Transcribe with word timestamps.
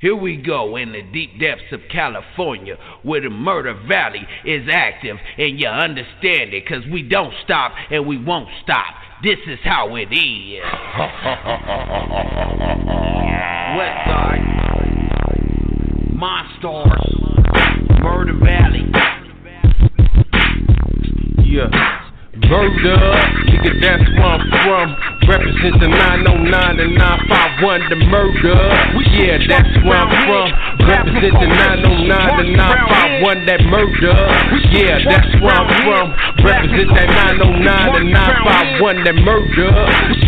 Here 0.00 0.14
we 0.14 0.36
go 0.36 0.76
in 0.76 0.92
the 0.92 1.02
deep 1.02 1.40
depths 1.40 1.72
of 1.72 1.80
California 1.90 2.76
where 3.02 3.20
the 3.20 3.30
murder 3.30 3.74
valley 3.88 4.24
is 4.44 4.68
active 4.72 5.16
and 5.36 5.58
you 5.58 5.66
understand 5.66 6.54
it 6.54 6.68
cause 6.68 6.84
we 6.92 7.02
don't 7.02 7.34
stop 7.42 7.72
and 7.90 8.06
we 8.06 8.16
won't 8.16 8.48
stop. 8.62 8.94
This 9.24 9.40
is 9.48 9.58
how 9.64 9.96
it 9.96 10.12
is. 10.12 10.62
West 13.76 14.06
Side, 14.06 14.46
Monstars, 16.14 18.00
Murder 18.00 18.38
Valley. 18.38 18.86
Yeah. 21.44 21.66
Murder, 22.36 22.98
nigga, 23.48 23.80
that's 23.80 24.08
where 24.12 24.26
I'm 24.26 24.48
from. 24.62 25.17
Represent 25.28 25.76
the 25.76 25.92
909 25.92 26.80
and 26.80 26.96
951, 26.96 27.92
the 27.92 28.00
murder. 28.08 28.56
Yeah, 29.12 29.36
that's 29.44 29.68
where 29.84 30.00
I'm 30.00 30.08
from. 30.24 30.48
Represent 30.88 31.36
the 31.36 31.48
909 31.52 32.48
and 32.48 32.56
951, 32.56 33.44
that 33.44 33.60
murder. 33.68 34.16
Yeah, 34.72 34.96
that's 35.04 35.28
where 35.44 35.52
I'm 35.52 35.68
from. 35.84 36.16
Represent 36.40 36.88
that 36.96 37.12
909 37.44 37.44
and 37.44 38.08
951, 38.08 39.04
that 39.04 39.18
murder. 39.20 39.68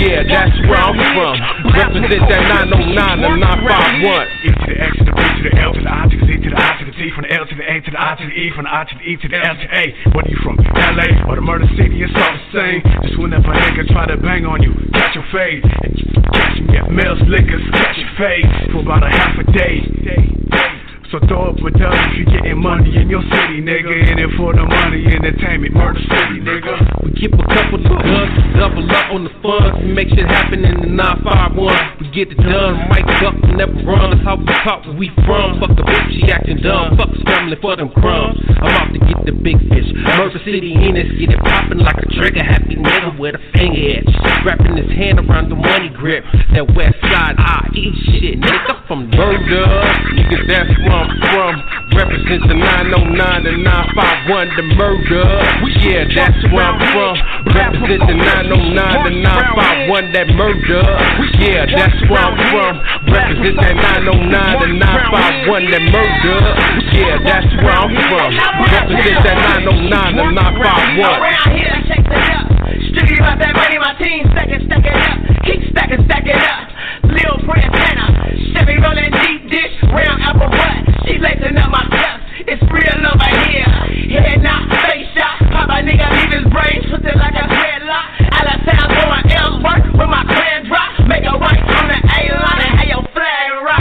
Yeah, 0.05 0.21
that's 0.29 0.57
where 0.69 0.84
I'm 0.84 1.01
from. 1.16 1.37
Represent 1.73 2.21
that 2.29 2.45
909 2.69 3.24
and 3.24 3.41
951. 3.41 4.05
E 4.45 4.52
to 4.52 4.66
the 4.69 4.77
X 4.85 4.93
to 5.01 5.05
the 5.09 5.16
B 5.16 5.21
to 5.24 5.43
the 5.48 5.57
L 5.65 5.73
to 5.73 5.80
the 5.80 5.88
I 5.88 6.05
to 6.12 6.16
the 6.21 6.29
Z 6.29 6.45
to 6.45 6.48
the 6.52 6.60
I 6.60 6.77
to 6.77 6.85
the 6.85 6.93
T 6.93 7.09
from 7.16 7.24
the 7.24 7.32
L 7.32 7.48
to 7.48 7.57
the 7.57 7.65
A 7.65 7.80
to 7.80 7.88
the 7.88 7.96
I 7.96 8.21
to 8.21 8.24
the 8.29 8.37
E 8.37 8.52
from 8.52 8.69
the 8.69 8.73
I 8.77 8.85
to 8.85 8.95
the 9.01 9.05
E 9.09 9.16
to 9.16 9.29
the 9.32 9.41
L 9.41 9.57
to 9.57 9.65
the 9.65 9.73
A. 9.73 9.85
Whether 10.12 10.29
you 10.29 10.37
from 10.45 10.60
LA 10.77 11.09
or 11.24 11.41
the 11.41 11.45
murder 11.45 11.65
city, 11.80 12.05
it's 12.05 12.12
all 12.12 12.37
the 12.37 12.45
same. 12.52 12.85
Just 13.01 13.16
whenever 13.16 13.48
a 13.48 13.57
nigga 13.57 13.88
try 13.88 14.05
to 14.05 14.21
bang 14.21 14.45
on 14.45 14.60
you, 14.60 14.77
catch 14.93 15.15
your 15.15 15.25
fade. 15.33 15.65
And 15.65 16.25
catch 16.33 16.61
me 16.61 16.77
at 16.77 16.91
Mills 16.91 17.21
Liquors, 17.29 17.62
catch 17.73 17.97
your 17.99 18.11
fade 18.19 18.73
for 18.73 18.80
about 18.80 19.03
a 19.03 19.11
half 19.11 19.39
a 19.39 19.45
day. 19.53 20.79
So 21.11 21.19
throw 21.27 21.51
up 21.51 21.59
a 21.59 21.71
dub 21.75 21.91
if 21.91 22.23
you 22.23 22.25
getting 22.30 22.63
money 22.63 22.95
in 22.95 23.11
your 23.11 23.27
city, 23.35 23.59
nigga. 23.59 24.15
In 24.15 24.23
it 24.23 24.30
for 24.39 24.55
the 24.55 24.63
money, 24.63 25.11
entertainment, 25.11 25.75
murder 25.75 25.99
city, 26.07 26.39
nigga. 26.39 27.03
We 27.03 27.11
keep 27.19 27.35
a 27.35 27.43
couple 27.51 27.83
of 27.83 27.99
guns, 27.99 28.30
double 28.55 28.87
up 28.87 29.11
on 29.11 29.27
the 29.27 29.35
funds, 29.43 29.83
we 29.83 29.91
make 29.91 30.07
shit 30.15 30.23
happen 30.23 30.63
in 30.63 30.79
the 30.79 30.87
951. 30.87 31.99
We 31.99 32.15
get 32.15 32.31
it 32.31 32.38
done, 32.38 32.87
mic 32.95 33.11
up, 33.27 33.35
never 33.59 33.75
run. 33.83 34.15
That's 34.15 34.23
how 34.23 34.38
we 34.38 34.55
talk 34.63 34.87
where 34.87 34.95
we 34.95 35.11
from. 35.27 35.59
Fuck 35.59 35.75
the 35.75 35.83
bitch, 35.83 36.15
she 36.15 36.31
acting 36.31 36.63
dumb. 36.63 36.95
Fuck 36.95 37.11
scrambling 37.27 37.59
for 37.59 37.75
them 37.75 37.91
crumbs. 37.91 38.38
I'm 38.63 38.71
out 38.71 38.95
to 38.95 39.03
get 39.03 39.19
the 39.27 39.35
big 39.35 39.59
fish. 39.66 39.91
Murder 40.15 40.38
City 40.47 40.79
in 40.79 40.95
this, 40.95 41.11
get 41.19 41.35
it 41.35 41.43
poppin' 41.43 41.83
like 41.83 41.99
a 41.99 42.07
trigger. 42.15 42.47
Happy 42.47 42.79
nigga 42.79 43.19
with 43.19 43.35
a 43.35 43.43
finger 43.59 43.99
edge. 43.99 44.15
Wrapping 44.47 44.79
his 44.79 44.95
hand 44.95 45.19
around 45.19 45.51
the 45.51 45.59
money 45.59 45.91
grip. 45.91 46.23
That 46.55 46.71
west 46.71 47.03
side, 47.03 47.35
I 47.35 47.66
eat 47.75 47.99
shit, 48.15 48.38
nigga 48.38 48.87
from 48.87 49.11
murder. 49.11 49.66
Nigga, 50.15 50.47
that's 50.47 50.71
where 50.87 50.99
I'm 51.01 51.09
from. 51.32 51.52
Represent 51.96 52.45
the 52.45 52.54
909 52.60 53.46
and 53.48 53.65
951, 53.65 54.52
the 54.52 54.66
murder. 54.76 55.24
Yeah, 55.80 56.04
that's 56.12 56.40
where 56.52 56.68
I'm 56.68 56.76
from. 56.92 57.16
Represent 57.57 58.04
the 58.04 58.16
909 58.20 59.09
and 59.09 59.18
951, 59.24 60.12
that 60.12 60.29
murder. 60.37 60.82
Yeah, 61.40 61.65
that's 61.73 62.01
where 62.04 62.20
I'm 62.20 62.37
from. 62.52 62.74
Represent 63.09 63.57
that 63.65 63.76
909 63.80 64.60
and 64.60 64.76
951, 64.76 65.72
that 65.72 65.84
murder. 65.88 66.37
Yeah, 66.92 67.16
that's 67.25 67.53
where 67.64 67.76
I'm 67.81 67.97
from. 68.12 68.31
Represent 68.37 69.25
that 69.25 69.38
909 69.64 70.20
and 70.20 70.37
951. 70.37 71.00
Around 71.00 71.48
here, 71.56 71.72
I 71.72 71.81
shake 71.88 72.04
it 72.04 72.28
up. 72.28 72.44
Strictly 72.92 73.19
about 73.25 73.41
that 73.41 73.56
money, 73.56 73.78
my 73.81 73.97
team 73.97 74.28
stacking, 74.37 74.69
stacking 74.69 75.00
up. 75.00 75.16
Keep 75.48 75.60
stacking, 75.72 76.04
stacking 76.04 76.37
up. 76.37 76.69
Lil 77.09 77.41
Peztana, 77.48 78.06
Chevy 78.53 78.76
rolling 78.78 79.10
deep 79.10 79.48
dish, 79.50 79.75
round 79.91 80.22
apple 80.22 80.53
butt. 80.53 80.90
She 81.11 81.19
lacing 81.19 81.59
up 81.59 81.75
my 81.75 81.83
cups. 81.91 82.22
It's 82.47 82.62
real 82.71 83.03
over 83.03 83.31
here. 83.50 83.66
Head 84.15 84.47
face 84.87 85.10
shot. 85.19 85.43
Pop 85.50 85.66
a 85.66 85.82
nigga, 85.82 86.06
leave 86.06 86.38
his 86.38 86.47
brain 86.54 86.87
twisted 86.87 87.19
like 87.19 87.34
a 87.34 87.50
dreadlock. 87.50 88.31
Out 88.31 88.47
of 88.47 88.62
town, 88.62 88.88
with 89.91 90.06
my 90.06 90.22
clan 90.22 90.70
drop. 90.70 91.09
Make 91.10 91.26
a 91.26 91.34
right 91.34 91.66
on 91.66 91.88
the 91.91 92.00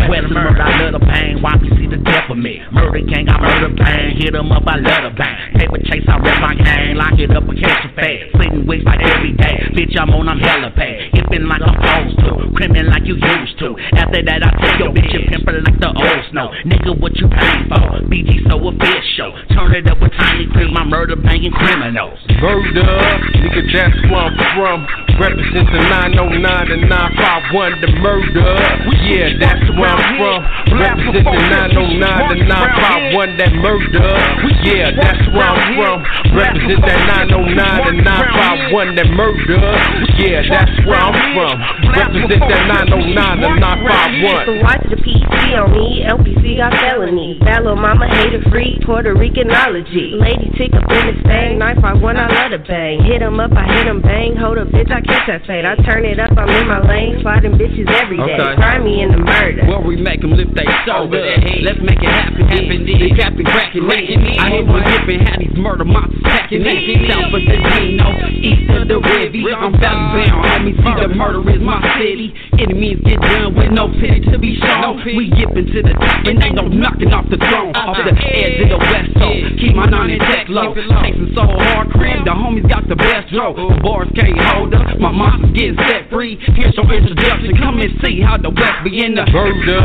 Well, 0.09 0.25
the 0.25 0.33
murder, 0.33 0.57
I 0.57 0.81
love 0.81 0.97
the 0.97 1.05
pain. 1.05 1.37
Why 1.37 1.53
you 1.61 1.69
see 1.77 1.85
the 1.85 2.01
death 2.01 2.33
of 2.33 2.37
me? 2.37 2.57
Murder 2.73 3.05
gang, 3.05 3.29
I 3.29 3.37
murder 3.37 3.69
pain. 3.77 4.17
Hit 4.17 4.33
'em 4.33 4.51
up, 4.51 4.65
I 4.65 4.81
love 4.81 5.03
the 5.05 5.13
bang. 5.13 5.53
Paper 5.53 5.77
chase, 5.85 6.01
I 6.09 6.17
rep 6.17 6.41
my 6.41 6.55
gang. 6.55 6.97
Lock 6.97 7.19
it 7.19 7.29
up, 7.29 7.45
I 7.45 7.53
catch 7.53 7.85
a 7.85 7.89
fade. 7.93 8.33
Splitting 8.33 8.65
wigs 8.65 8.85
like 8.85 9.05
every 9.05 9.33
day. 9.33 9.69
Bitch, 9.77 9.93
I'm 10.01 10.09
on, 10.09 10.27
I'm 10.27 10.39
hella 10.39 10.71
paid. 10.71 11.13
Hippin' 11.13 11.47
like 11.47 11.61
I'm 11.61 11.77
supposed 11.77 12.17
to. 12.25 12.49
Crimin' 12.57 12.89
like 12.89 13.05
you 13.05 13.21
used 13.21 13.59
to. 13.59 13.77
After 14.01 14.23
that, 14.23 14.41
I 14.41 14.49
tell 14.57 14.79
your 14.79 14.89
bitch, 14.89 15.13
you 15.13 15.19
pimpin' 15.29 15.61
like 15.63 15.79
the 15.79 15.93
old 15.93 16.25
snow. 16.31 16.49
Nigga, 16.65 16.97
what 16.99 17.15
you 17.21 17.27
paying 17.29 17.69
for? 17.69 18.01
BG 18.09 18.41
so 18.49 18.57
official. 18.57 19.37
Turn 19.53 19.75
it 19.75 19.87
up 19.91 20.01
with 20.01 20.11
tiny 20.17 20.47
crib, 20.47 20.71
my 20.71 20.85
murder 20.85 21.17
banging 21.17 21.53
criminals. 21.53 22.17
Murder, 22.41 22.81
nigga, 23.37 23.61
that's 23.71 24.01
where 24.09 24.25
I'm 24.25 24.33
from. 24.57 24.87
Represent 25.21 25.69
the 25.69 25.81
909 25.85 26.71
and 26.71 26.89
951, 26.89 27.81
the 27.81 27.91
murder. 28.01 28.57
Yeah, 29.05 29.37
that's 29.39 29.69
where 29.77 29.89
I'm 29.89 29.98
from. 30.17 30.39
Represent 30.79 31.25
the 31.25 31.43
909 31.49 32.37
and 32.37 32.47
951, 32.47 33.37
that 33.37 33.53
murder. 33.53 34.09
Yeah, 34.63 34.91
that's 34.95 35.23
where 35.33 35.47
I'm 35.47 35.61
from. 35.75 35.97
Represent 36.35 36.81
that 36.85 37.01
909 37.27 37.87
and 37.89 37.99
951, 38.03 38.95
that 38.95 39.09
murder. 39.13 39.59
Yeah, 40.19 40.43
that's 40.47 40.75
where 40.85 40.99
I'm 40.99 41.15
from. 41.35 41.55
Represent 41.95 42.43
that 42.49 42.63
909 42.87 43.43
and 43.43 43.59
951. 43.59 44.45
So 44.45 44.53
watch 44.63 44.83
the 44.89 44.99
PC 44.99 45.55
on 45.57 45.71
me, 45.73 46.05
LPC 46.05 46.57
got 46.57 46.73
felonies. 46.79 47.39
That 47.45 47.63
little 47.63 47.79
mama 47.79 48.07
hater 48.07 48.41
free, 48.49 48.79
Puerto 48.85 49.13
Ricanology. 49.15 50.19
Lady 50.19 50.51
Tic 50.57 50.73
up 50.73 50.85
in 50.91 51.01
this 51.13 51.21
thing, 51.25 51.57
951, 51.59 52.17
I 52.17 52.27
love 52.27 52.51
to 52.51 52.59
bang. 52.59 53.03
Hit 53.03 53.21
'em 53.21 53.39
up, 53.39 53.51
I 53.55 53.65
hit 53.73 53.87
'em 53.87 54.01
bang. 54.01 54.35
Hold 54.35 54.57
up, 54.57 54.67
bitch, 54.69 54.91
I 54.91 55.01
catch 55.01 55.27
that 55.27 55.45
fade. 55.45 55.65
I 55.65 55.75
turn 55.87 56.05
it 56.05 56.19
up, 56.19 56.31
I'm 56.37 56.49
in 56.49 56.67
my 56.67 56.79
lane, 56.87 57.19
sliding 57.21 57.53
bitches 57.53 57.89
every 57.89 58.17
day. 58.17 58.37
Okay. 58.37 58.55
Grimy 58.55 59.01
in 59.01 59.11
the 59.11 59.17
murder. 59.17 59.65
Where 59.65 59.79
we 59.89 59.97
make 59.97 60.21
them 60.21 60.37
lift 60.37 60.53
their 60.53 60.69
shoulders. 60.85 61.41
Let's 61.65 61.81
make 61.81 61.97
it 61.97 62.13
happen, 62.13 62.45
happen. 62.45 62.85
The 62.85 63.09
captain 63.17 63.41
cracking 63.41 63.89
it. 63.89 64.37
I 64.37 64.61
hit 64.61 64.69
one 64.69 64.85
hip 64.85 65.09
and 65.09 65.25
had 65.25 65.41
these 65.41 65.57
murder 65.57 65.81
monsters 65.81 66.21
packing 66.21 66.61
it. 66.61 67.09
South 67.09 67.33
of 67.33 67.41
the 67.41 67.57
Dino, 67.57 68.05
east 68.37 68.69
of 68.69 68.85
the 68.85 69.01
Rivy. 69.01 69.41
I'm 69.49 69.73
valley 69.81 70.29
bound, 70.29 70.45
homie. 70.45 70.77
See 70.77 70.93
the 70.93 71.09
murder 71.09 71.41
is 71.49 71.57
my 71.65 71.81
city. 71.97 72.29
Enemies 72.61 73.01
get 73.01 73.17
done 73.17 73.57
with 73.57 73.73
no 73.73 73.89
pity 73.97 74.29
to 74.29 74.37
be 74.37 74.61
shown. 74.61 75.01
We 75.09 75.33
yipping 75.33 75.73
to 75.73 75.79
the 75.81 75.97
top 75.97 76.21
and 76.29 76.37
ain't 76.37 76.53
no 76.53 76.69
knocking 76.69 77.09
off 77.09 77.25
the 77.33 77.41
throne. 77.41 77.73
Off 77.73 77.97
the 77.97 78.13
edge 78.13 78.61
of 78.61 78.69
the 78.69 78.77
west 78.77 79.09
coast. 79.17 79.57
Keep 79.57 79.73
my 79.73 79.89
nine 79.89 80.13
intact 80.13 80.53
low. 80.53 80.77
Chasing 80.77 81.33
so 81.33 81.49
hard, 81.49 81.89
crib. 81.97 82.29
The 82.29 82.35
homies 82.37 82.69
got 82.69 82.85
the 82.85 82.93
best. 82.93 83.33
The 83.33 83.81
bars 83.81 84.05
can't 84.13 84.37
hold 84.53 84.69
us. 84.69 85.01
My 85.01 85.09
monsters 85.09 85.49
getting 85.57 85.81
set 85.81 86.13
free. 86.13 86.37
Here's 86.53 86.77
your 86.77 86.85
introduction. 86.93 87.57
Come 87.57 87.81
and 87.81 87.89
see 88.05 88.21
how 88.21 88.37
the 88.37 88.53
west 88.53 88.85
be 88.85 89.01
in 89.01 89.17
the 89.17 89.25
murder. 89.33 89.78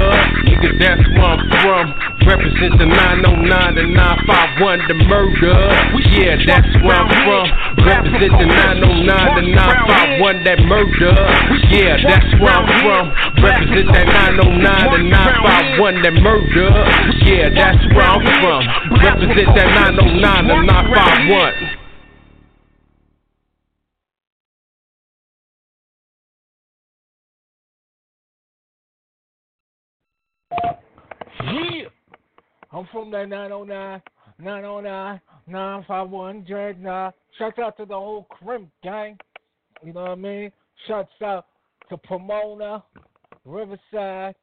Nigga, 0.44 0.70
that's 0.78 1.04
where 1.14 1.24
I'm 1.24 1.42
from. 1.62 1.86
Represent 2.24 2.78
the 2.78 2.86
909 2.86 3.78
and 3.78 3.94
951, 3.94 4.88
the 4.88 4.96
murder. 5.06 5.56
Yeah, 6.14 6.40
that's 6.46 6.72
where 6.80 6.96
I'm 6.96 7.10
from. 7.24 7.46
Represent 7.84 8.32
the 8.38 8.48
909 8.48 9.38
and 9.38 9.50
951, 9.52 10.44
that 10.44 10.60
murder. 10.64 11.12
Yeah, 11.68 12.00
that's 12.00 12.30
where 12.40 12.54
I'm 12.54 12.68
from. 12.80 13.04
Represent 13.44 13.88
that 13.92 14.06
909 14.08 15.00
and 15.00 15.10
951, 15.10 16.02
that 16.02 16.16
murder. 16.22 16.68
Yeah, 17.28 17.52
that's 17.52 17.84
where 17.92 18.08
I'm 18.08 18.24
from. 18.40 18.62
Represent 19.00 19.48
that 19.54 19.68
909 19.94 20.50
and 20.50 20.66
951. 20.66 21.73
I'm 32.74 32.88
from 32.90 33.12
that 33.12 33.28
909, 33.28 34.02
909, 34.40 35.20
951 35.46 36.44
Dreadnought. 36.44 37.14
Shouts 37.38 37.58
out 37.60 37.76
to 37.76 37.84
the 37.84 37.94
whole 37.94 38.26
Crimp 38.30 38.68
gang. 38.82 39.16
You 39.84 39.92
know 39.92 40.02
what 40.02 40.10
I 40.10 40.14
mean? 40.16 40.50
Shouts 40.88 41.12
out 41.22 41.46
to 41.88 41.96
Pomona, 41.98 42.82
Riverside, 43.44 44.34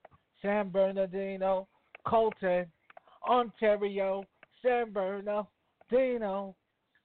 San 0.42 0.70
Bernardino, 0.70 1.68
Colton, 2.08 2.68
Ontario, 3.28 4.24
San 4.62 4.94
Bernardino. 4.94 6.56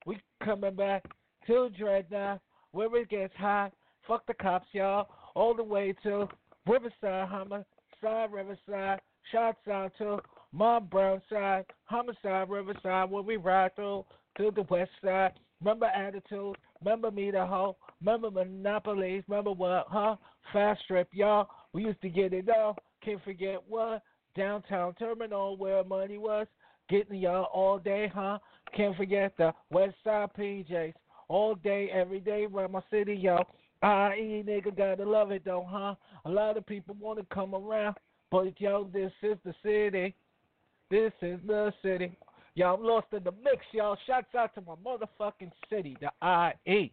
We 0.05 0.21
coming 0.45 0.75
back 0.75 1.03
to 1.47 1.69
Dreadnought 1.77 2.39
where 2.71 2.95
it 2.95 3.09
gets 3.09 3.35
hot. 3.35 3.73
Fuck 4.07 4.25
the 4.27 4.33
cops, 4.33 4.67
y'all. 4.71 5.09
All 5.35 5.53
the 5.53 5.63
way 5.63 5.93
to 6.03 6.29
Riverside, 6.65 7.27
Homicide, 7.27 8.31
Riverside. 8.31 9.01
Shouts 9.29 9.67
out 9.69 9.91
to 9.97 10.19
my 10.51 10.79
brown 10.79 11.21
side, 11.29 11.65
Homicide, 11.85 12.49
Riverside, 12.49 13.09
where 13.09 13.23
we 13.23 13.37
ride 13.37 13.75
through 13.75 14.05
to 14.37 14.51
the 14.51 14.63
west 14.63 14.91
side. 15.03 15.33
Remember 15.61 15.87
Attitude? 15.87 16.55
Remember 16.83 17.11
Me 17.11 17.31
the 17.31 17.45
Hoe? 17.45 17.75
Remember 17.99 18.29
Monopolies? 18.29 19.23
Remember 19.27 19.51
what? 19.51 19.87
Huh? 19.89 20.15
Fast 20.53 20.81
Strip, 20.83 21.09
y'all. 21.11 21.47
We 21.73 21.85
used 21.85 22.01
to 22.01 22.09
get 22.09 22.33
it 22.33 22.47
all. 22.49 22.77
Can't 23.03 23.23
forget 23.23 23.61
what? 23.67 24.03
downtown 24.37 24.93
terminal 24.93 25.57
where 25.57 25.83
money 25.83 26.17
was. 26.17 26.47
Getting 26.89 27.19
y'all 27.19 27.49
all 27.53 27.79
day, 27.79 28.09
huh? 28.13 28.37
Can't 28.75 28.95
forget 28.95 29.33
the 29.37 29.53
West 29.71 29.95
Side 30.05 30.29
PJs. 30.37 30.93
All 31.27 31.55
day, 31.55 31.89
every 31.91 32.21
day 32.21 32.45
around 32.45 32.71
my 32.71 32.81
city, 32.89 33.13
yo. 33.13 33.39
I.E. 33.81 34.43
nigga 34.47 34.75
gotta 34.75 35.03
love 35.03 35.31
it 35.31 35.43
though, 35.43 35.67
huh? 35.69 35.95
A 36.23 36.29
lot 36.29 36.55
of 36.55 36.65
people 36.65 36.95
wanna 36.99 37.23
come 37.33 37.53
around, 37.53 37.97
but 38.31 38.59
yo, 38.61 38.89
this 38.93 39.11
is 39.21 39.37
the 39.43 39.53
city. 39.61 40.15
This 40.89 41.11
is 41.21 41.39
the 41.45 41.73
city. 41.81 42.17
Y'all, 42.55 42.81
lost 42.81 43.07
in 43.11 43.23
the 43.23 43.31
mix, 43.43 43.65
y'all. 43.71 43.97
Shouts 44.07 44.33
out 44.35 44.55
to 44.55 44.61
my 44.61 44.75
motherfucking 44.75 45.51
city, 45.69 45.97
the 46.01 46.57
IE. 46.65 46.91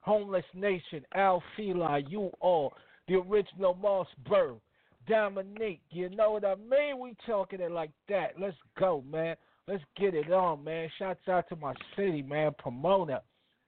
Homeless 0.00 0.44
Nation, 0.54 1.04
Al 1.14 1.42
Feli, 1.56 2.04
you 2.08 2.30
all, 2.40 2.72
the 3.08 3.14
original 3.14 3.74
Moss 3.74 4.06
Mossberg, 4.28 4.60
Diamonique, 5.08 5.80
you 5.90 6.08
know 6.10 6.32
what 6.32 6.44
I 6.44 6.54
mean? 6.54 6.98
We 7.00 7.14
talking 7.26 7.60
it 7.60 7.72
like 7.72 7.90
that. 8.08 8.34
Let's 8.38 8.56
go, 8.78 9.02
man. 9.10 9.36
Let's 9.66 9.82
get 9.98 10.14
it 10.14 10.30
on, 10.30 10.64
man. 10.64 10.88
Shouts 10.98 11.28
out 11.28 11.48
to 11.48 11.56
my 11.56 11.74
city, 11.96 12.22
man. 12.22 12.52
Pomona. 12.58 13.22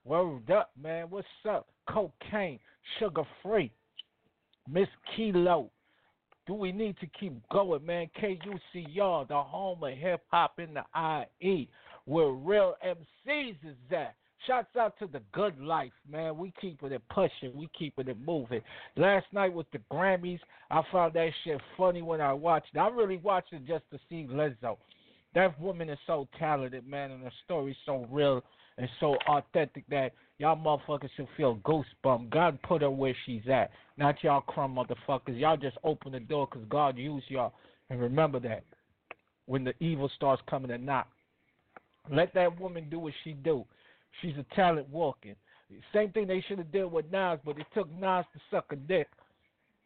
Word 0.04 0.50
up, 0.50 0.70
man. 0.80 1.06
What's 1.10 1.26
up? 1.48 1.66
Cocaine, 1.88 2.58
sugar 2.98 3.24
free. 3.42 3.72
Miss 4.70 4.88
Kilo. 5.14 5.70
Do 6.50 6.54
we 6.54 6.72
need 6.72 6.96
to 6.98 7.06
keep 7.06 7.32
going, 7.48 7.86
man? 7.86 8.10
KUCR, 8.20 9.28
the 9.28 9.40
home 9.40 9.84
of 9.84 9.96
hip 9.96 10.20
hop 10.32 10.58
in 10.58 10.74
the 10.74 10.82
IE, 11.40 11.68
where 12.06 12.30
real 12.30 12.74
MCs 12.84 13.54
is 13.62 13.76
at. 13.92 14.16
Shouts 14.48 14.74
out 14.76 14.98
to 14.98 15.06
the 15.06 15.22
good 15.32 15.60
life, 15.60 15.92
man. 16.10 16.36
We 16.36 16.52
keeping 16.60 16.90
it 16.90 17.02
pushing. 17.08 17.54
We 17.54 17.68
keeping 17.78 18.08
it 18.08 18.16
moving. 18.26 18.62
Last 18.96 19.26
night 19.32 19.52
with 19.52 19.70
the 19.70 19.78
Grammys, 19.92 20.40
I 20.72 20.82
found 20.90 21.12
that 21.14 21.30
shit 21.44 21.60
funny 21.76 22.02
when 22.02 22.20
I 22.20 22.32
watched 22.32 22.74
it. 22.74 22.80
I 22.80 22.88
really 22.88 23.18
watched 23.18 23.52
it 23.52 23.64
just 23.64 23.84
to 23.92 24.00
see 24.08 24.26
Lizzo. 24.28 24.76
That 25.36 25.56
woman 25.60 25.88
is 25.88 26.00
so 26.04 26.26
talented, 26.36 26.84
man, 26.84 27.12
and 27.12 27.22
the 27.22 27.30
story's 27.44 27.76
so 27.86 28.08
real 28.10 28.42
and 28.76 28.88
so 28.98 29.14
authentic 29.28 29.84
that 29.90 30.14
y'all 30.40 30.56
motherfuckers 30.56 31.10
should 31.16 31.28
feel 31.36 31.56
goosebumps. 31.56 32.30
God 32.30 32.58
put 32.62 32.80
her 32.80 32.90
where 32.90 33.14
she's 33.26 33.42
at, 33.52 33.70
not 33.98 34.16
y'all 34.24 34.40
crumb 34.40 34.74
motherfuckers. 34.74 35.38
Y'all 35.38 35.58
just 35.58 35.76
open 35.84 36.12
the 36.12 36.20
door 36.20 36.48
because 36.50 36.66
God 36.68 36.96
used 36.96 37.26
y'all. 37.28 37.52
And 37.90 38.00
remember 38.00 38.40
that 38.40 38.64
when 39.46 39.64
the 39.64 39.74
evil 39.80 40.10
starts 40.16 40.42
coming 40.48 40.68
to 40.70 40.78
knock. 40.78 41.08
Let 42.10 42.32
that 42.34 42.58
woman 42.58 42.88
do 42.88 42.98
what 42.98 43.12
she 43.22 43.32
do. 43.32 43.64
She's 44.22 44.34
a 44.38 44.54
talent 44.54 44.88
walking. 44.88 45.36
Same 45.92 46.10
thing 46.10 46.26
they 46.26 46.42
should 46.48 46.58
have 46.58 46.72
did 46.72 46.86
with 46.86 47.04
Nas, 47.12 47.38
but 47.44 47.58
it 47.58 47.66
took 47.74 47.88
Nas 47.92 48.24
to 48.32 48.40
suck 48.50 48.66
a 48.72 48.76
dick 48.76 49.08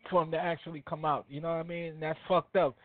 for 0.09 0.23
him 0.23 0.31
to 0.31 0.39
actually 0.39 0.85
come 0.89 1.05
out. 1.05 1.27
You 1.29 1.41
know 1.41 1.49
what 1.49 1.65
I 1.65 1.69
mean? 1.69 1.95
And 1.95 2.03
that's 2.03 2.19
fucked 2.29 2.57
up. 2.57 2.77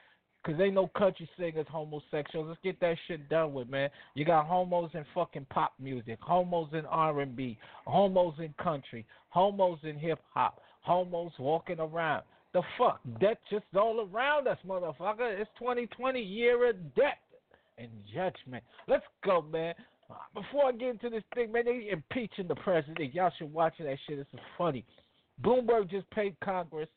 Cause 0.45 0.55
ain't 0.61 0.73
no 0.73 0.87
country 0.97 1.29
singers 1.37 1.65
homosexuals. 1.69 2.47
Let's 2.47 2.61
get 2.63 2.79
that 2.79 2.95
shit 3.07 3.27
done 3.27 3.53
with, 3.53 3.69
man. 3.69 3.89
You 4.15 4.23
got 4.23 4.45
homos 4.45 4.89
in 4.93 5.03
fucking 5.13 5.47
pop 5.49 5.73
music, 5.79 6.17
homos 6.21 6.69
in 6.73 6.85
R 6.85 7.19
and 7.19 7.35
B, 7.35 7.57
homos 7.85 8.35
in 8.39 8.53
country, 8.61 9.05
homos 9.29 9.79
in 9.83 9.97
hip 9.97 10.19
hop, 10.33 10.61
homos 10.81 11.33
walking 11.39 11.79
around. 11.79 12.23
The 12.53 12.61
fuck? 12.77 13.01
Death 13.19 13.37
just 13.51 13.65
all 13.75 14.07
around 14.11 14.47
us, 14.47 14.57
motherfucker. 14.65 15.39
It's 15.39 15.49
2020, 15.59 16.21
year 16.21 16.69
of 16.69 16.95
death 16.95 17.19
and 17.77 17.89
judgment. 18.13 18.63
Let's 18.87 19.05
go, 19.23 19.41
man. 19.41 19.75
Before 20.33 20.65
I 20.65 20.71
get 20.71 20.89
into 20.89 21.09
this 21.09 21.23
thing, 21.35 21.51
man, 21.51 21.65
they 21.65 21.89
impeaching 21.91 22.47
the 22.47 22.55
president. 22.55 23.13
Y'all 23.13 23.31
should 23.37 23.53
watch 23.53 23.73
that 23.79 23.97
shit. 24.07 24.17
It's 24.19 24.29
funny. 24.57 24.83
Bloomberg 25.43 25.89
just 25.89 26.09
paid 26.11 26.35
Congress. 26.43 26.89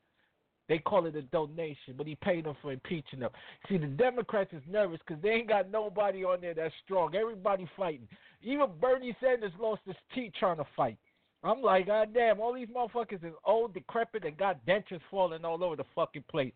They 0.68 0.78
call 0.78 1.06
it 1.06 1.16
a 1.16 1.22
donation, 1.22 1.94
but 1.96 2.06
he 2.06 2.14
paid 2.16 2.44
them 2.44 2.56
for 2.62 2.72
impeaching 2.72 3.20
them. 3.20 3.30
See, 3.68 3.78
the 3.78 3.86
Democrats 3.86 4.52
is 4.52 4.62
nervous 4.68 5.00
because 5.06 5.22
they 5.22 5.30
ain't 5.30 5.48
got 5.48 5.70
nobody 5.70 6.24
on 6.24 6.40
there 6.40 6.54
that's 6.54 6.74
strong. 6.84 7.14
Everybody 7.14 7.68
fighting. 7.76 8.08
Even 8.42 8.66
Bernie 8.80 9.16
Sanders 9.20 9.52
lost 9.58 9.82
his 9.84 9.96
teeth 10.14 10.32
trying 10.38 10.58
to 10.58 10.66
fight. 10.76 10.98
I'm 11.44 11.60
like, 11.60 11.86
God 11.86 12.14
damn, 12.14 12.40
all 12.40 12.54
these 12.54 12.68
motherfuckers 12.68 13.24
is 13.24 13.34
old, 13.44 13.74
decrepit, 13.74 14.24
and 14.24 14.36
got 14.36 14.64
dentures 14.64 15.00
falling 15.10 15.44
all 15.44 15.64
over 15.64 15.76
the 15.76 15.84
fucking 15.94 16.24
place. 16.30 16.52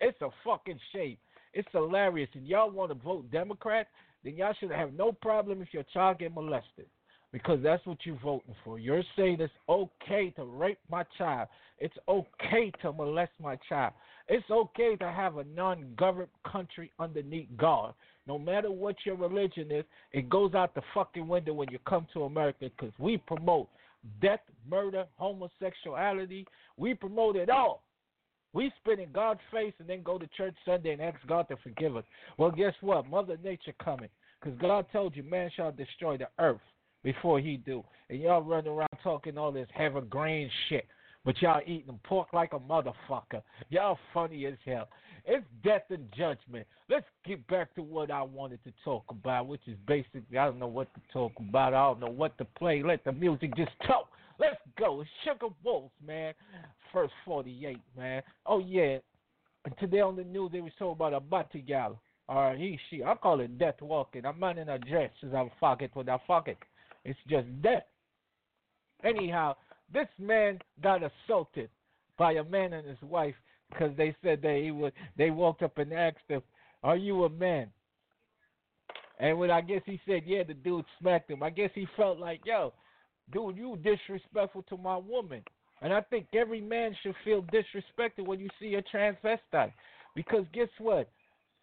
It's 0.00 0.20
a 0.22 0.30
fucking 0.44 0.80
shame. 0.92 1.18
It's 1.52 1.68
hilarious. 1.72 2.30
And 2.34 2.46
y'all 2.46 2.70
want 2.70 2.90
to 2.90 2.94
vote 2.94 3.30
Democrat? 3.30 3.88
then 4.24 4.36
y'all 4.36 4.54
should 4.58 4.70
have 4.70 4.92
no 4.94 5.12
problem 5.12 5.62
if 5.62 5.68
your 5.72 5.84
child 5.92 6.18
get 6.18 6.34
molested. 6.34 6.86
Because 7.32 7.60
that's 7.62 7.84
what 7.86 7.98
you're 8.04 8.18
voting 8.22 8.54
for. 8.62 8.78
You're 8.78 9.02
saying 9.16 9.38
it's 9.40 9.52
okay 9.66 10.30
to 10.36 10.44
rape 10.44 10.78
my 10.90 11.04
child. 11.16 11.48
It's 11.78 11.96
okay 12.06 12.70
to 12.82 12.92
molest 12.92 13.32
my 13.40 13.56
child. 13.68 13.94
It's 14.28 14.48
okay 14.50 14.96
to 14.96 15.10
have 15.10 15.38
a 15.38 15.44
non 15.44 15.94
governed 15.96 16.28
country 16.46 16.92
underneath 16.98 17.48
God. 17.56 17.94
No 18.26 18.38
matter 18.38 18.70
what 18.70 18.96
your 19.06 19.16
religion 19.16 19.72
is, 19.72 19.84
it 20.12 20.28
goes 20.28 20.54
out 20.54 20.74
the 20.74 20.82
fucking 20.94 21.26
window 21.26 21.54
when 21.54 21.70
you 21.70 21.78
come 21.88 22.06
to 22.12 22.24
America 22.24 22.70
because 22.76 22.94
we 22.98 23.16
promote 23.16 23.68
death, 24.20 24.40
murder, 24.68 25.06
homosexuality. 25.16 26.46
We 26.76 26.94
promote 26.94 27.36
it 27.36 27.48
all. 27.48 27.82
We 28.52 28.70
spit 28.80 29.00
in 29.00 29.10
God's 29.10 29.40
face 29.50 29.72
and 29.78 29.88
then 29.88 30.02
go 30.02 30.18
to 30.18 30.26
church 30.36 30.54
Sunday 30.66 30.92
and 30.92 31.00
ask 31.00 31.16
God 31.26 31.48
to 31.48 31.56
forgive 31.62 31.96
us. 31.96 32.04
Well, 32.36 32.50
guess 32.50 32.74
what? 32.82 33.08
Mother 33.08 33.38
Nature 33.42 33.74
coming. 33.82 34.10
Because 34.40 34.58
God 34.60 34.86
told 34.92 35.16
you 35.16 35.22
man 35.22 35.50
shall 35.56 35.72
destroy 35.72 36.18
the 36.18 36.28
earth 36.38 36.60
before 37.02 37.40
he 37.40 37.56
do. 37.56 37.84
And 38.08 38.20
y'all 38.20 38.42
run 38.42 38.66
around 38.66 38.88
talking 39.02 39.38
all 39.38 39.52
this 39.52 39.68
heavy 39.74 40.00
grain 40.08 40.50
shit. 40.68 40.86
But 41.24 41.40
y'all 41.40 41.60
eating 41.64 42.00
pork 42.02 42.28
like 42.32 42.52
a 42.52 42.58
motherfucker. 42.58 43.42
Y'all 43.70 43.98
funny 44.12 44.44
as 44.46 44.54
hell. 44.64 44.88
It's 45.24 45.46
death 45.62 45.84
and 45.90 46.08
judgment. 46.16 46.66
Let's 46.90 47.06
get 47.24 47.46
back 47.46 47.72
to 47.76 47.82
what 47.82 48.10
I 48.10 48.22
wanted 48.22 48.62
to 48.64 48.72
talk 48.84 49.04
about, 49.08 49.46
which 49.46 49.60
is 49.68 49.76
basically 49.86 50.36
I 50.36 50.46
don't 50.46 50.58
know 50.58 50.66
what 50.66 50.92
to 50.94 51.00
talk 51.12 51.32
about. 51.38 51.74
I 51.74 51.86
don't 51.86 52.00
know 52.00 52.10
what 52.10 52.36
to 52.38 52.44
play. 52.44 52.82
Let 52.82 53.04
the 53.04 53.12
music 53.12 53.56
just 53.56 53.70
talk. 53.86 54.08
Let's 54.40 54.56
go. 54.76 55.04
Suga 55.24 55.52
Wallz, 55.64 55.90
man. 56.04 56.34
First 56.92 57.12
48, 57.24 57.78
man. 57.96 58.22
Oh, 58.44 58.58
yeah. 58.58 58.98
And 59.64 59.78
today 59.78 60.00
on 60.00 60.16
the 60.16 60.24
news, 60.24 60.50
they 60.52 60.60
was 60.60 60.72
talking 60.76 60.92
about 60.92 61.14
a 61.14 61.20
Batigala. 61.20 61.96
Or 62.28 62.56
he, 62.56 62.78
she. 62.88 63.04
I 63.04 63.14
call 63.14 63.40
it 63.40 63.58
death 63.58 63.80
walking. 63.80 64.26
I'm 64.26 64.40
not 64.40 64.58
in 64.58 64.68
a 64.68 64.78
dress 64.78 65.10
I 65.22 65.50
fuck 65.60 65.82
it 65.82 65.94
with 65.94 66.08
I 66.08 66.18
fuck 66.26 66.48
it. 66.48 66.58
It's 67.04 67.18
just 67.28 67.46
death. 67.62 67.84
Anyhow, 69.04 69.56
this 69.92 70.08
man 70.18 70.58
got 70.82 71.02
assaulted 71.02 71.70
by 72.16 72.32
a 72.32 72.44
man 72.44 72.72
and 72.72 72.86
his 72.86 73.02
wife 73.02 73.34
because 73.70 73.96
they 73.96 74.14
said 74.22 74.42
that 74.42 74.60
he 74.62 74.70
would. 74.70 74.92
They 75.16 75.30
walked 75.30 75.62
up 75.62 75.78
and 75.78 75.92
asked 75.92 76.28
him, 76.28 76.42
"Are 76.82 76.96
you 76.96 77.24
a 77.24 77.30
man?" 77.30 77.72
And 79.18 79.38
when 79.38 79.50
I 79.50 79.60
guess 79.60 79.82
he 79.84 80.00
said, 80.06 80.24
"Yeah," 80.24 80.44
the 80.44 80.54
dude 80.54 80.84
smacked 80.98 81.30
him. 81.30 81.42
I 81.42 81.50
guess 81.50 81.70
he 81.74 81.86
felt 81.96 82.18
like, 82.18 82.44
"Yo, 82.44 82.72
dude, 83.30 83.56
you 83.56 83.76
disrespectful 83.76 84.62
to 84.64 84.76
my 84.76 84.96
woman." 84.96 85.42
And 85.80 85.92
I 85.92 86.00
think 86.00 86.28
every 86.32 86.60
man 86.60 86.94
should 87.02 87.16
feel 87.24 87.42
disrespected 87.42 88.24
when 88.24 88.38
you 88.38 88.48
see 88.60 88.76
a 88.76 88.82
transvestite. 88.82 89.72
Because 90.14 90.44
guess 90.52 90.68
what? 90.78 91.08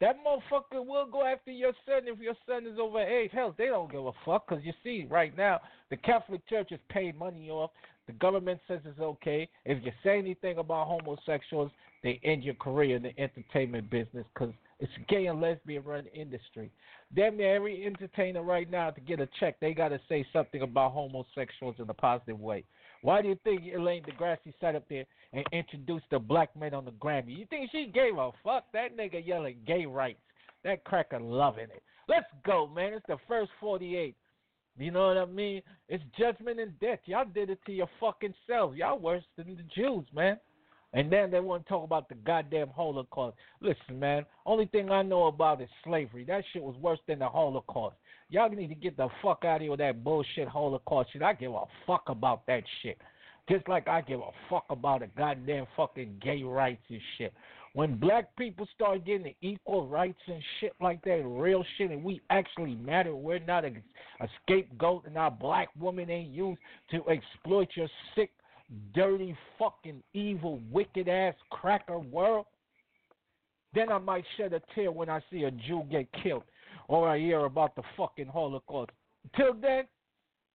That 0.01 0.15
motherfucker 0.25 0.85
will 0.85 1.05
go 1.05 1.25
after 1.25 1.51
your 1.51 1.73
son 1.85 2.03
if 2.05 2.19
your 2.19 2.35
son 2.47 2.65
is 2.65 2.79
over 2.79 3.01
age. 3.01 3.31
Hell, 3.33 3.53
they 3.57 3.65
don't 3.65 3.91
give 3.91 4.05
a 4.05 4.11
fuck 4.25 4.47
because 4.47 4.63
you 4.63 4.73
see, 4.83 5.05
right 5.09 5.35
now, 5.35 5.59
the 5.89 5.97
Catholic 5.97 6.47
Church 6.47 6.71
is 6.71 6.79
paying 6.89 7.17
money 7.17 7.49
off. 7.49 7.71
The 8.07 8.13
government 8.13 8.59
says 8.67 8.79
it's 8.85 8.99
okay. 8.99 9.49
If 9.65 9.83
you 9.83 9.91
say 10.03 10.17
anything 10.17 10.57
about 10.57 10.87
homosexuals, 10.87 11.71
they 12.01 12.19
end 12.23 12.43
your 12.43 12.55
career 12.55 12.95
in 12.95 13.03
the 13.03 13.19
entertainment 13.19 13.89
business 13.89 14.25
because 14.33 14.53
it's 14.79 14.91
gay 15.09 15.25
and 15.25 15.41
lesbian 15.41 15.83
run 15.83 16.05
industry. 16.13 16.71
Damn 17.13 17.37
near 17.37 17.55
every 17.55 17.85
entertainer 17.85 18.41
right 18.41 18.69
now 18.71 18.91
to 18.91 19.01
get 19.01 19.19
a 19.19 19.27
check, 19.39 19.59
they 19.59 19.73
got 19.73 19.89
to 19.89 19.99
say 20.07 20.25
something 20.31 20.61
about 20.61 20.93
homosexuals 20.93 21.75
in 21.77 21.89
a 21.89 21.93
positive 21.93 22.39
way. 22.39 22.63
Why 23.01 23.21
do 23.21 23.29
you 23.29 23.37
think 23.43 23.61
Elaine 23.73 24.03
Degrassi 24.03 24.53
sat 24.59 24.75
up 24.75 24.83
there 24.89 25.05
and 25.33 25.45
introduced 25.51 26.05
the 26.11 26.19
black 26.19 26.55
men 26.55 26.73
on 26.73 26.85
the 26.85 26.91
Grammy? 26.91 27.37
You 27.37 27.45
think 27.49 27.69
she 27.71 27.91
gave 27.93 28.17
a 28.17 28.31
fuck? 28.43 28.65
That 28.73 28.97
nigga 28.97 29.25
yelling 29.25 29.57
gay 29.65 29.85
rights. 29.85 30.19
That 30.63 30.83
cracker 30.83 31.19
loving 31.19 31.65
it. 31.65 31.83
Let's 32.07 32.27
go, 32.45 32.67
man. 32.67 32.93
It's 32.93 33.05
the 33.07 33.17
first 33.27 33.51
48. 33.59 34.15
You 34.77 34.91
know 34.91 35.07
what 35.07 35.17
I 35.17 35.25
mean? 35.25 35.61
It's 35.87 36.03
judgment 36.17 36.59
and 36.59 36.77
death. 36.79 36.99
Y'all 37.05 37.25
did 37.25 37.49
it 37.49 37.59
to 37.65 37.71
your 37.71 37.89
fucking 37.99 38.33
selves. 38.47 38.77
Y'all 38.77 38.99
worse 38.99 39.23
than 39.37 39.55
the 39.55 39.63
Jews, 39.75 40.05
man. 40.13 40.37
And 40.93 41.11
then 41.11 41.29
they 41.29 41.39
want 41.39 41.65
to 41.65 41.69
talk 41.69 41.83
about 41.83 42.09
the 42.09 42.15
goddamn 42.15 42.69
Holocaust. 42.69 43.37
Listen, 43.61 43.99
man, 43.99 44.25
only 44.45 44.65
thing 44.65 44.89
I 44.89 45.03
know 45.03 45.27
about 45.27 45.61
is 45.61 45.69
slavery. 45.83 46.23
That 46.25 46.43
shit 46.51 46.63
was 46.63 46.75
worse 46.77 46.99
than 47.07 47.19
the 47.19 47.29
Holocaust. 47.29 47.95
Y'all 48.29 48.49
need 48.49 48.67
to 48.67 48.75
get 48.75 48.97
the 48.97 49.07
fuck 49.21 49.43
out 49.45 49.57
of 49.57 49.61
here 49.61 49.71
with 49.71 49.79
that 49.79 50.03
bullshit 50.03 50.47
Holocaust 50.47 51.13
shit. 51.13 51.21
I 51.21 51.33
give 51.33 51.51
a 51.51 51.65
fuck 51.85 52.03
about 52.07 52.45
that 52.47 52.63
shit. 52.81 52.97
Just 53.49 53.67
like 53.67 53.87
I 53.87 54.01
give 54.01 54.19
a 54.19 54.31
fuck 54.49 54.65
about 54.69 55.01
the 55.01 55.07
goddamn 55.17 55.65
fucking 55.75 56.21
gay 56.21 56.43
rights 56.43 56.83
and 56.89 57.01
shit. 57.17 57.33
When 57.73 57.95
black 57.95 58.35
people 58.35 58.67
start 58.73 59.05
getting 59.05 59.33
equal 59.41 59.87
rights 59.87 60.19
and 60.27 60.41
shit 60.59 60.73
like 60.81 61.03
that, 61.03 61.23
real 61.23 61.63
shit, 61.77 61.91
and 61.91 62.03
we 62.03 62.19
actually 62.31 62.75
matter, 62.75 63.15
we're 63.15 63.39
not 63.39 63.63
a, 63.63 63.69
a 64.21 64.27
scapegoat, 64.41 65.05
and 65.05 65.17
our 65.17 65.29
black 65.29 65.69
woman 65.79 66.09
ain't 66.09 66.31
used 66.31 66.59
to 66.91 67.03
exploit 67.07 67.69
your 67.75 67.87
sick, 68.15 68.31
dirty, 68.93 69.35
fucking, 69.57 70.03
evil, 70.13 70.59
wicked 70.71 71.07
ass 71.07 71.35
cracker 71.49 71.99
world. 71.99 72.45
Then 73.73 73.91
I 73.91 73.99
might 73.99 74.25
shed 74.37 74.53
a 74.53 74.61
tear 74.73 74.91
when 74.91 75.09
I 75.09 75.21
see 75.31 75.43
a 75.43 75.51
Jew 75.51 75.83
get 75.91 76.07
killed 76.23 76.43
or 76.87 77.07
I 77.07 77.19
hear 77.19 77.45
about 77.45 77.75
the 77.75 77.83
fucking 77.95 78.27
Holocaust. 78.27 78.91
Till 79.35 79.53
then, 79.53 79.83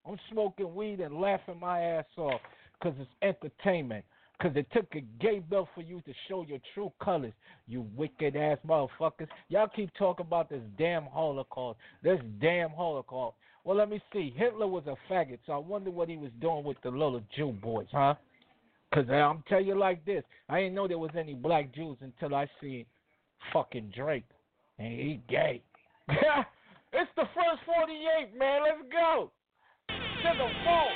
I'm 0.06 0.18
smoking 0.30 0.74
weed 0.74 1.00
and 1.00 1.20
laughing 1.20 1.60
my 1.60 1.80
ass 1.80 2.04
off 2.16 2.40
because 2.78 2.98
it's 3.00 3.10
entertainment. 3.22 4.04
Because 4.36 4.56
it 4.56 4.66
took 4.72 4.86
a 4.96 5.00
gay 5.22 5.38
bill 5.38 5.68
for 5.76 5.80
you 5.80 6.00
to 6.00 6.12
show 6.28 6.44
your 6.44 6.58
true 6.74 6.92
colors, 7.02 7.32
you 7.68 7.86
wicked 7.96 8.34
ass 8.34 8.58
motherfuckers. 8.66 9.28
Y'all 9.48 9.68
keep 9.68 9.90
talking 9.96 10.26
about 10.26 10.50
this 10.50 10.60
damn 10.76 11.04
Holocaust, 11.04 11.78
this 12.02 12.18
damn 12.40 12.70
Holocaust. 12.70 13.36
Well, 13.64 13.76
let 13.76 13.88
me 13.88 14.00
see. 14.12 14.32
Hitler 14.36 14.66
was 14.66 14.84
a 14.86 14.94
faggot, 15.12 15.38
so 15.46 15.52
I 15.54 15.58
wonder 15.58 15.90
what 15.90 16.08
he 16.08 16.16
was 16.16 16.30
doing 16.40 16.64
with 16.64 16.76
the 16.82 16.90
little 16.90 17.22
Jew 17.34 17.52
boys, 17.52 17.86
huh? 17.90 18.14
Because 18.90 19.08
I'm 19.10 19.42
tell 19.48 19.62
you 19.62 19.76
like 19.76 20.04
this 20.04 20.22
I 20.48 20.60
didn't 20.60 20.74
know 20.74 20.86
there 20.86 20.98
was 20.98 21.10
any 21.18 21.34
black 21.34 21.74
Jews 21.74 21.96
until 22.00 22.34
I 22.34 22.46
seen 22.60 22.84
fucking 23.52 23.92
Drake. 23.96 24.24
And 24.78 24.92
he 24.92 25.20
gay. 25.28 25.62
it's 26.08 27.10
the 27.16 27.24
first 27.34 27.62
48, 27.64 28.38
man. 28.38 28.62
Let's 28.64 28.82
go. 28.92 29.30
To 29.88 29.94
the 30.38 30.48
vault. 30.64 30.90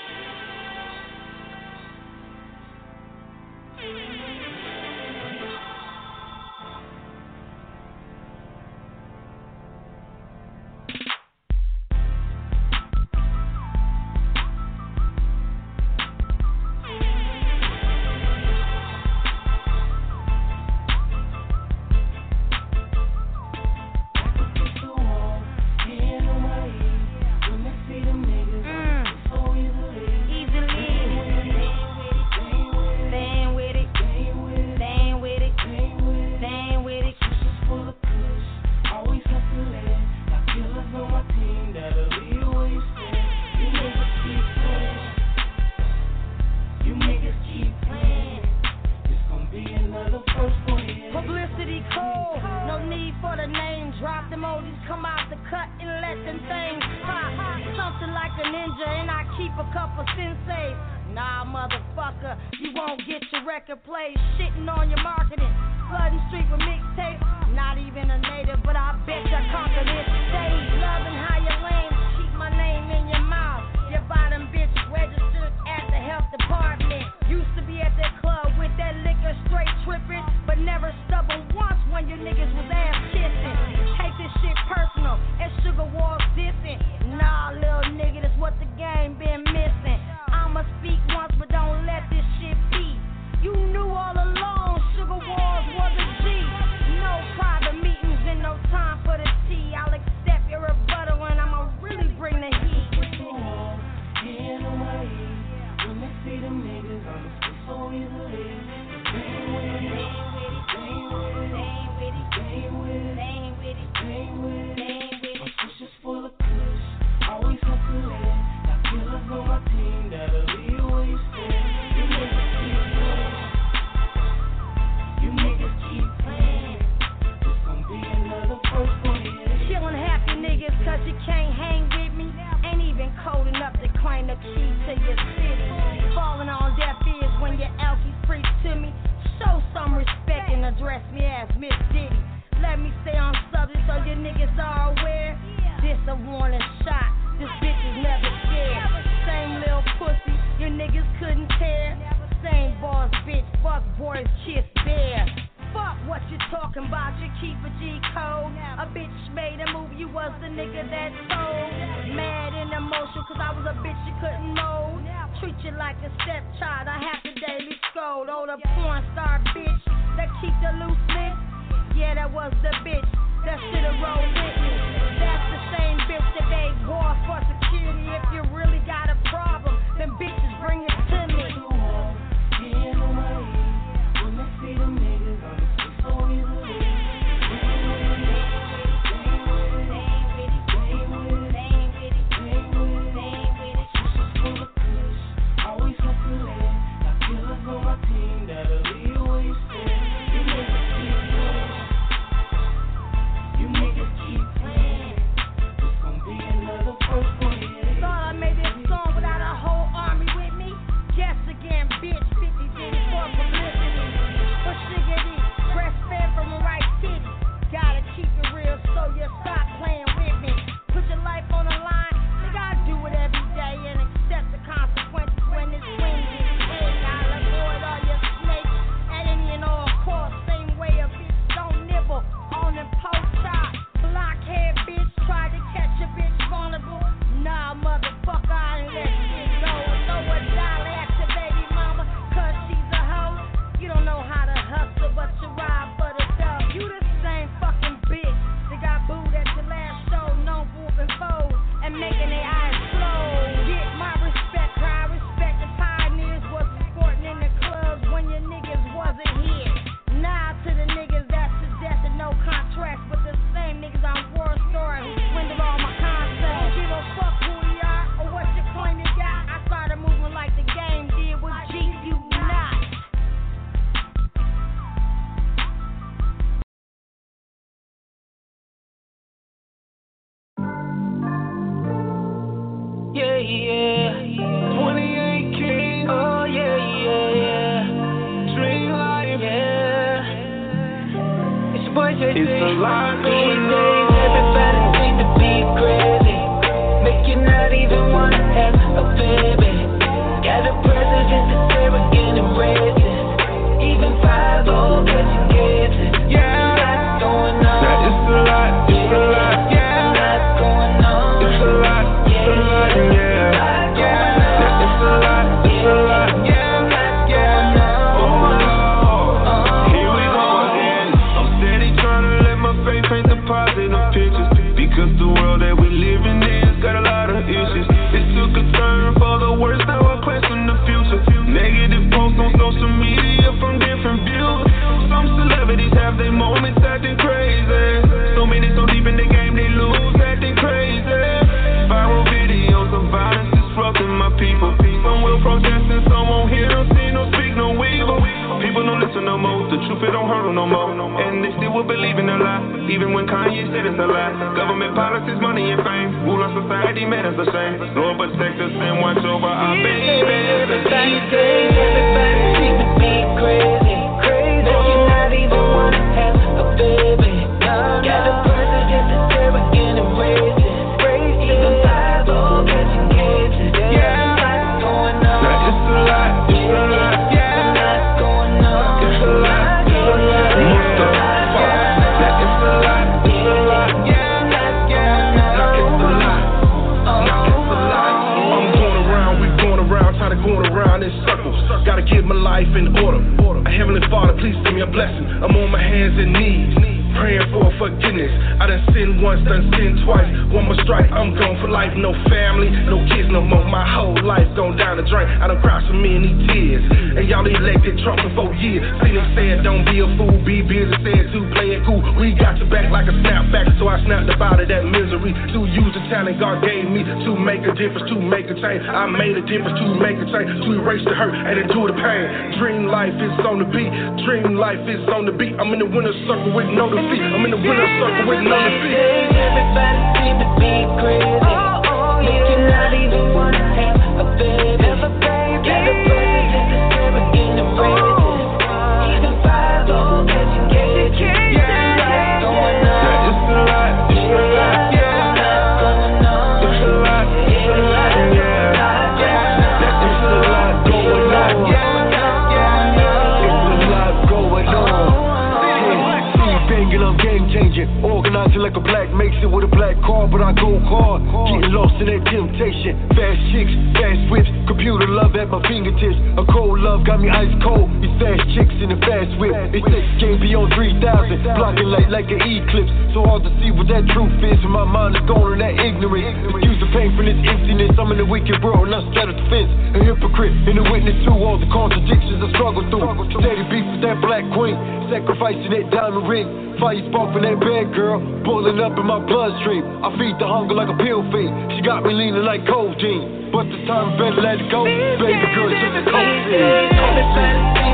Through 481.08 481.24
to 481.24 481.32
all 481.40 481.56
the 481.56 481.64
contradictions 481.72 482.36
I 482.36 482.52
struggle 482.52 482.84
through. 482.92 483.00
Steady 483.40 483.64
beef 483.72 483.86
with 483.96 484.04
that 484.04 484.20
black 484.20 484.44
queen, 484.52 484.76
sacrificing 485.08 485.72
that 485.72 485.88
diamond 485.88 486.28
ring. 486.28 486.76
Fire 486.76 487.00
sparking 487.08 487.48
that 487.48 487.56
bad 487.64 487.96
girl, 487.96 488.20
boiling 488.44 488.76
up 488.76 488.92
in 488.92 489.06
my 489.08 489.16
bloodstream. 489.16 490.04
I 490.04 490.12
feed 490.20 490.36
the 490.36 490.44
hunger 490.44 490.76
like 490.76 490.92
a 490.92 490.98
pill 491.00 491.24
fiend. 491.32 491.72
She 491.72 491.80
got 491.80 492.04
me 492.04 492.12
leaning 492.12 492.44
like 492.44 492.60
codeine, 492.68 493.48
but 493.48 493.64
this 493.72 493.88
time 493.88 494.20
better 494.20 494.36
let 494.36 494.60
it 494.60 494.68
go. 494.68 494.84
Baby 494.84 495.48
girl, 495.56 495.72
just 495.72 495.96
a 495.96 496.04
cold 496.12 496.44
thing. 496.44 496.92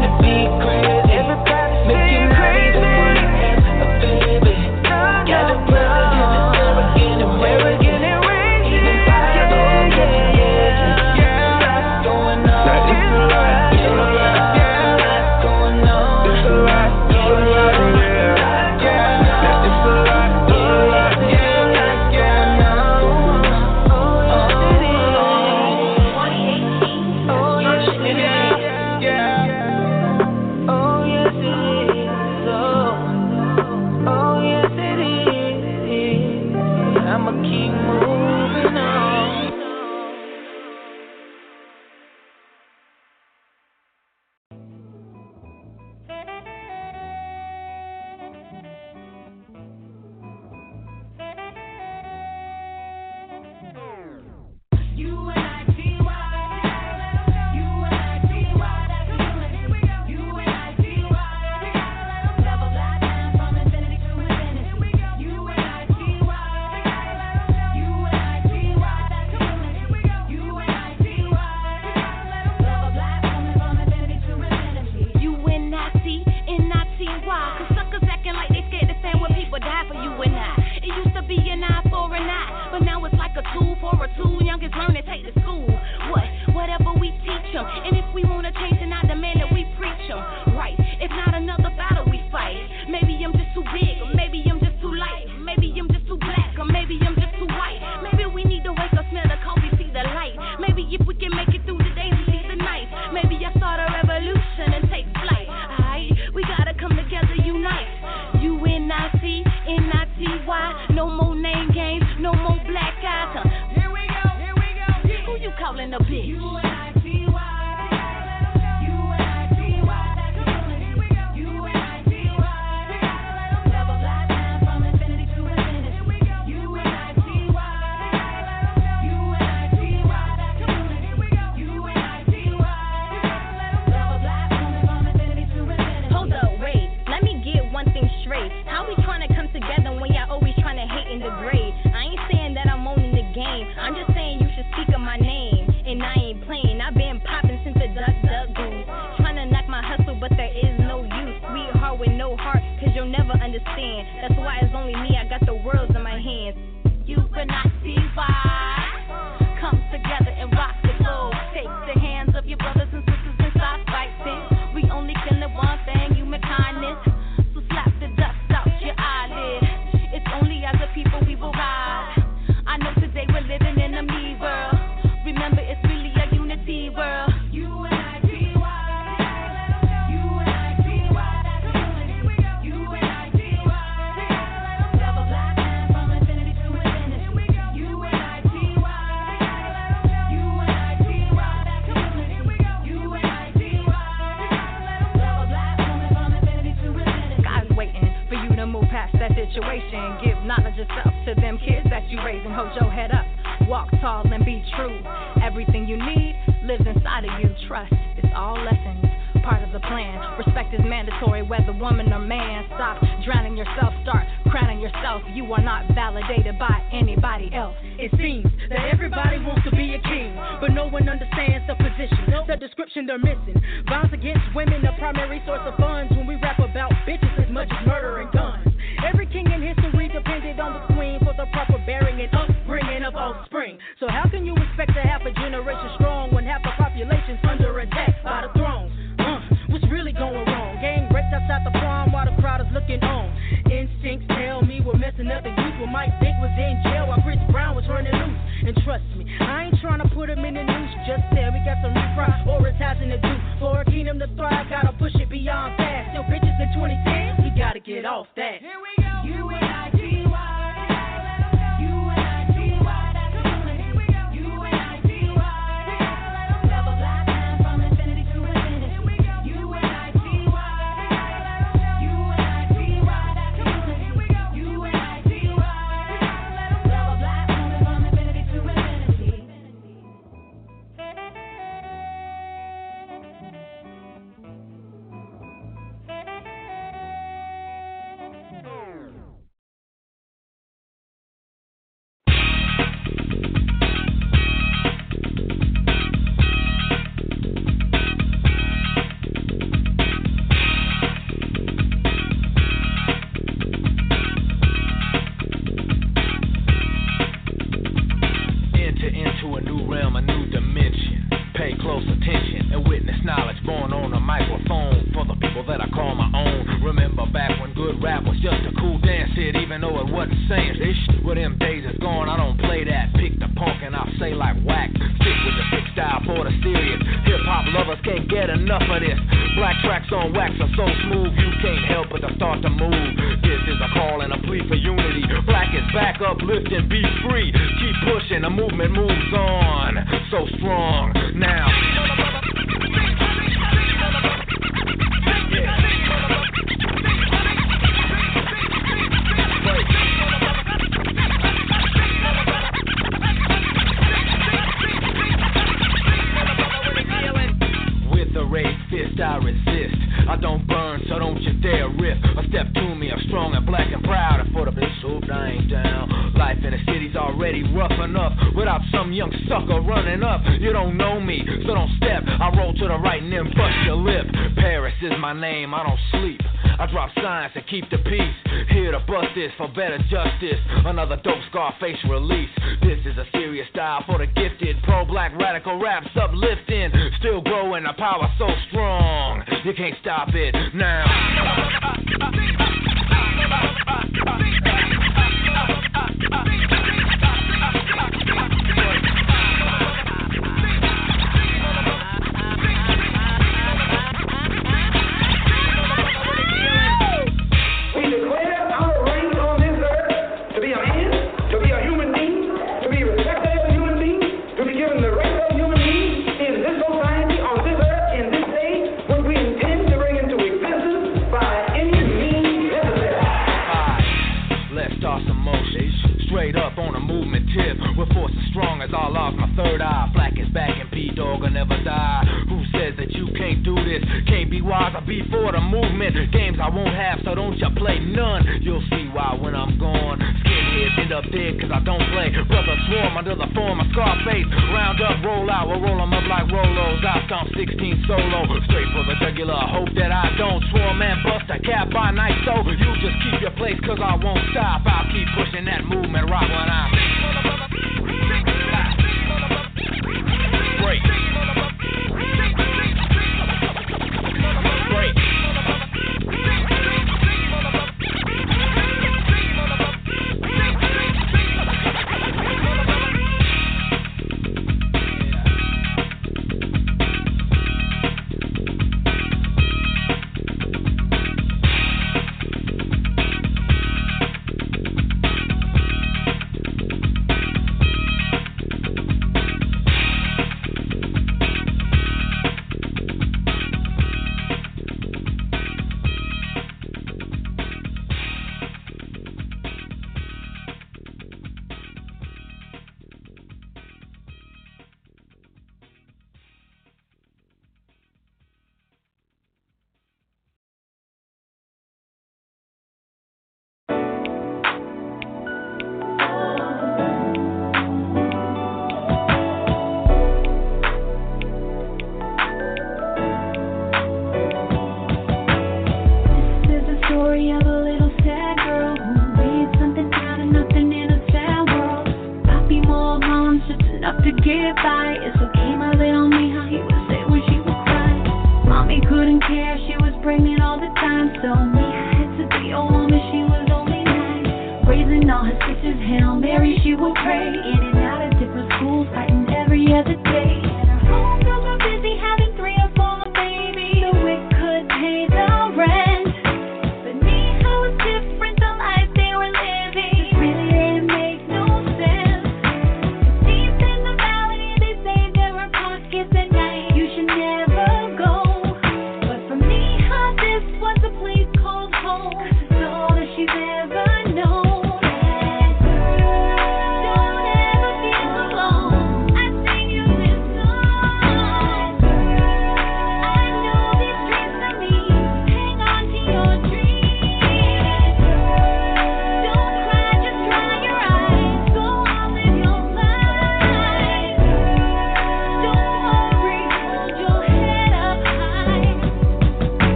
To 0.00 0.10
be 0.22 0.46
crazy. 0.62 1.09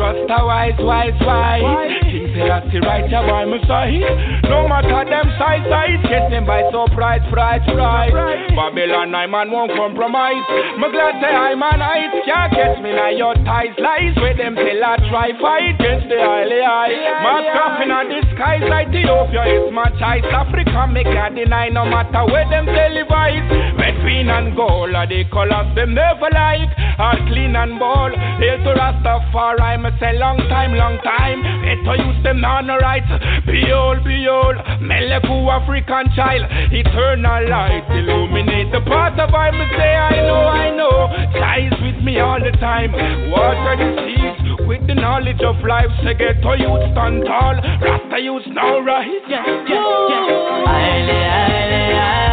Trust 0.00 0.32
a 0.32 0.40
wise, 0.40 0.80
wise, 0.80 1.20
wise. 1.20 1.60
King 2.08 2.32
Selassie, 2.32 2.80
right, 2.80 3.04
ya 3.12 3.20
boy, 3.20 3.44
me 3.52 3.60
side. 3.68 4.00
No 4.48 4.64
matter 4.64 5.04
them 5.04 5.28
size, 5.36 5.60
size, 5.68 6.00
get 6.08 6.32
them 6.32 6.48
by 6.48 6.64
surprise, 6.72 7.20
price, 7.28 7.60
price. 7.68 8.08
Babylon, 8.56 9.12
I 9.12 9.28
man 9.28 9.52
won't 9.52 9.68
compromise. 9.76 10.40
Me 10.80 10.88
glad 10.88 11.20
say 11.20 11.28
I 11.28 11.52
man 11.52 11.84
heights 11.84 12.24
can't 12.24 12.48
catch 12.48 12.80
me 12.80 12.96
now 12.96 13.12
your 13.12 13.36
ties, 13.44 13.76
lies. 13.76 14.16
Where 14.16 14.32
them 14.32 14.56
tell 14.56 14.80
I 14.80 14.96
try 15.12 15.28
fight 15.36 15.76
against 15.76 16.08
the 16.08 16.16
highly 16.16 16.64
high. 16.64 16.96
Mask 17.20 17.52
off 17.60 17.76
in 17.84 17.92
the 17.92 18.20
skies 18.32 18.64
like 18.72 18.88
Ethiopia 18.88 19.44
is 19.52 19.68
my 19.68 19.92
choice. 20.00 20.24
Africa, 20.32 20.88
me 20.88 21.04
can't 21.04 21.36
deny 21.36 21.68
no 21.68 21.84
matter 21.84 22.24
where 22.24 22.48
them 22.48 22.64
televise. 22.64 23.44
Red, 23.76 24.00
green, 24.00 24.32
and 24.32 24.56
gold 24.56 24.96
are 24.96 25.04
the 25.04 25.28
colors 25.28 25.68
them 25.76 25.92
never 25.92 26.32
like. 26.32 26.72
All 26.96 27.20
clean 27.28 27.52
and 27.52 27.76
bold. 27.76 28.16
Hail 28.40 28.64
to 28.64 28.72
Rastafari, 28.80 29.76
me 29.90 29.98
say 30.00 30.18
long 30.18 30.38
time, 30.48 30.74
long 30.74 30.98
time. 31.02 31.42
Better 31.42 31.96
use 32.02 32.22
them 32.22 32.44
on 32.44 32.66
right. 32.68 33.04
Behold, 33.46 34.04
behold, 34.04 34.56
Meleku 34.82 35.48
African 35.50 36.12
child. 36.14 36.46
Eternal 36.72 37.48
light 37.48 37.84
illuminate 37.90 38.72
the 38.72 38.80
path 38.86 39.18
of 39.18 39.34
I 39.34 39.50
say 39.50 39.94
I 39.94 40.16
know, 40.26 40.42
I 40.46 40.70
know. 40.76 41.08
Ties 41.38 41.72
with 41.82 42.02
me 42.04 42.20
all 42.20 42.40
the 42.40 42.52
time. 42.58 42.92
Water 43.30 43.76
the 43.76 43.90
seeds 44.04 44.66
with 44.66 44.86
the 44.86 44.94
knowledge 44.94 45.40
of 45.42 45.56
life. 45.64 45.90
Say 46.04 46.14
get 46.14 46.42
to 46.42 46.56
youth 46.58 46.92
stand 46.92 47.24
tall. 47.24 47.56
Rasta 47.80 48.18
youth 48.20 48.46
now 48.48 48.80
right. 48.80 49.22
Yeah, 49.28 49.44
yeah, 49.46 49.66
yeah. 49.68 50.66
Highly, 50.66 51.20
highly, 51.30 51.94
high, 51.94 52.29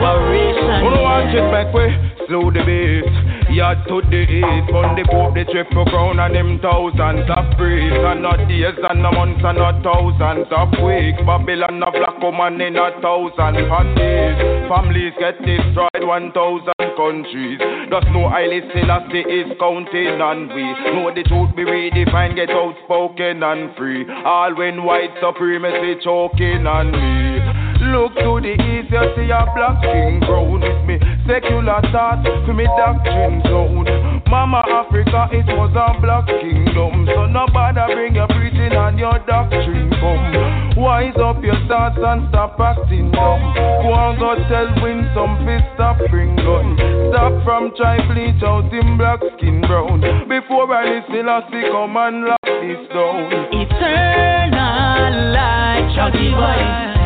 yeah. 0.00 0.18
It's 0.18 0.58
a 0.58 0.68
reparation, 0.68 0.82
Who 0.82 0.88
don't 0.94 1.02
want 1.02 1.34
it 1.34 1.46
back 1.50 1.74
way? 1.74 1.90
Slow 2.26 2.50
the 2.50 2.62
beat. 2.62 3.38
Yard 3.48 3.78
to 3.88 4.04
the 4.04 4.22
east, 4.28 4.68
on 4.76 4.92
the 4.92 5.08
pope, 5.08 5.32
the 5.32 5.48
triple 5.48 5.88
crown 5.88 6.20
and 6.20 6.36
them 6.36 6.60
thousands 6.60 7.24
of 7.32 7.48
priests. 7.56 7.96
And 7.96 8.20
not 8.22 8.44
days 8.44 8.76
and 8.76 9.00
no 9.00 9.10
months 9.10 9.40
and 9.40 9.56
not 9.56 9.80
thousands 9.80 10.46
of 10.52 10.68
weeks. 10.84 11.16
Babylon 11.24 11.82
of 11.82 11.96
black 11.96 12.20
woman 12.20 12.60
in 12.60 12.76
a 12.76 12.92
thousand 13.00 13.56
panties. 13.66 14.36
Families 14.68 15.16
get 15.16 15.40
destroyed, 15.40 16.04
one 16.04 16.28
thousand 16.36 16.76
countries. 16.92 17.56
Just 17.88 18.08
no 18.12 18.28
highly 18.28 18.60
Selassie 18.68 19.24
is 19.24 19.48
counting 19.56 20.20
and 20.20 20.52
we 20.52 20.68
know 20.92 21.08
the 21.08 21.24
truth 21.24 21.56
be 21.56 21.64
redefined, 21.64 22.36
get 22.36 22.50
outspoken 22.52 23.40
and 23.40 23.74
free. 23.80 24.04
All 24.28 24.52
when 24.54 24.84
white 24.84 25.16
supremacy 25.24 26.04
choking 26.04 26.68
on 26.68 26.92
me. 26.92 27.67
Look 27.88 28.12
to 28.20 28.36
the 28.44 28.52
east, 28.52 28.92
you 28.92 29.04
see 29.16 29.32
a 29.32 29.48
black 29.56 29.80
skin 29.80 30.20
crown 30.20 30.60
with 30.60 30.84
me. 30.84 31.00
Secular 31.24 31.80
thought 31.88 32.20
to 32.20 32.52
me 32.52 32.68
doctrine 32.76 33.40
zone. 33.48 33.88
Mama 34.28 34.60
Africa, 34.68 35.32
it 35.32 35.48
was 35.56 35.72
a 35.72 35.96
black 36.04 36.28
kingdom. 36.28 37.08
So 37.08 37.24
nobody 37.24 37.80
bring 37.96 38.14
your 38.14 38.28
preaching 38.28 38.76
and 38.76 38.98
your 38.98 39.16
doctrine 39.24 39.88
come. 39.96 40.76
Wise 40.76 41.16
up 41.16 41.40
your 41.40 41.56
thoughts 41.64 41.96
and 41.96 42.28
stop 42.28 42.60
acting 42.60 43.08
dumb. 43.08 43.40
Go 43.56 43.88
and 43.96 44.20
go 44.20 44.36
tell 44.52 44.68
win 44.84 45.08
some 45.16 45.40
fist 45.48 45.64
stop 45.72 45.96
bring 46.12 46.36
gun. 46.36 46.76
Stop 47.08 47.32
from 47.40 47.72
try 47.72 48.04
bleach 48.04 48.42
out 48.44 48.68
in 48.68 49.00
black 49.00 49.20
skin 49.40 49.64
brown. 49.64 50.04
Before 50.28 50.68
I 50.68 51.00
still 51.08 51.32
see 51.48 51.64
come 51.72 51.96
and 51.96 52.28
lock 52.28 52.44
this 52.44 52.84
down. 52.92 53.32
Eternal 53.48 55.32
light 55.32 55.88
shall. 55.96 56.12
Eternal 56.12 56.97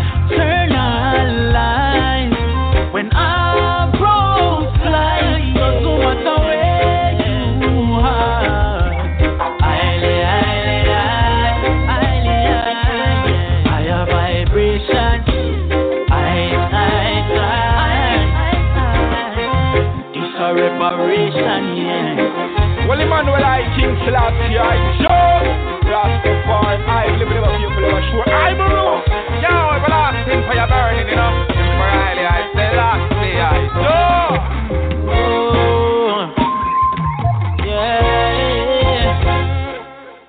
a 21.03 21.07
reparation, 21.07 21.77
yeah. 21.77 22.87
Well, 22.87 23.01
Emmanuel, 23.01 23.45
I 23.45 23.63
King 23.77 23.97
Selassie, 24.05 24.59
I 24.59 24.77
Joe 25.03 25.43
Rastafari, 25.91 26.79
I 26.87 27.17
live 27.17 27.29
with 27.29 27.43
the 27.43 27.51
people 27.59 27.85
of 27.85 28.03
sure. 28.11 28.29
I 28.29 28.55
Baru, 28.55 29.03
yo, 29.43 29.53
everlasting 29.77 30.43
fire 30.47 30.69
burning, 30.69 31.09
you 31.09 31.17
know. 31.17 31.47
Temporarily, 31.49 32.25
I 32.27 32.41
Selassie, 32.55 33.41
I 33.41 33.59
Joe. 33.83 34.31
Yeah. 37.67 37.99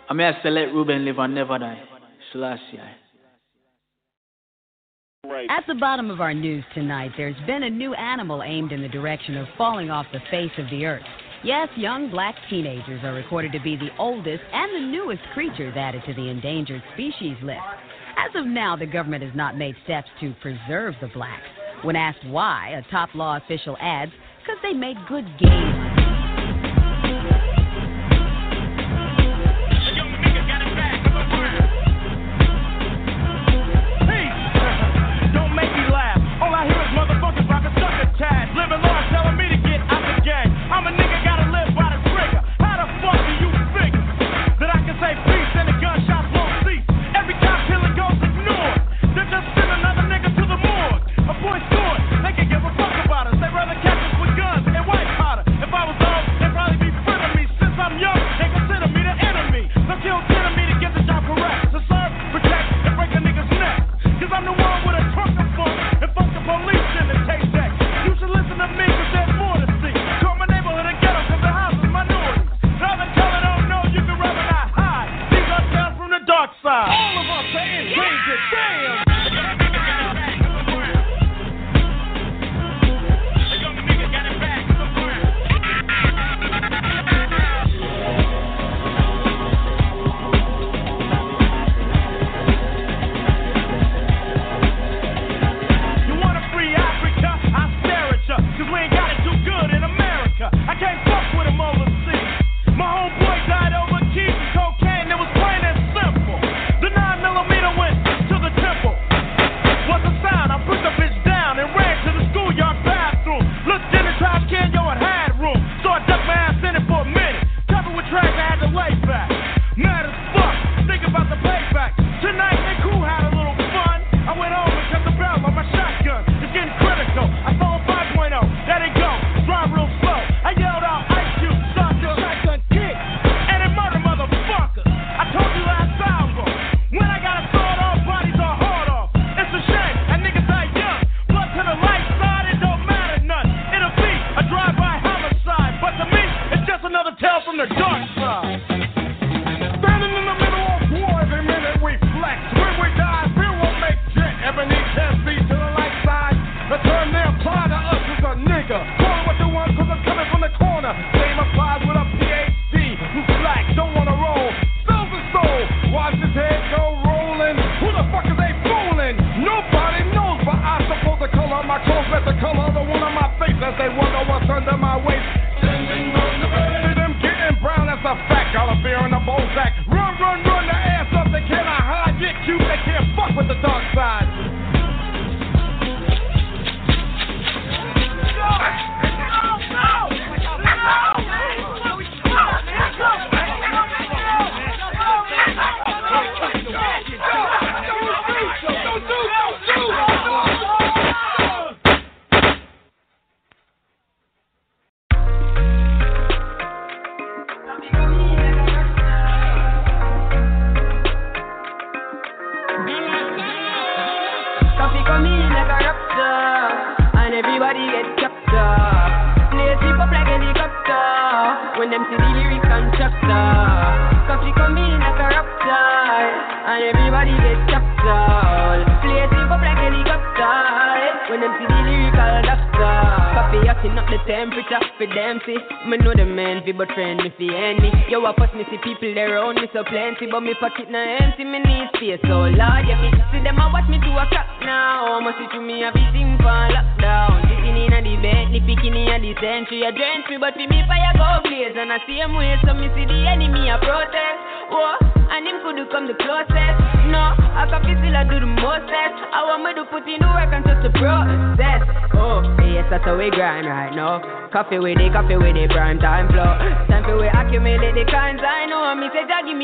I 0.10 0.12
mean, 0.14 0.28
I 0.28 0.30
say 0.42 0.50
oh, 0.50 0.52
let 0.52 0.74
Reuben 0.74 1.06
live 1.06 1.20
and 1.20 1.36
never 1.36 1.60
die. 1.60 1.82
Selassie. 2.32 3.03
At 5.50 5.66
the 5.68 5.76
bottom 5.76 6.10
of 6.10 6.22
our 6.22 6.34
news 6.34 6.64
tonight, 6.74 7.12
there's 7.18 7.36
been 7.46 7.64
a 7.64 7.70
new 7.70 7.94
animal 7.96 8.44
aimed 8.44 8.72
in 8.72 8.82
the 8.82 8.88
direction 8.88 9.36
of 9.36 9.48
falling 9.58 9.90
off 9.90 10.06
the 10.14 10.22
face 10.32 10.52
of 10.58 10.70
the 10.70 10.86
earth. 10.86 11.04
Yes, 11.44 11.68
young 11.76 12.10
black 12.10 12.36
teenagers 12.50 13.04
are 13.04 13.14
recorded 13.14 13.52
to 13.52 13.60
be 13.60 13.76
the 13.76 13.90
oldest 14.00 14.44
and 14.54 14.74
the 14.74 14.92
newest 14.92 15.22
creatures 15.34 15.74
added 15.76 16.04
to 16.06 16.14
the 16.14 16.30
endangered 16.30 16.82
species 16.94 17.36
list. 17.44 17.60
As 18.18 18.32
of 18.36 18.46
now, 18.46 18.78
the 18.78 18.86
government 18.86 19.24
has 19.24 19.36
not 19.36 19.58
made 19.58 19.76
steps 19.84 20.08
to 20.22 20.34
preserve 20.42 20.94
the 21.02 21.08
blacks. 21.08 21.44
When 21.82 21.98
asked 21.98 22.26
why, 22.28 22.70
a 22.70 22.92
top 22.92 23.10
law 23.14 23.36
official 23.38 23.76
adds, 23.82 24.12
because 24.42 24.58
they 24.64 24.74
made 24.74 24.96
good 25.10 25.26
game. 25.40 26.23
So 59.86 59.96
kill 60.02 60.33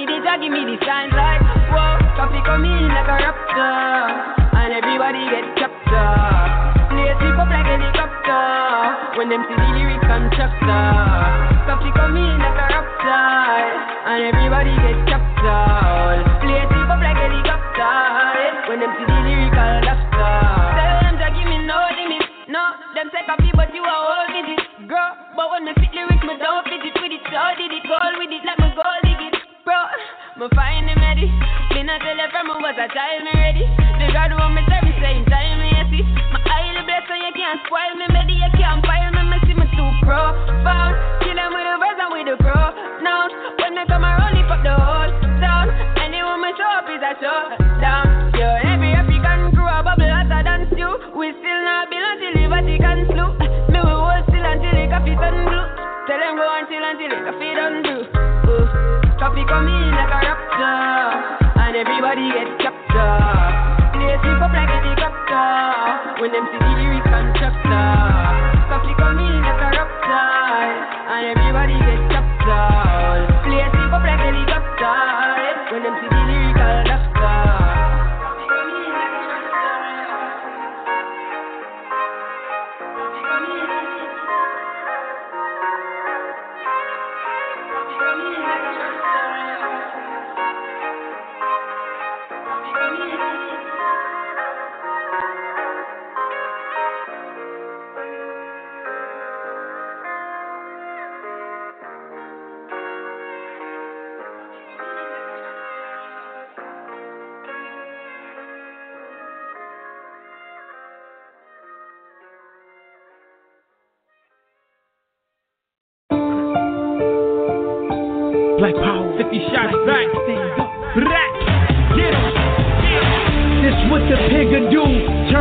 me 0.08 0.20
the, 0.24 0.40
give 0.40 0.52
me 0.52 0.64
the 0.64 0.78
signs 0.86 1.14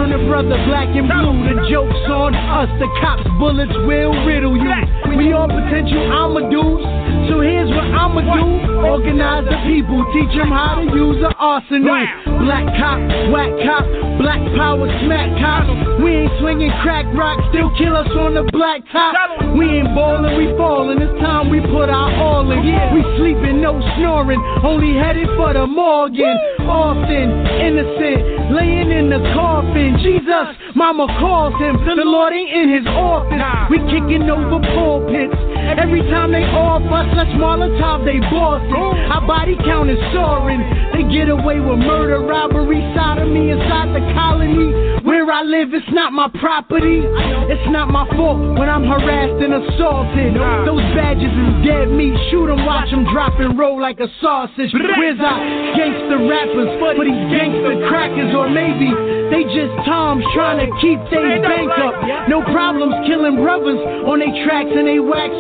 Turn 0.09 0.25
a 0.25 0.27
brother 0.27 0.57
black 0.65 0.89
and 0.97 1.05
blue. 1.05 1.37
The 1.45 1.69
joke's 1.69 2.09
on 2.09 2.33
us. 2.33 2.71
The 2.81 2.89
cops' 3.05 3.29
bullets 3.37 3.77
will 3.85 4.17
riddle 4.25 4.57
you. 4.57 4.73
We 5.21 5.37
all 5.37 5.49
potential 5.49 6.01
Amadous. 6.01 6.81
So 7.29 7.45
here's 7.45 7.69
what 7.69 7.85
I'ma 7.93 8.25
do. 8.25 8.73
Organize 8.89 9.45
the 9.45 9.61
people. 9.69 10.01
Teach 10.17 10.33
them 10.33 10.49
how 10.49 10.81
to 10.81 10.89
use 10.89 11.21
an 11.21 11.37
arsenal. 11.37 11.93
Black 12.41 12.65
cop, 12.81 13.05
whack 13.29 13.53
cop, 13.61 13.85
black 14.19 14.43
power, 14.59 14.87
smack 15.07 15.31
cop. 15.39 15.71
We 16.03 16.27
ain't 16.27 16.33
swinging 16.41 16.73
crack 16.83 17.07
rock. 17.15 17.39
Still 17.51 17.71
kill 17.79 17.97
us 17.97 18.11
on 18.19 18.35
the 18.35 18.45
black 18.53 18.83
top. 18.93 19.15
We 19.57 19.79
ain't 19.79 19.95
ballin', 19.95 20.37
we 20.37 20.51
fallin'. 20.59 21.01
It's 21.01 21.15
time 21.23 21.49
we 21.49 21.61
put 21.61 21.89
our 21.89 22.11
all 22.19 22.51
in. 22.51 22.61
We 22.95 23.03
sleepin', 23.17 23.63
no 23.63 23.81
snoring. 23.97 24.43
Only 24.63 24.99
headed 24.99 25.29
for 25.39 25.55
the 25.55 25.67
Morgan. 25.67 26.37
Often 26.67 27.29
innocent, 27.63 28.53
laying 28.53 28.91
in 28.91 29.09
the 29.09 29.23
coffin. 29.35 29.97
Jesus, 30.03 30.47
mama 30.75 31.07
calls 31.19 31.55
him. 31.63 31.79
The 31.87 32.05
Lord 32.05 32.33
ain't 32.33 32.51
in 32.51 32.69
his 32.75 32.87
office. 32.87 33.41
We 33.71 33.79
kicking 33.89 34.29
over 34.29 34.61
pulpits. 34.75 35.58
Every 35.77 36.03
time 36.09 36.33
they 36.33 36.45
off 36.45 36.83
us, 36.89 37.07
let's 37.17 37.31
Molotov 37.37 38.05
they 38.05 38.21
bosses. 38.33 38.73
Our 38.73 39.27
body 39.27 39.57
count 39.65 39.91
is 39.91 39.99
soaring. 40.13 40.63
They 40.93 41.05
get 41.13 41.29
away 41.29 41.61
with 41.61 41.79
murder, 41.79 42.21
robbery, 42.21 42.81
sodomy 42.97 43.51
inside 43.51 43.93
the 43.95 44.01
colony. 44.15 45.01
Where 45.05 45.31
I 45.31 45.43
live, 45.43 45.73
it's 45.73 45.89
not 45.93 46.13
my 46.13 46.29
property. 46.41 47.01
It's 47.05 47.69
not 47.71 47.89
my 47.89 48.05
fault 48.17 48.59
when 48.59 48.69
I'm 48.69 48.85
harassed 48.85 49.41
and 49.41 49.55
assaulted. 49.55 50.35
Those 50.67 50.85
badges 50.97 51.33
is 51.33 51.53
dead 51.65 51.89
meat. 51.89 52.13
Shoot 52.31 52.51
'em, 52.51 52.67
watch 52.67 52.93
'em 52.93 53.05
drop 53.13 53.39
and 53.39 53.59
roll 53.59 53.81
like 53.81 54.01
a 54.01 54.09
sausage. 54.21 54.73
Where's 54.75 55.21
our 55.21 55.39
gangster 55.77 56.19
rappers 56.19 56.71
for 56.81 56.93
these 57.05 57.25
gangster 57.33 57.89
crackers? 57.89 58.35
Or 58.35 58.49
maybe 58.49 58.93
they 59.31 59.45
just 59.45 59.73
Toms 59.87 60.25
trying 60.35 60.59
to 60.59 60.69
keep 60.81 60.99
their 61.11 61.41
bank 61.41 61.71
up. 61.79 61.95
No 62.29 62.43
problems 62.43 63.07
killing 63.07 63.37
brothers 63.37 63.79
on 64.05 64.19
they 64.19 64.33
tracks 64.45 64.71
and 64.75 64.87
they 64.87 64.99
wax 64.99 65.33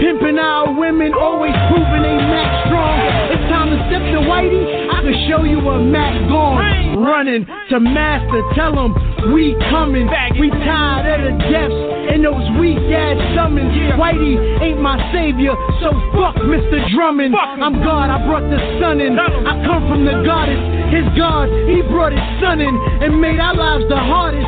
Pimping 0.00 0.38
our 0.38 0.72
women, 0.72 1.12
always 1.12 1.52
proving 1.68 2.02
they 2.02 2.16
Mac 2.16 2.48
strong. 2.66 2.96
It's 3.34 3.44
time 3.52 3.68
to 3.68 3.78
step 3.90 4.00
to 4.14 4.20
Whitey. 4.24 4.88
I 4.88 5.02
can 5.02 5.16
show 5.28 5.44
you 5.44 5.58
a 5.68 5.78
Mac 5.84 6.14
gone. 6.28 6.96
Running 6.96 7.44
to 7.70 7.80
master, 7.80 8.42
tell 8.54 8.74
them 8.74 8.94
we 9.34 9.56
coming. 9.70 10.08
We 10.38 10.50
tired 10.50 11.06
of 11.06 11.20
the 11.26 11.34
deaths 11.50 11.80
and 12.08 12.24
those 12.24 12.46
weak 12.58 12.78
ass 12.94 13.18
summons. 13.36 13.74
Whitey 13.98 14.38
ain't 14.62 14.80
my 14.80 14.96
savior, 15.12 15.52
so 15.80 15.92
fuck 16.14 16.36
Mr. 16.46 16.78
Drummond. 16.94 17.34
I'm 17.34 17.82
God, 17.82 18.10
I 18.10 18.24
brought 18.24 18.46
the 18.48 18.60
sun 18.80 19.00
in. 19.00 19.18
I 19.18 19.58
come 19.66 19.88
from 19.88 20.04
the 20.04 20.22
goddess, 20.24 20.60
his 20.94 21.04
God, 21.18 21.50
he 21.68 21.82
brought 21.82 22.12
his 22.12 22.28
son 22.40 22.60
in 22.60 22.74
and 23.02 23.20
made 23.20 23.38
our 23.40 23.54
lives 23.54 23.84
the 23.88 23.98
hardest. 23.98 24.46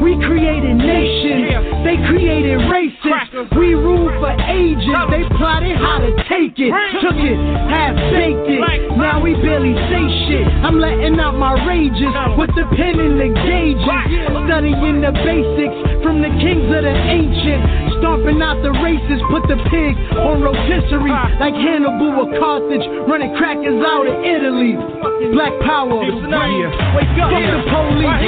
We 0.00 0.18
created 0.18 0.74
nations, 0.82 1.86
they 1.86 1.94
created 2.10 2.58
races. 2.66 2.98
We 3.54 3.74
ruled 3.74 4.18
for 4.18 4.34
ages, 4.50 4.98
they 5.10 5.22
plotted 5.38 5.76
how 5.76 5.98
to 6.02 6.10
take 6.26 6.58
it. 6.58 6.72
Took 7.02 7.18
it, 7.18 7.38
half 7.70 7.94
baked 8.10 8.48
it. 8.50 8.60
Now 8.96 9.22
we 9.22 9.34
barely 9.34 9.74
say 9.90 10.04
shit. 10.26 10.46
I'm 10.64 10.78
letting 10.78 11.20
out 11.20 11.36
my 11.36 11.54
rages 11.66 12.10
with 12.38 12.50
the 12.56 12.66
pen 12.74 12.98
and 12.98 13.20
the 13.20 13.30
gauges. 13.46 14.11
Studying 14.46 15.00
the 15.00 15.12
basics 15.24 15.76
from 16.02 16.20
the 16.20 16.28
kings 16.42 16.68
of 16.68 16.82
the 16.84 16.92
ancient. 16.92 17.62
Stomping 17.98 18.42
out 18.42 18.60
the 18.62 18.72
races, 18.82 19.22
put 19.30 19.46
the 19.48 19.56
pig 19.70 19.94
on 20.18 20.42
rotisserie. 20.42 21.14
Like 21.40 21.54
Hannibal 21.54 22.26
or 22.26 22.28
Carthage, 22.36 22.84
running 23.08 23.34
crackers 23.36 23.80
out 23.80 24.06
of 24.06 24.16
Italy. 24.20 24.76
Black 25.32 25.54
power, 25.64 26.02
yeah. 26.02 26.96
Wake 26.98 27.16
up. 27.22 27.30
Fuck 27.30 27.46
the 27.46 27.60
police. 27.70 28.20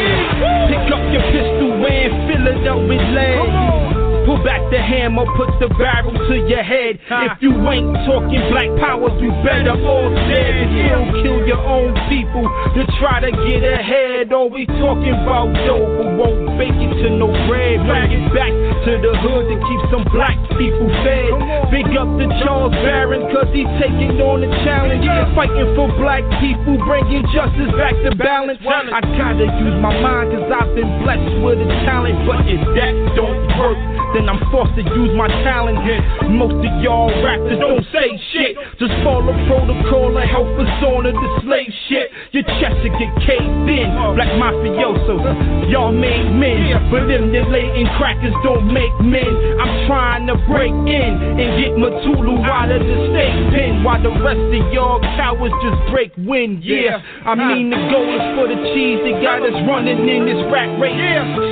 Pick 0.71 0.87
up 0.95 1.05
your 1.13 1.25
pistol 1.35 1.75
and 1.85 2.13
fill 2.31 2.47
it 2.49 2.65
up 2.69 2.81
with 2.89 3.05
lead. 3.13 3.84
Pull 4.25 4.41
back 4.41 4.65
the 4.73 4.81
hammer, 4.81 5.29
put 5.37 5.53
the 5.61 5.69
barrel 5.77 6.17
to 6.17 6.37
your 6.49 6.65
head. 6.65 6.97
If 6.97 7.45
you 7.45 7.53
ain't 7.69 7.93
talking 8.09 8.41
black 8.49 8.73
power, 8.81 9.13
you 9.21 9.29
better 9.45 9.77
all 9.77 10.09
dead. 10.33 10.73
You'll 10.73 11.13
kill 11.21 11.41
your 11.45 11.61
own 11.61 11.93
people 12.09 12.45
to 12.73 12.81
try 12.97 13.21
to 13.21 13.31
get 13.31 13.61
ahead. 13.61 14.33
All 14.33 14.49
we 14.49 14.65
talking 14.81 15.13
about 15.13 15.53
dough, 15.69 15.85
but 16.01 16.09
won't 16.17 16.57
bake 16.57 16.73
it 16.73 16.93
to 17.05 17.09
no 17.13 17.29
bread. 17.45 17.85
Bring 17.85 18.17
it 18.17 18.25
back 18.33 18.53
to 18.89 18.93
the 18.97 19.13
hood 19.21 19.45
to 19.53 19.57
keep 19.61 19.81
some 19.93 20.05
black 20.09 20.41
people 20.57 20.89
fed. 21.05 21.29
Big 21.69 21.93
up 21.93 22.09
to 22.17 22.25
Charles 22.41 22.73
Barron, 22.81 23.29
cause 23.29 23.53
he's 23.53 23.69
taking 23.77 24.17
on 24.25 24.41
the 24.41 24.49
challenge. 24.65 25.05
Fighting 25.37 25.69
for 25.77 25.93
black 26.01 26.25
people, 26.41 26.81
bringing 26.89 27.29
justice 27.29 27.73
back 27.77 27.93
to 28.09 28.17
balance. 28.17 28.57
I 28.65 29.05
gotta 29.21 29.53
use 29.61 29.77
my 29.85 29.93
mind, 30.01 30.33
cause 30.33 30.49
I've 30.49 30.73
been 30.73 30.89
blessed 31.05 31.45
with 31.45 31.61
a 31.61 31.69
talent. 31.85 32.25
But 32.25 32.49
if 32.49 32.63
that 32.81 32.95
don't 33.13 33.45
work, 33.61 33.77
then 34.15 34.31
I'm 34.31 34.39
forced 34.55 34.79
to 34.79 34.83
use 34.83 35.13
my 35.19 35.27
talent. 35.43 35.83
Most 36.31 36.63
of 36.63 36.73
y'all 36.81 37.11
rappers 37.23 37.59
don't 37.59 37.83
say 37.91 38.15
shit. 38.33 38.57
Just 38.79 38.95
follow 39.03 39.35
protocol 39.51 40.17
and 40.17 40.31
help 40.31 40.49
us 40.59 40.71
on 40.87 41.05
to 41.05 41.13
the 41.13 41.31
slave 41.43 41.73
shit. 41.91 42.09
Your 42.31 42.47
chest 42.63 42.79
will 42.81 42.95
get 42.95 43.11
caved 43.27 43.69
in. 43.69 43.91
Black 44.15 44.31
mafiosos, 44.39 45.71
y'all 45.71 45.93
made 45.93 46.31
men. 46.31 46.91
But 46.91 47.11
them 47.11 47.35
latent 47.35 47.91
crackers 47.99 48.35
don't 48.47 48.71
make 48.71 48.95
men. 49.03 49.27
I'm 49.59 49.87
trying 49.91 50.27
to 50.31 50.39
break 50.47 50.73
in 50.73 51.11
and 51.39 51.49
get 51.59 51.75
Mutulu 51.75 52.39
out 52.47 52.71
of 52.71 52.81
the 52.81 52.97
state 53.11 53.37
pen. 53.51 53.83
While 53.83 54.03
the 54.03 54.15
rest 54.23 54.39
of 54.39 54.63
y'all 54.73 55.03
cowards 55.19 55.55
just 55.63 55.81
break 55.91 56.15
wind. 56.23 56.63
Yeah, 56.63 57.03
I 57.27 57.35
mean 57.35 57.71
the 57.71 57.81
goal 57.91 58.07
is 58.07 58.25
for 58.39 58.47
the 58.47 58.59
cheese 58.73 59.03
that 59.03 59.19
got 59.21 59.43
us 59.43 59.59
running 59.67 60.07
in 60.07 60.25
this 60.25 60.41
rat 60.55 60.71
race. 60.79 60.95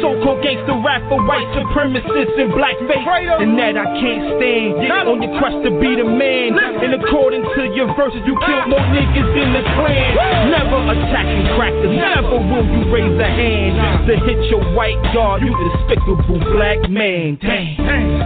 So-called 0.01 0.43
gangster 0.43 0.79
rap 0.79 1.03
for 1.09 1.19
white 1.27 1.47
supremacists 1.59 2.39
and 2.39 2.52
blackface. 2.55 3.43
And 3.43 3.59
that 3.59 3.77
I 3.77 3.87
can't 3.99 4.39
stand. 4.39 4.93
On 5.09 5.19
your 5.21 5.35
quest 5.41 5.59
to 5.67 5.71
be 5.83 5.97
the 5.99 6.07
man. 6.07 6.57
And 6.57 6.95
according 6.95 7.43
to 7.43 7.63
your 7.75 7.91
verses, 7.99 8.23
you 8.25 8.39
killed 8.47 8.69
more 8.71 8.85
niggas 8.95 9.29
than 9.35 9.49
the 9.57 9.63
clan. 9.77 10.53
Never 10.53 10.79
attacking 10.93 11.47
crackers. 11.59 11.93
Never 11.93 12.39
will 12.39 12.67
you 12.69 12.87
raise 12.93 13.19
a 13.19 13.29
hand 13.29 14.07
to 14.09 14.15
hit 14.25 14.39
your 14.49 14.63
white 14.77 15.01
guard. 15.13 15.43
You 15.43 15.51
despicable 15.51 16.41
black 16.55 16.89
man. 16.89 17.39
Dang. 17.43 17.77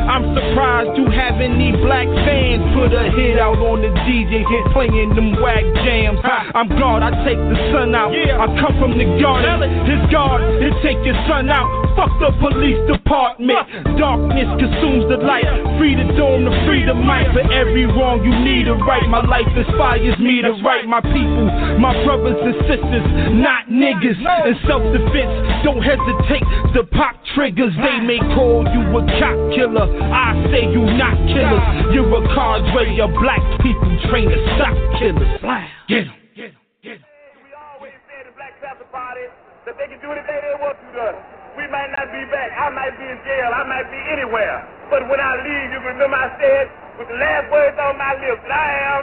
I'm 0.06 0.34
surprised 0.36 0.96
you 0.98 1.10
have 1.10 1.40
any 1.40 1.72
black 1.82 2.06
fans. 2.24 2.62
Put 2.76 2.92
a 2.92 3.10
hit 3.16 3.38
out 3.38 3.58
on 3.58 3.82
the 3.82 3.90
DJ 4.06 4.44
hit 4.44 4.64
playing 4.72 5.14
them 5.14 5.40
whack 5.42 5.64
jams. 5.82 6.20
I'm 6.22 6.68
God, 6.78 7.02
I 7.02 7.10
take 7.24 7.38
the 7.38 7.58
sun 7.72 7.94
out. 7.94 8.12
I 8.12 8.46
come 8.60 8.78
from 8.78 8.98
the 8.98 9.06
garden. 9.20 9.64
His 9.86 10.02
guard, 10.12 10.42
it 10.62 10.72
take 10.82 11.00
your 11.04 11.16
son 11.26 11.48
out. 11.50 11.66
Fuck 11.96 12.12
the 12.20 12.30
police 12.38 12.78
department. 12.86 13.58
Darkness 14.16 14.48
consumes 14.56 15.04
the 15.12 15.20
light. 15.20 15.44
Free 15.76 15.92
the 15.92 16.08
dome 16.16 16.48
the 16.48 16.96
mic. 16.96 17.28
For 17.36 17.44
every 17.52 17.84
wrong, 17.84 18.24
you 18.24 18.32
need 18.32 18.64
a 18.64 18.72
right. 18.72 19.04
My 19.12 19.20
life 19.20 19.44
inspires 19.52 20.16
me 20.16 20.40
to 20.40 20.56
write 20.64 20.88
my 20.88 21.04
people, 21.04 21.52
my 21.76 21.92
brothers 22.00 22.40
and 22.40 22.56
sisters, 22.64 23.04
not 23.36 23.68
niggas. 23.68 24.16
In 24.16 24.56
self 24.64 24.80
defense, 24.88 25.32
don't 25.68 25.84
hesitate 25.84 26.48
to 26.72 26.88
pop 26.96 27.12
triggers. 27.36 27.76
They 27.76 28.00
may 28.00 28.20
call 28.32 28.64
you 28.72 28.88
a 28.96 29.02
cop 29.20 29.36
killer. 29.52 29.84
I 29.84 30.32
say 30.48 30.64
you 30.64 30.80
not 30.96 31.16
killers. 31.28 31.92
You're 31.92 32.08
a 32.08 32.22
cadre 32.32 32.96
of 33.04 33.12
black 33.20 33.44
people 33.60 33.92
trained 34.08 34.32
to 34.32 34.40
stop 34.56 34.76
killers. 34.96 35.28
Get 35.88 36.08
'em. 36.08 36.16
that 39.66 39.74
they 39.76 39.90
can 39.90 39.98
do 39.98 40.14
they 40.14 40.54
want 40.62 40.78
to 40.78 41.00
us. 41.00 41.45
We 41.56 41.64
might 41.72 41.88
not 41.96 42.12
be 42.12 42.20
back. 42.28 42.52
I 42.52 42.68
might 42.68 42.94
be 43.00 43.04
in 43.08 43.16
jail. 43.24 43.48
I 43.48 43.64
might 43.64 43.88
be 43.88 43.96
anywhere. 44.12 44.60
But 44.92 45.08
when 45.08 45.16
I 45.16 45.40
leave, 45.40 45.72
you 45.72 45.80
remember 45.88 46.16
I 46.16 46.28
said 46.36 46.68
with 47.00 47.08
the 47.08 47.16
last 47.16 47.48
words 47.48 47.76
on 47.80 47.96
my 47.96 48.12
lips 48.20 48.44
that 48.44 48.52
I 48.52 48.70
am 48.92 49.02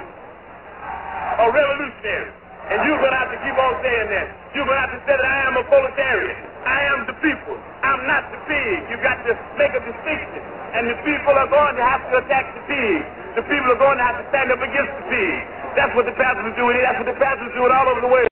a 1.41 1.47
revolutionary. 1.49 2.31
And 2.69 2.77
you're 2.87 3.01
going 3.01 3.11
to 3.11 3.19
have 3.19 3.33
to 3.33 3.39
keep 3.43 3.57
on 3.57 3.73
saying 3.83 4.07
that. 4.13 4.27
You're 4.55 4.69
going 4.69 4.79
to 4.79 4.83
have 4.85 4.95
to 4.95 5.01
say 5.03 5.17
that 5.17 5.27
I 5.27 5.39
am 5.49 5.59
a 5.59 5.65
proletarian. 5.67 6.37
I 6.63 6.79
am 6.95 6.99
the 7.09 7.17
people. 7.19 7.57
I'm 7.83 8.05
not 8.07 8.29
the 8.31 8.39
pig. 8.47 8.87
You've 8.87 9.03
got 9.03 9.19
to 9.27 9.33
make 9.59 9.73
a 9.75 9.81
distinction. 9.83 10.41
And 10.77 10.87
the 10.87 10.97
people 11.03 11.35
are 11.35 11.49
going 11.49 11.75
to 11.75 11.83
have 11.83 12.05
to 12.13 12.23
attack 12.23 12.53
the 12.55 12.63
pig. 12.69 13.01
The 13.35 13.43
people 13.49 13.67
are 13.73 13.81
going 13.81 13.97
to 13.97 14.05
have 14.05 14.17
to 14.21 14.25
stand 14.31 14.53
up 14.53 14.61
against 14.61 14.93
the 14.95 15.05
pig. 15.11 15.37
That's 15.75 15.91
what 15.97 16.05
the 16.05 16.15
Panthers 16.15 16.53
are 16.53 16.57
doing. 16.57 16.79
That's 16.79 17.01
what 17.01 17.09
the 17.09 17.17
Panthers 17.17 17.49
are 17.51 17.57
doing 17.57 17.73
all 17.73 17.89
over 17.89 18.01
the 18.01 18.07
world. 18.13 18.32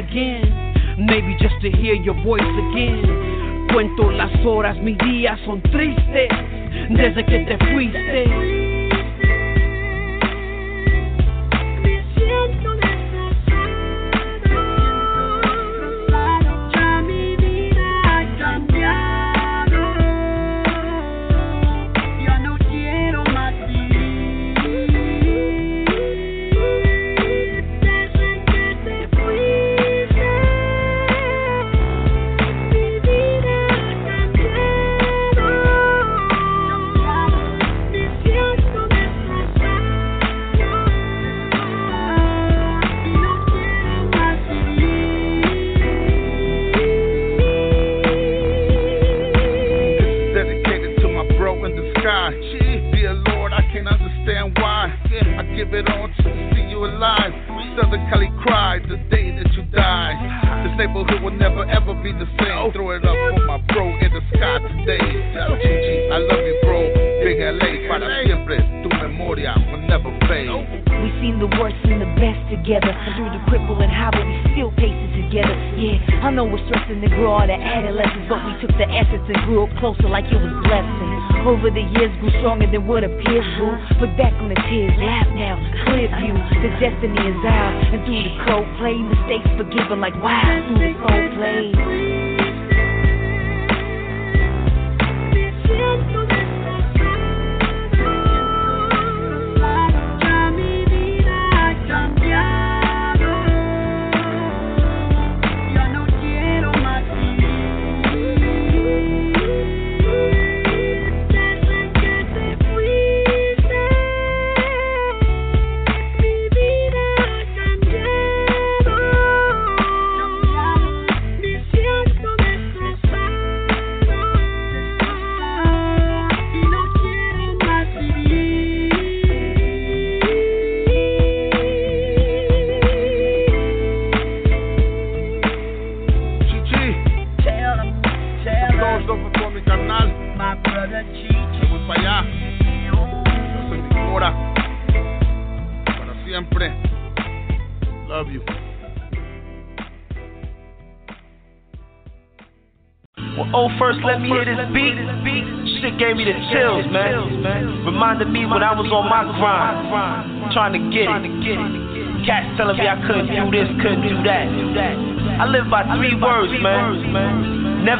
again. 0.00 0.74
Maybe 0.98 1.36
just 1.38 1.60
to 1.62 1.70
hear 1.70 1.94
your 1.94 2.14
voice 2.24 2.42
again. 2.42 3.68
Cuento 3.72 4.10
las 4.10 4.32
horas, 4.44 4.76
mis 4.78 4.98
días 4.98 5.38
son 5.44 5.60
tristes 5.62 6.28
desde 6.90 7.24
que 7.24 7.40
te 7.40 7.58
fuiste. 7.72 8.49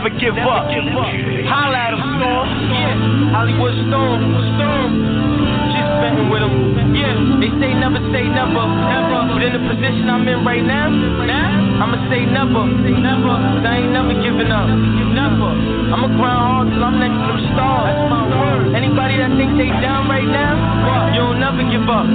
Never 0.01 0.17
give 0.17 0.33
up. 0.33 0.65
Holla 0.65 1.77
at 1.77 1.93
'em, 1.93 2.01
Storm. 2.01 2.49
Yeah. 2.73 3.37
Hollywood 3.37 3.75
Storm. 3.85 4.21
Storm. 4.57 4.91
Just 5.77 5.93
betting 6.01 6.31
with 6.33 6.41
'em. 6.41 6.97
Yeah, 6.97 7.13
they 7.37 7.53
say 7.61 7.75
never 7.77 8.01
say 8.09 8.25
never. 8.25 8.65
Never. 8.65 9.29
But 9.29 9.43
in 9.45 9.53
the 9.53 9.61
position 9.69 10.09
I'm 10.09 10.25
in 10.27 10.41
right 10.43 10.65
now, 10.65 10.89
now 10.89 11.85
I'ma 11.85 11.99
say 12.09 12.25
never. 12.25 12.65
Never. 12.65 13.29
'Cause 13.29 13.65
I 13.69 13.77
ain't 13.85 13.93
never 13.93 14.15
giving 14.25 14.51
up. 14.51 14.69
Never. 15.21 15.53
I'ma 15.93 16.09
grind 16.17 16.41
hard 16.49 16.73
till 16.73 16.83
I'm 16.83 16.97
next 16.99 17.21
to 17.21 17.27
them 17.37 17.41
stars. 17.53 17.93
That's 17.93 18.09
my 18.09 18.25
word. 18.41 18.75
Anybody 18.75 19.19
that 19.21 19.33
think 19.37 19.59
they 19.59 19.69
down 19.85 20.09
right 20.09 20.25
now, 20.27 21.13
you'll 21.13 21.35
never 21.37 21.63
give 21.65 21.85
up. 21.91 22.07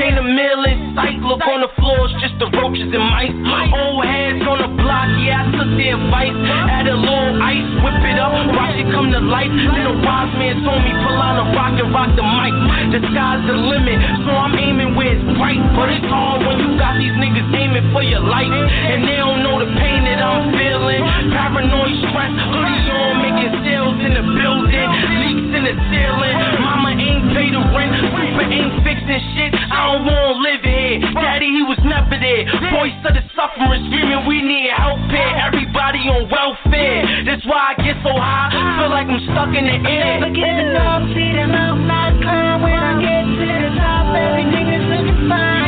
Ain't 0.00 0.18
a 0.18 0.24
meal 0.24 0.62
in 0.66 0.94
sight. 0.94 1.18
Look 1.22 1.42
on 1.46 1.60
the 1.62 1.70
floors, 1.78 2.10
just 2.18 2.38
the 2.42 2.50
roaches 2.54 2.90
and 2.90 3.06
mice. 3.06 3.34
Old 3.70 4.04
heads 4.04 4.42
on 4.46 4.58
the 4.62 4.70
block, 4.80 5.08
yeah, 5.22 5.42
I 5.42 5.54
took 5.54 5.70
their 5.78 5.94
advice. 5.98 6.34
Add 6.70 6.86
a 6.90 6.96
little 6.96 7.38
ice, 7.38 7.68
whip 7.82 7.98
it 8.02 8.18
up, 8.18 8.32
watch 8.54 8.76
it 8.78 8.88
come 8.90 9.10
to 9.14 9.22
life. 9.22 9.50
A 9.50 9.92
wise 10.02 10.32
man 10.40 10.64
told 10.64 10.82
me, 10.82 10.92
pull 11.04 11.18
out 11.20 11.38
a 11.38 11.46
rock 11.54 11.74
and 11.78 11.90
rock 11.94 12.10
the 12.16 12.24
mic. 12.24 12.54
The 12.94 13.00
sky's 13.10 13.42
the 13.46 13.56
limit, 13.56 13.98
so 14.26 14.30
I'm 14.34 14.54
aiming 14.56 14.94
where 14.98 15.14
it's 15.14 15.24
bright. 15.38 15.60
But 15.76 15.90
it's 15.92 16.06
hard 16.08 16.42
when 16.46 16.58
you 16.58 16.74
got 16.78 16.98
these 16.98 17.14
niggas 17.14 17.50
aiming 17.54 17.92
for 17.92 18.02
your 18.02 18.24
life. 18.24 18.50
And 18.50 19.04
they 19.04 19.16
don't 19.18 19.42
know 19.42 19.60
the 19.60 19.70
pain 19.78 20.04
that 20.08 20.20
I'm 20.22 20.50
feeling. 20.54 21.02
Paranoid 21.30 21.94
stress, 22.08 22.32
hoodie 22.32 22.90
on, 22.90 23.12
making 23.22 23.52
sales 23.62 23.98
in 24.00 24.12
the 24.16 24.24
building. 24.24 24.88
Leaks 25.22 25.50
in 25.54 25.62
the 25.68 25.74
ceiling. 25.92 26.34
Mama 26.62 26.90
ain't 26.96 27.24
pay 27.36 27.48
the 27.52 27.62
rent. 27.74 28.23
Super 28.34 28.50
ain't 28.50 28.82
fixing 28.82 29.22
shit. 29.38 29.54
I 29.54 29.94
don't 29.94 30.10
wanna 30.10 30.42
live 30.42 30.62
here. 30.66 30.98
Daddy, 31.14 31.46
he 31.54 31.62
was 31.62 31.78
never 31.86 32.18
there. 32.18 32.42
Voice 32.74 32.98
of 33.06 33.14
the 33.14 33.22
suffering, 33.30 33.86
screaming, 33.86 34.26
we 34.26 34.42
need 34.42 34.74
help 34.74 34.98
here. 35.06 35.38
Everybody 35.38 36.02
on 36.10 36.26
welfare. 36.26 37.06
That's 37.30 37.46
why 37.46 37.78
I 37.78 37.82
get 37.82 37.94
so 38.02 38.10
high. 38.10 38.50
Feel 38.50 38.90
like 38.90 39.06
I'm 39.06 39.22
stuck 39.30 39.54
in 39.54 39.70
the 39.70 39.78
air. 39.86 40.18
Never 40.18 40.34
giving 40.34 40.74
up, 40.74 41.06
see 41.14 41.30
the 41.30 41.46
mountain 41.46 41.86
I 41.86 42.10
climb. 42.18 42.62
When 42.62 42.74
I 42.74 42.92
get 42.98 43.22
to 43.22 43.46
the 43.54 43.70
top, 43.78 44.10
everything 44.18 44.66
is 44.66 44.82
looking 44.90 45.28
fine. 45.30 45.63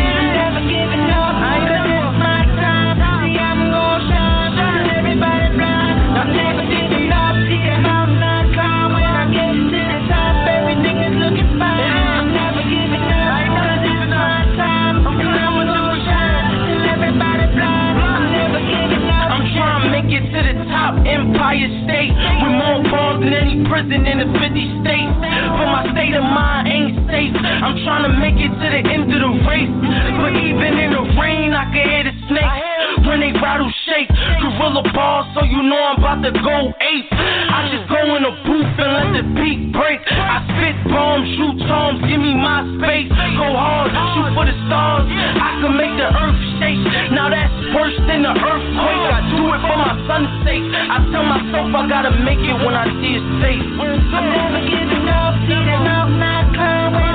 Empire 21.56 21.72
State. 21.88 22.12
With 22.12 22.54
more 22.60 22.80
balls 22.92 23.20
than 23.24 23.32
any 23.32 23.64
prison 23.64 24.04
in 24.04 24.20
the 24.20 24.28
50 24.28 24.84
states. 24.84 25.14
But 25.16 25.66
my 25.72 25.88
state 25.92 26.12
of 26.12 26.24
mind 26.24 26.68
ain't 26.68 26.92
safe. 27.08 27.32
I'm 27.32 27.80
trying 27.84 28.04
to 28.04 28.12
make 28.20 28.36
it 28.36 28.52
to 28.52 28.66
the 28.68 28.82
end 28.84 29.08
of 29.08 29.20
the 29.20 29.32
race. 29.48 29.72
But 30.20 30.36
even 30.36 30.72
in 30.76 30.90
the 30.92 31.04
rain, 31.16 31.56
I 31.56 31.64
can 31.72 31.84
hear 31.88 32.04
the 32.04 32.14
snakes. 32.28 33.08
When 33.08 33.20
they 33.20 33.32
rattle 33.32 33.70
shake, 33.86 34.10
gorilla 34.42 34.82
balls, 34.92 35.30
so 35.32 35.44
you 35.44 35.62
know 35.62 35.78
I'm 35.78 35.98
about 36.02 36.20
to 36.26 36.32
go 36.32 36.56
ape. 36.74 37.08
I 37.12 37.70
just 37.70 37.86
go 37.88 38.02
in 38.18 38.22
the 38.26 38.34
booth 38.44 38.72
and 38.82 38.90
let 38.92 39.08
the 39.14 39.24
beat 39.38 39.70
break. 39.72 40.00
I 40.10 40.42
spit 40.50 40.76
bombs, 40.90 41.28
shoot 41.38 41.56
tombs, 41.70 42.02
give 42.02 42.18
me 42.18 42.34
my 42.34 42.66
space. 42.76 43.08
Go 43.08 43.48
hard, 43.54 43.94
shoot 43.94 44.34
for 44.34 44.44
the 44.44 44.56
stars. 44.66 45.06
I 45.06 45.62
can 45.62 45.72
make 45.78 45.94
the 45.94 46.08
earth 46.10 46.45
shake. 46.66 46.82
Now 47.14 47.30
that's 47.30 47.54
worse 47.74 47.96
than 48.10 48.22
the 48.22 48.34
earthquake. 48.34 49.06
I 49.14 49.20
do 49.30 49.40
it 49.54 49.60
for 49.62 49.78
my 49.78 49.94
son's 50.10 50.30
sake. 50.42 50.66
I 50.66 50.98
tell 51.14 51.22
myself 51.22 51.70
I 51.70 51.82
gotta 51.88 52.12
make 52.26 52.42
it 52.42 52.58
when 52.58 52.74
I 52.74 52.90
see 52.98 53.14
his 53.18 53.26
face. 53.42 53.66
I'm 53.78 54.26
never 54.34 54.62
giving 54.66 55.06
up, 55.08 55.34
see 55.46 55.54
the 55.54 55.78
mountain 55.78 56.22
I 56.22 56.42
climb. 56.54 57.05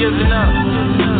Giving 0.00 0.32
up. 0.32 0.48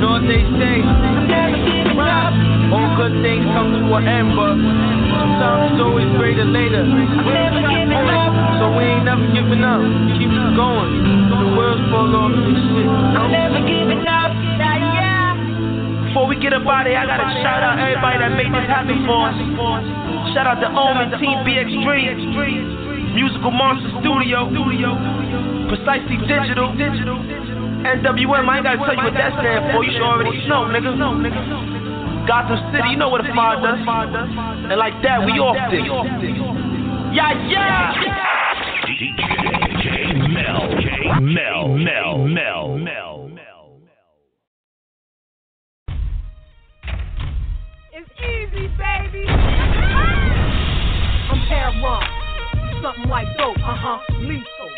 Know 0.00 0.16
what 0.16 0.24
they 0.24 0.40
say? 0.56 0.80
I'm 0.80 1.28
never 1.28 1.60
giving 1.60 2.00
up. 2.00 2.32
All 2.72 2.88
good 2.96 3.12
things 3.20 3.44
come 3.52 3.76
to 3.76 3.84
an 3.92 4.08
end, 4.08 4.32
but 4.32 4.56
sometimes 4.56 5.76
it's 5.76 5.82
always 5.84 6.08
greater 6.16 6.48
later. 6.48 6.88
I'm 6.88 7.28
never 7.28 7.60
giving 7.60 8.08
up. 8.08 8.32
So 8.56 8.72
we 8.72 8.88
ain't 8.88 9.04
never 9.04 9.28
giving 9.36 9.60
up. 9.60 9.84
Keep 10.16 10.32
it 10.32 10.56
going. 10.56 10.92
The 11.28 11.48
world's 11.52 11.84
full 11.92 12.08
of 12.08 12.32
this 12.40 12.56
shit. 12.56 12.88
I'm 12.88 13.28
never 13.28 13.60
giving 13.68 14.00
up. 14.08 14.32
Yeah. 14.32 15.36
Before 16.08 16.24
we 16.24 16.40
get 16.40 16.56
up 16.56 16.64
out 16.64 16.88
of 16.88 16.96
here, 16.96 16.96
I 16.96 17.04
gotta 17.04 17.28
shout 17.44 17.60
out 17.60 17.76
everybody 17.76 18.16
that 18.16 18.32
made 18.32 18.48
this 18.48 18.64
happen 18.64 19.04
for 19.04 19.28
us. 19.28 19.36
Shout 20.32 20.48
out 20.48 20.56
to 20.64 20.72
Omen, 20.72 21.20
Team 21.20 21.44
BX3, 21.44 23.12
Musical 23.12 23.52
Monster 23.52 23.92
Studio, 24.00 24.48
Precisely 25.68 26.16
Digital, 26.24 26.72
NWM. 27.80 28.48
I 28.48 28.56
ain't 28.56 28.64
gotta 28.64 28.78
tell 28.78 28.92
you 28.92 29.04
what 29.04 29.14
that 29.14 29.32
stands 29.40 29.72
for. 29.72 29.84
You 29.84 29.92
should 29.92 30.04
already 30.04 30.36
know, 30.46 30.68
nigga. 30.68 30.92
Gotham 32.26 32.60
City, 32.72 32.90
you 32.90 32.96
know 32.96 33.08
what 33.08 33.24
a 33.24 33.32
find 33.34 33.62
does. 33.64 33.80
And 34.70 34.78
like 34.78 34.94
that, 35.02 35.24
we 35.24 35.32
off 35.40 35.56
this. 35.72 35.80
Yeah, 37.16 37.32
yeah. 37.48 37.94
DJ 38.84 40.20
Mel, 40.28 40.68
Mel, 41.20 41.68
Mel, 41.74 42.18
Mel, 42.28 42.78
Mel. 42.78 43.36
It's 47.92 48.10
easy, 48.20 48.68
baby. 48.76 49.24
I'm 51.30 51.40
heroin. 51.48 52.04
Something 52.82 53.08
like 53.08 53.26
dope, 53.38 53.56
uh 53.58 53.74
huh, 53.76 53.98
lethal. 54.20 54.70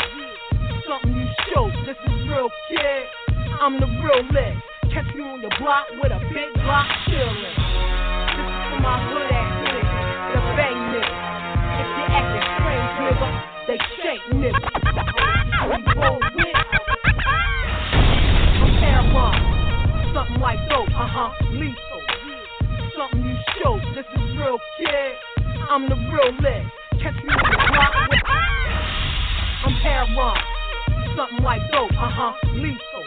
Something 0.89 1.15
you 1.15 1.27
show. 1.53 1.72
Real, 2.33 2.49
kid. 2.69 3.05
I'm 3.61 3.79
the 3.79 3.85
real 3.85 4.25
list. 4.33 4.65
Catch 4.89 5.15
me 5.15 5.21
on 5.21 5.43
your 5.43 5.53
block 5.61 5.85
with 6.01 6.13
a 6.13 6.21
big 6.33 6.49
block 6.65 6.89
chillin'. 7.05 7.45
This 7.45 8.49
is 8.49 8.57
for 8.73 8.81
my 8.81 8.97
hood 9.05 9.29
ass 9.29 9.53
niggas, 9.61 10.33
the 10.33 10.41
bang 10.57 10.81
niggas. 10.97 11.13
If 11.77 11.93
you 11.93 12.09
acting 12.09 12.49
strange, 12.57 12.89
nigga, 13.05 13.29
they 13.69 13.77
shake 14.01 14.25
with. 14.33 14.57
I'm 18.65 18.73
heroin. 18.81 19.37
Something 20.15 20.41
like 20.41 20.57
dope, 20.71 20.89
uh 20.89 21.05
huh, 21.05 21.37
lethal 21.53 22.03
something 22.97 23.25
you 23.29 23.37
show. 23.61 23.77
This 23.95 24.07
is 24.09 24.37
real, 24.39 24.59
kid. 24.79 25.13
I'm 25.69 25.87
the 25.89 25.97
real 25.97 26.33
list. 26.41 26.73
Catch 27.03 27.21
me 27.25 27.33
on 27.33 27.45
the 27.45 27.61
block 27.69 27.93
with. 28.09 28.25
I'm 29.65 29.75
heroin. 29.85 30.62
Something 31.17 31.45
like 31.45 31.61
dope, 31.71 31.93
uh 31.93 32.09
huh, 32.09 32.33
lethal. 32.55 33.05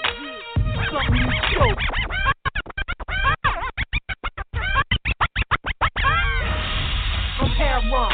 Something 0.92 1.16
you 1.16 1.32
choke. 1.58 1.80
I'm 7.42 7.50
heroin. 7.58 8.14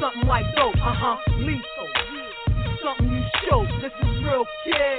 Something 0.00 0.26
like 0.26 0.46
dope, 0.56 0.74
uh 0.76 0.94
huh, 0.98 1.16
lethal. 1.38 1.88
Something 2.82 3.12
you 3.12 3.22
choke. 3.48 3.68
This 3.80 3.92
is 4.02 4.24
real, 4.24 4.44
kid. 4.64 4.98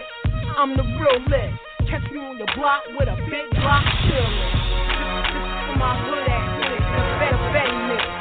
I'm 0.57 0.78
the 0.78 0.84
real 0.84 1.20
list. 1.28 1.59
Catch 1.89 2.09
me 2.11 2.20
on 2.20 2.38
your 2.38 2.47
block 2.55 2.84
with 2.97 3.09
a 3.09 3.18
big 3.30 3.51
block 3.59 3.84
chillin'. 4.07 4.32
This, 4.95 5.28
is 5.28 5.47
for 5.68 5.76
my 5.76 5.91
hood 6.07 6.24
ass 6.32 6.47
niggas, 6.63 6.88
the 6.88 7.03
better 7.20 7.43
betty 7.51 7.78
niggas. 7.84 8.16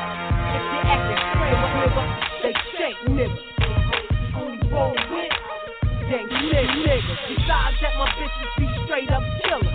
If 0.59 0.63
you 0.75 0.81
actin' 0.91 1.23
crazy, 1.39 1.71
nigga, 1.79 2.05
they 2.43 2.55
shake 2.75 2.99
niggas. 3.15 3.55
Only 4.35 4.59
roll 4.75 4.95
with 6.05 6.11
gang 6.11 6.29
slick 6.29 6.69
niggas. 6.85 7.21
Besides 7.29 7.77
that, 7.81 7.95
my 7.99 8.09
bitches 8.19 8.53
be 8.59 8.67
straight 8.85 9.11
up 9.11 9.23
killers. 9.43 9.75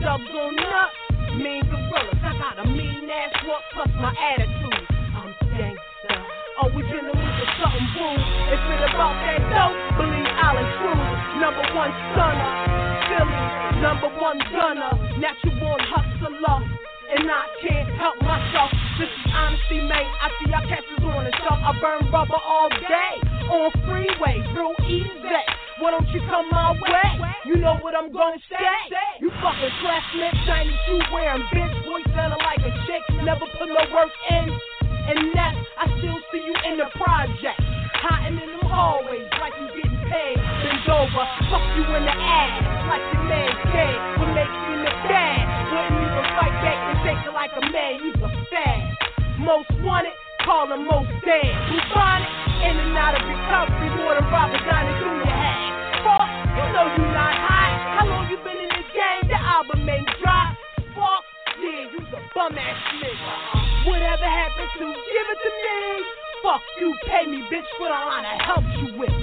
Dubs 0.00 0.32
on 0.32 0.58
up, 0.58 0.90
mean 1.36 1.64
gorillas. 1.68 2.20
I 2.22 2.32
got 2.38 2.64
a 2.64 2.68
mean 2.68 3.08
ass 3.10 3.32
walk 3.46 3.62
plus 3.74 3.88
my 4.00 4.12
attitude. 4.12 4.86
I'm 5.16 5.32
gangsta. 5.56 6.14
Always 6.62 6.86
in 6.92 7.04
the 7.08 7.14
mood 7.16 7.34
for 7.40 7.48
something 7.60 7.88
boo. 7.96 8.16
If 8.52 8.60
it 8.60 8.82
about 8.92 9.16
that 9.24 9.40
dope, 9.52 9.76
believe 9.96 10.32
I'll 10.40 10.58
intrude. 10.60 11.40
Number 11.40 11.64
one 11.72 11.92
stunner, 12.12 12.50
Philly, 13.08 13.40
number 13.80 14.10
one 14.20 14.38
gunner, 14.52 14.92
natural 15.18 15.56
born 15.60 15.80
hustler. 15.80 16.60
And 17.10 17.26
I 17.26 17.42
can't 17.66 17.90
help 17.98 18.22
myself. 18.22 18.70
This 19.00 19.10
is 19.10 19.32
honesty, 19.34 19.82
mate. 19.82 20.06
I 20.22 20.30
see 20.38 20.50
y'all 20.50 20.62
catches 20.68 21.02
on 21.02 21.24
the 21.24 21.34
shelf. 21.42 21.58
I 21.58 21.74
burn 21.80 22.06
rubber 22.12 22.38
all 22.38 22.68
day 22.70 23.18
on 23.50 23.72
freeway, 23.82 24.38
real 24.54 24.74
easy. 24.86 25.39
Why 25.90 25.98
don't 25.98 26.14
you 26.14 26.22
come 26.30 26.46
my 26.54 26.70
way? 26.70 27.34
You 27.50 27.58
know 27.58 27.74
what 27.82 27.98
I'm 27.98 28.14
gonna 28.14 28.38
say. 28.46 28.62
You 29.18 29.26
fucking 29.42 29.74
classmate, 29.82 30.38
shiny 30.46 30.70
shoe 30.86 31.02
wearing 31.10 31.42
bitch, 31.50 31.74
voice 31.82 32.06
sounding 32.14 32.38
like 32.46 32.62
a 32.62 32.70
chick, 32.86 33.02
never 33.26 33.42
put 33.58 33.66
no 33.66 33.82
work 33.90 34.14
in. 34.30 34.54
And 34.86 35.34
that 35.34 35.50
I 35.82 35.90
still 35.98 36.14
see 36.30 36.46
you 36.46 36.54
in 36.70 36.78
the 36.78 36.86
project, 36.94 37.58
hiding 38.06 38.38
in 38.38 38.54
them 38.54 38.70
hallways 38.70 39.26
like 39.42 39.50
you 39.58 39.82
getting 39.82 39.98
paid. 40.06 40.38
Bend 40.38 40.86
over, 40.94 41.26
fuck 41.50 41.66
you 41.74 41.82
in 41.82 42.06
the 42.06 42.14
ass 42.14 42.54
like 42.86 43.02
your 43.10 43.26
man 43.26 43.50
dead. 43.74 43.98
What 44.22 44.30
makes 44.30 44.58
you 44.70 44.76
the 44.86 44.94
dad? 45.10 45.42
Wouldn't 45.74 46.06
even 46.06 46.26
fight 46.38 46.54
back 46.62 46.78
and 46.86 46.98
take 47.02 47.18
it 47.26 47.34
like 47.34 47.50
a 47.58 47.66
man. 47.66 47.98
You's 47.98 48.22
a 48.22 48.30
fad. 48.46 48.94
Most 49.42 49.66
wanted, 49.82 50.14
call 50.46 50.70
him 50.70 50.86
most 50.86 51.10
dead. 51.26 51.50
It? 51.50 51.90
In 52.60 52.76
and 52.76 52.92
out 52.94 53.16
of 53.16 53.26
recovery, 53.26 53.88
more 53.96 54.14
than 54.14 54.28
Robert 54.30 54.60
Downey 54.68 54.92
Jr. 55.00 55.32
had. 55.32 55.59
You 56.56 56.66
know 56.74 56.86
you 56.96 57.04
not 57.14 57.34
hot. 57.36 57.72
How 58.00 58.04
long 58.06 58.24
you 58.30 58.36
been 58.42 58.58
in 58.58 58.70
this 58.74 58.90
game? 58.90 59.30
The 59.30 59.38
album 59.38 59.86
ain't 59.88 60.08
drop. 60.18 60.56
Fuck, 60.96 61.24
yeah, 61.62 61.90
you's 61.92 62.10
a 62.10 62.20
bum 62.34 62.58
ass 62.58 62.78
nigga. 62.98 63.86
Whatever 63.86 64.26
happens 64.26 64.70
to, 64.78 64.86
give 64.90 65.26
it 65.30 65.38
to 65.44 65.50
me. 65.50 65.78
Fuck 66.42 66.62
you, 66.80 66.88
pay 67.06 67.24
me, 67.28 67.44
bitch, 67.52 67.68
for 67.76 67.88
the 67.88 68.00
line 68.00 68.24
I 68.24 68.36
helped 68.42 68.72
you 68.82 68.98
with. 68.98 69.14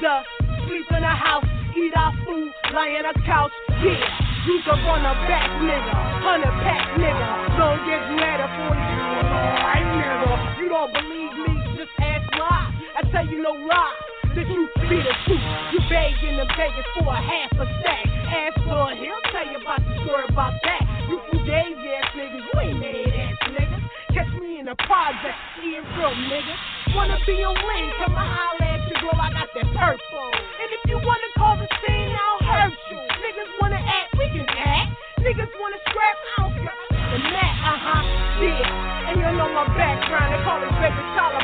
Up, 0.00 0.24
sleep 0.66 0.86
in 0.96 1.04
a 1.04 1.14
house, 1.14 1.44
eat 1.76 1.92
our 1.94 2.10
food, 2.24 2.48
lie 2.72 2.88
in 2.88 3.04
a 3.04 3.12
couch. 3.28 3.52
Yeah, 3.84 4.00
you's 4.48 4.64
a 4.66 4.72
runner 4.88 5.12
back 5.28 5.50
nigga, 5.60 5.92
hundred 6.24 6.56
pack 6.64 6.96
nigga. 6.96 7.26
As 7.60 8.08
you 8.08 8.16
had 8.16 8.40
a 8.40 8.48
40, 8.48 8.80
you 8.80 9.08
was 9.12 9.28
alright 9.28 9.88
nigga. 10.00 10.58
You 10.58 10.68
don't 10.70 10.92
believe 10.92 11.34
me, 11.36 11.76
just 11.76 11.92
ask 12.00 12.24
why. 12.32 12.72
I 12.96 13.02
tell 13.12 13.26
you 13.28 13.42
no 13.42 13.52
lie. 13.52 14.09
The 14.30 14.46
truth 14.46 14.70
be 14.86 14.94
the 15.02 15.14
truth. 15.26 15.42
You 15.74 15.80
begging 15.90 16.38
in 16.38 16.48
Vegas 16.54 16.86
for 16.94 17.10
a 17.10 17.18
half 17.18 17.50
a 17.58 17.66
stack. 17.82 18.06
Ask 18.30 18.62
for 18.62 18.94
he'll 18.94 19.18
tell 19.34 19.42
you 19.50 19.58
about 19.58 19.82
the 19.82 19.90
story 20.06 20.22
about 20.30 20.54
that. 20.54 20.82
You 21.10 21.18
fugazi 21.26 21.90
ass 21.98 22.14
niggas, 22.14 22.38
you 22.38 22.54
ain't 22.62 22.78
made 22.78 23.10
ass 23.10 23.34
niggas. 23.50 23.82
Catch 24.14 24.30
me 24.38 24.62
in 24.62 24.70
the 24.70 24.78
project, 24.86 25.34
seeing 25.58 25.82
real 25.98 26.14
niggas. 26.30 26.60
Wanna 26.94 27.18
be 27.26 27.42
on 27.42 27.58
lane, 27.58 27.90
come 27.98 28.14
and 28.14 28.30
holler 28.30 28.70
at 28.70 28.86
your 28.86 29.02
girl, 29.02 29.18
I 29.18 29.34
got 29.34 29.50
that 29.50 29.66
purple. 29.74 30.30
And 30.62 30.68
if 30.78 30.82
you 30.86 31.02
wanna 31.02 31.30
call 31.34 31.58
the 31.58 31.66
scene, 31.82 32.14
I'll 32.14 32.42
hurt 32.46 32.74
you. 32.86 33.02
Niggas 33.26 33.50
wanna 33.58 33.82
act, 33.82 34.14
we 34.14 34.30
can 34.30 34.46
act. 34.46 34.94
Niggas 35.26 35.50
wanna 35.58 35.80
scrap, 35.90 36.16
I 36.38 36.42
don't 36.46 36.54
care. 36.54 36.78
The 36.94 37.18
mat, 37.18 37.54
uh 37.66 37.78
huh, 37.82 38.02
yeah. 38.46 39.10
And 39.10 39.18
you 39.18 39.26
know 39.34 39.50
my 39.50 39.66
background, 39.74 40.30
they 40.30 40.40
call 40.46 40.62
it 40.62 40.70
baby 40.78 41.02
Taliban. 41.18 41.39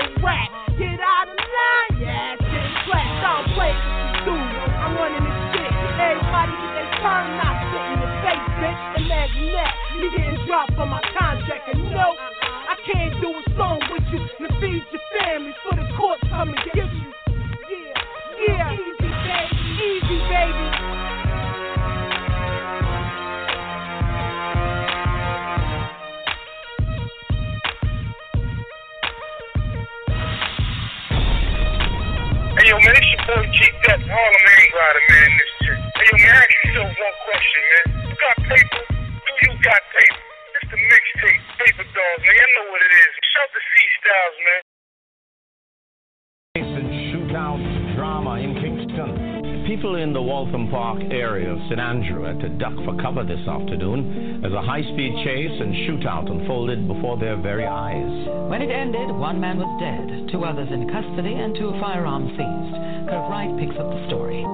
And 0.00 0.14
that's. 0.22 0.50
Get 0.78 0.98
out 0.98 1.28
of 1.30 1.38
line, 1.38 1.92
yeah, 2.02 2.34
shit 2.34 2.68
flat. 2.86 3.08
Don't 3.22 3.46
play 3.54 3.74
with 3.74 3.98
the 4.10 4.20
dude. 4.26 4.54
I'm 4.82 4.92
running 4.98 5.22
this 5.22 5.38
shit. 5.54 5.70
Everybody 6.02 6.52
get 6.58 6.72
their 6.74 6.90
turn, 6.98 7.24
not 7.38 7.54
sit 7.70 7.84
in 7.94 7.98
your 8.02 8.14
face, 8.26 8.48
bitch. 8.58 8.80
Imagine 8.98 9.48
that. 9.54 9.74
You 9.94 10.06
getting 10.10 10.40
dropped 10.46 10.74
on 10.78 10.88
my 10.90 11.02
contract, 11.14 11.70
and 11.70 11.90
no, 11.94 12.16
I 12.18 12.74
can't 12.82 13.14
do 13.22 13.30
a 13.30 13.42
song 13.54 13.78
with 13.92 14.06
you 14.10 14.18
to 14.18 14.46
feed 14.58 14.82
your 14.90 15.04
family 15.14 15.54
for 15.62 15.76
the 15.78 15.86
courts 15.96 16.22
come 16.28 16.50
and 16.50 16.58
yo, 32.74 32.82
man, 32.82 32.96
it's 32.98 33.06
your 33.06 33.22
boy 33.30 33.46
G 33.54 33.58
Duck, 33.86 34.02
Harlem 34.02 34.46
Ain't 34.50 34.74
Rider, 34.74 35.04
man, 35.06 35.30
this 35.38 35.52
chick. 35.62 35.78
Hey 35.94 36.06
yo, 36.10 36.16
man, 36.18 36.34
I 36.34 36.42
ask 36.42 36.58
you 36.66 36.82
one 36.82 37.16
question, 37.22 37.62
man. 37.70 37.86
You 38.02 38.14
got 38.18 38.36
paper? 38.50 38.82
Do 38.90 39.30
you 39.46 39.52
got 39.62 39.82
paper? 39.94 40.22
It's 40.58 40.66
the 40.74 40.78
mixtape, 40.82 41.42
Paper 41.54 41.86
Dolls, 41.94 42.22
man. 42.26 42.34
You 42.34 42.46
know 42.50 42.66
what 42.74 42.82
it 42.82 42.92
is. 42.98 43.12
Shout 43.30 43.48
to 43.54 43.60
C 43.62 43.74
Styles, 43.94 44.38
man. 44.42 44.60
and 46.54 46.90
shootout 47.14 47.62
drama. 47.94 48.42
People 49.74 49.96
in 49.96 50.12
the 50.12 50.22
Waltham 50.22 50.68
Park 50.70 51.02
area 51.10 51.50
of 51.50 51.58
St. 51.66 51.80
Andrew 51.80 52.22
had 52.22 52.38
to 52.38 52.48
duck 52.48 52.76
for 52.84 52.94
cover 53.02 53.24
this 53.24 53.40
afternoon 53.40 54.44
as 54.44 54.52
a 54.52 54.62
high 54.62 54.82
speed 54.82 55.12
chase 55.24 55.50
and 55.50 55.74
shootout 55.82 56.30
unfolded 56.30 56.86
before 56.86 57.18
their 57.18 57.36
very 57.36 57.66
eyes. 57.66 58.28
When 58.48 58.62
it 58.62 58.70
ended, 58.70 59.10
one 59.10 59.40
man 59.40 59.58
was 59.58 59.66
dead, 59.82 60.30
two 60.30 60.44
others 60.44 60.68
in 60.70 60.88
custody, 60.88 61.34
and 61.34 61.56
two 61.56 61.72
firearms 61.80 62.30
seized. 62.38 63.10
Kirk 63.10 63.28
Wright 63.28 63.50
picks 63.58 63.74
up 63.74 63.90
the 63.90 64.06
story. 64.06 64.46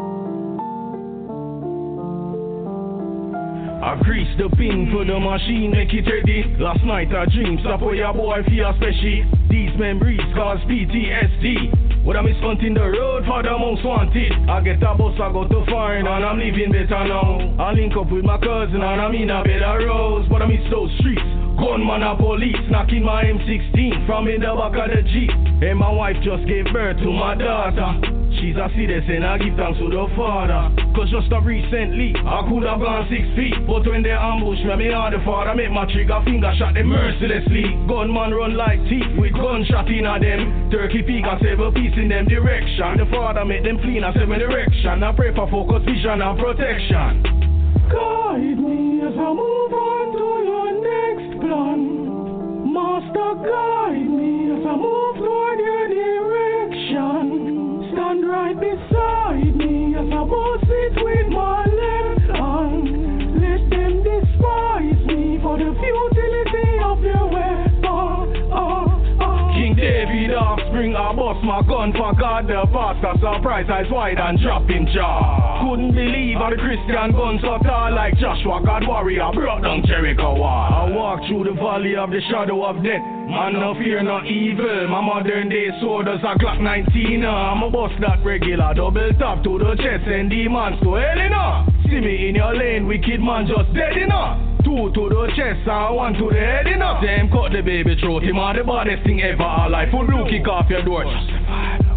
I 3.81 3.97
grease 4.05 4.29
the 4.37 4.49
pin 4.57 4.93
for 4.93 5.09
the 5.09 5.19
machine, 5.19 5.73
make 5.73 5.89
it 5.97 6.05
ready. 6.05 6.45
Last 6.61 6.85
night 6.85 7.09
I 7.17 7.25
dreamed, 7.25 7.61
stop 7.65 7.81
for 7.81 7.95
your 7.95 8.13
boy 8.13 8.45
feel 8.45 8.69
special. 8.77 9.25
These 9.49 9.73
memories 9.81 10.21
cause 10.37 10.61
PTSD. 10.69 12.05
What 12.05 12.17
I 12.17 12.23
miss 12.23 12.37
hunting 12.45 12.75
the 12.75 12.85
road 12.85 13.25
for 13.25 13.43
the 13.43 13.57
most 13.57 13.85
wanted. 13.85 14.33
I 14.49 14.61
get 14.61 14.85
a 14.85 14.93
bus, 14.93 15.17
I 15.17 15.33
go 15.33 15.49
to 15.49 15.65
find, 15.65 16.09
and 16.09 16.25
I'm 16.25 16.37
living 16.37 16.73
better 16.73 17.09
now. 17.09 17.41
I 17.57 17.73
link 17.73 17.97
up 17.97 18.13
with 18.13 18.25
my 18.25 18.37
cousin 18.37 18.85
and 18.85 19.01
I'm 19.01 19.15
in 19.15 19.31
a 19.31 19.45
better 19.45 19.89
rose. 19.89 20.29
But 20.29 20.43
I 20.43 20.47
miss 20.47 20.65
those 20.71 20.93
streets. 21.01 21.25
Gunman 21.57 22.03
and 22.05 22.19
police 22.19 22.61
knocking 22.69 23.05
my 23.05 23.25
M16 23.25 24.07
from 24.07 24.29
in 24.29 24.41
the 24.41 24.53
back 24.57 24.77
of 24.77 24.93
the 24.93 25.03
Jeep. 25.09 25.33
And 25.61 25.79
my 25.79 25.93
wife 25.93 26.17
just 26.25 26.49
gave 26.49 26.73
birth 26.73 26.97
to 27.01 27.13
my 27.13 27.37
daughter. 27.37 28.21
She's 28.41 28.57
a 28.57 28.73
citizen, 28.73 29.21
I 29.21 29.37
give 29.37 29.53
thanks 29.61 29.77
to 29.77 29.93
the 29.93 30.09
father. 30.17 30.73
Cause 30.97 31.13
just 31.13 31.29
recently, 31.45 32.17
I 32.17 32.41
could 32.49 32.65
have 32.65 32.81
gone 32.81 33.05
six 33.13 33.29
feet. 33.37 33.53
But 33.71 33.87
when 33.87 34.03
they 34.03 34.11
ambush 34.11 34.59
me, 34.67 34.75
me 34.75 34.91
and 34.91 35.15
the 35.15 35.23
I 35.23 35.55
make 35.55 35.71
my 35.71 35.87
trigger 35.87 36.19
finger 36.27 36.51
shot 36.59 36.75
them 36.75 36.91
mercilessly. 36.91 37.71
Gunman 37.87 38.35
run 38.35 38.59
like 38.59 38.83
teeth 38.91 39.15
with 39.15 39.31
gunshot 39.33 39.87
in 39.87 40.11
a 40.11 40.19
them. 40.19 40.75
Turkey 40.75 41.07
peak 41.07 41.23
and 41.23 41.39
several 41.39 41.71
piece 41.71 41.95
in 41.95 42.09
them 42.09 42.27
direction. 42.27 42.99
The 42.99 43.07
father 43.15 43.45
make 43.45 43.63
them 43.63 43.79
clean 43.79 44.03
a 44.03 44.11
seven 44.11 44.43
direction. 44.43 45.05
I 45.07 45.15
pray 45.15 45.31
for 45.39 45.47
focus, 45.47 45.87
vision 45.87 46.19
and 46.19 46.35
protection. 46.35 47.23
Guide 47.95 48.59
me 48.59 49.07
as 49.07 49.15
I 49.15 49.31
move 49.39 49.71
on 49.71 50.19
to 50.19 50.29
your 50.51 50.71
next 50.83 51.39
plan. 51.39 52.75
Master, 52.75 53.39
guide 53.39 54.11
me 54.11 54.51
as 54.51 54.67
I 54.67 54.75
move 54.75 55.15
toward 55.15 55.63
your 55.63 55.87
direction. 55.95 57.87
Stand 57.95 58.27
right 58.27 58.59
beside 58.59 59.55
me 59.55 59.95
as 59.95 60.11
I 60.11 60.27
boss 60.27 60.59
it 60.67 60.95
with 60.99 61.29
my 61.31 61.71
left 61.71 62.35
hand 62.35 63.10
praise 64.81 65.07
me 65.07 65.39
for 65.43 65.59
the 65.59 65.69
futility 65.77 66.81
of 66.85 67.01
your 67.05 67.27
ways. 67.29 67.69
Oh, 67.85 68.25
oh, 68.53 69.21
oh. 69.21 69.53
King 69.53 69.77
David 69.77 70.33
offspring, 70.33 70.97
I 70.97 71.13
bust 71.13 71.45
my 71.45 71.61
gun 71.69 71.93
for 71.93 72.15
God 72.17 72.49
the 72.49 72.65
pastor. 72.73 73.13
Surprise 73.21 73.69
eyes 73.69 73.91
wide 73.91 74.19
and 74.19 74.41
dropping 74.41 74.89
jaw. 74.95 75.61
Couldn't 75.61 75.93
believe 75.93 76.39
how 76.39 76.51
the 76.51 76.57
Christian 76.57 77.13
guns 77.13 77.41
so 77.43 77.59
tall 77.61 77.93
like 77.93 78.17
Joshua, 78.17 78.63
God 78.65 78.87
warrior, 78.87 79.29
brought 79.35 79.63
down 79.63 79.85
Jericho 79.85 80.35
wall. 80.39 80.89
I 80.89 80.91
walk 80.97 81.21
through 81.29 81.45
the 81.45 81.53
valley 81.53 81.97
of 81.97 82.11
the 82.11 82.21
shadow 82.31 82.65
of 82.65 82.83
death. 82.83 83.05
Man, 83.29 83.61
no 83.61 83.75
fear, 83.75 84.03
no 84.03 84.25
evil. 84.25 84.89
My 84.89 85.01
modern 85.01 85.49
day 85.51 85.69
sword 85.81 86.09
is 86.09 86.25
a 86.25 86.35
Glock 86.41 86.61
19. 86.61 87.25
Uh. 87.25 87.29
I'm 87.29 87.63
a 87.63 87.71
bust 87.71 87.95
that 88.01 88.25
regular, 88.25 88.73
double 88.75 89.13
tap 89.19 89.45
to 89.45 89.59
the 89.59 89.77
chest 89.77 90.09
and 90.09 90.31
demons 90.31 90.81
to 90.83 90.95
hell. 90.95 91.67
See 91.85 92.01
me 92.01 92.29
in 92.29 92.37
your 92.37 92.55
lane, 92.57 92.87
wicked 92.87 93.21
man, 93.21 93.47
just 93.47 93.75
dead 93.75 93.97
enough. 93.97 94.51
Two 94.65 94.93
to 94.93 95.09
the 95.09 95.33
chest 95.37 95.67
and 95.69 95.97
one 95.97 96.13
to 96.15 96.29
the 96.31 96.37
head. 96.37 96.67
Enough 96.67 97.03
them 97.03 97.31
cut 97.31 97.53
the 97.53 97.63
baby 97.63 97.97
throat. 98.01 98.23
Him 98.23 98.39
on 98.39 98.57
the 98.57 98.65
baddest 98.65 99.05
thing 99.05 99.23
ever 99.23 99.43
alive. 99.43 99.89
Full 99.91 100.07
blue 100.07 100.29
kick 100.29 100.47
off 100.49 100.69
your 100.69 100.83
door. 100.83 101.05
Justify. 101.05 101.90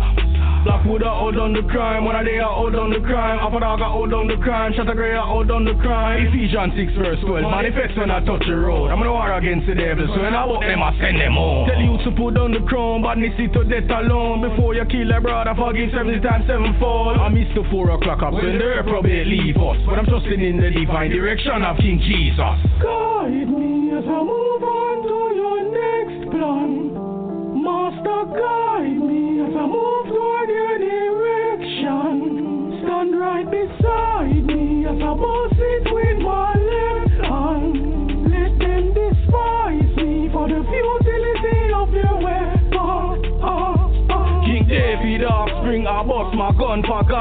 Black 0.63 0.85
Buddha 0.87 1.11
hold 1.11 1.37
on 1.37 1.51
the 1.51 1.61
crime, 1.67 2.05
one 2.05 2.15
of 2.15 2.23
they 2.25 2.39
are 2.39 2.55
hold 2.55 2.75
on 2.75 2.89
the 2.89 2.99
crime, 3.03 3.39
Upper 3.39 3.59
Dog 3.59 3.79
got 3.79 3.91
hold 3.91 4.13
on 4.13 4.27
the 4.27 4.37
crime, 4.39 4.71
Shatter 4.71 4.95
Grey 4.95 5.11
are 5.11 5.27
hold 5.27 5.51
on 5.51 5.65
the 5.65 5.75
crime. 5.83 6.23
Ephesians 6.27 6.71
6 6.75 6.93
verse 6.95 7.19
12, 7.19 7.51
manifest 7.51 7.97
when 7.99 8.09
I 8.09 8.23
touch 8.23 8.47
the 8.47 8.55
road. 8.55 8.87
I'm 8.87 8.99
gonna 8.99 9.11
war 9.11 9.27
against 9.35 9.67
the 9.67 9.75
devil, 9.75 10.07
so 10.07 10.23
when 10.23 10.33
I 10.33 10.45
walk 10.45 10.63
them, 10.63 10.79
I 10.81 10.95
send 11.03 11.19
them 11.19 11.35
home. 11.35 11.67
Tell 11.67 11.83
you 11.83 11.99
to 12.07 12.11
put 12.15 12.39
down 12.39 12.55
the 12.55 12.63
crown, 12.63 13.03
but 13.03 13.19
need 13.19 13.35
to 13.35 13.63
death 13.67 13.91
alone. 13.91 14.39
Before 14.39 14.71
you 14.73 14.85
kill 14.87 15.11
a 15.11 15.19
brother, 15.19 15.51
forgive 15.51 15.91
70 15.91 16.23
times 16.23 16.47
7 16.47 16.79
fall. 16.79 17.11
I 17.19 17.27
miss 17.27 17.51
the 17.55 17.67
4 17.67 17.99
o'clock 17.99 18.23
up, 18.23 18.31
when 18.31 18.57
the 18.57 18.63
reprobate 18.63 19.27
leave 19.27 19.59
us. 19.59 19.77
But 19.83 19.99
I'm 19.99 20.07
trusting 20.07 20.39
in 20.39 20.63
the 20.63 20.71
divine 20.71 21.11
direction 21.11 21.59
of 21.59 21.75
King 21.77 21.99
Jesus. 21.99 22.55
Guide 22.79 23.51
me. 23.51 23.82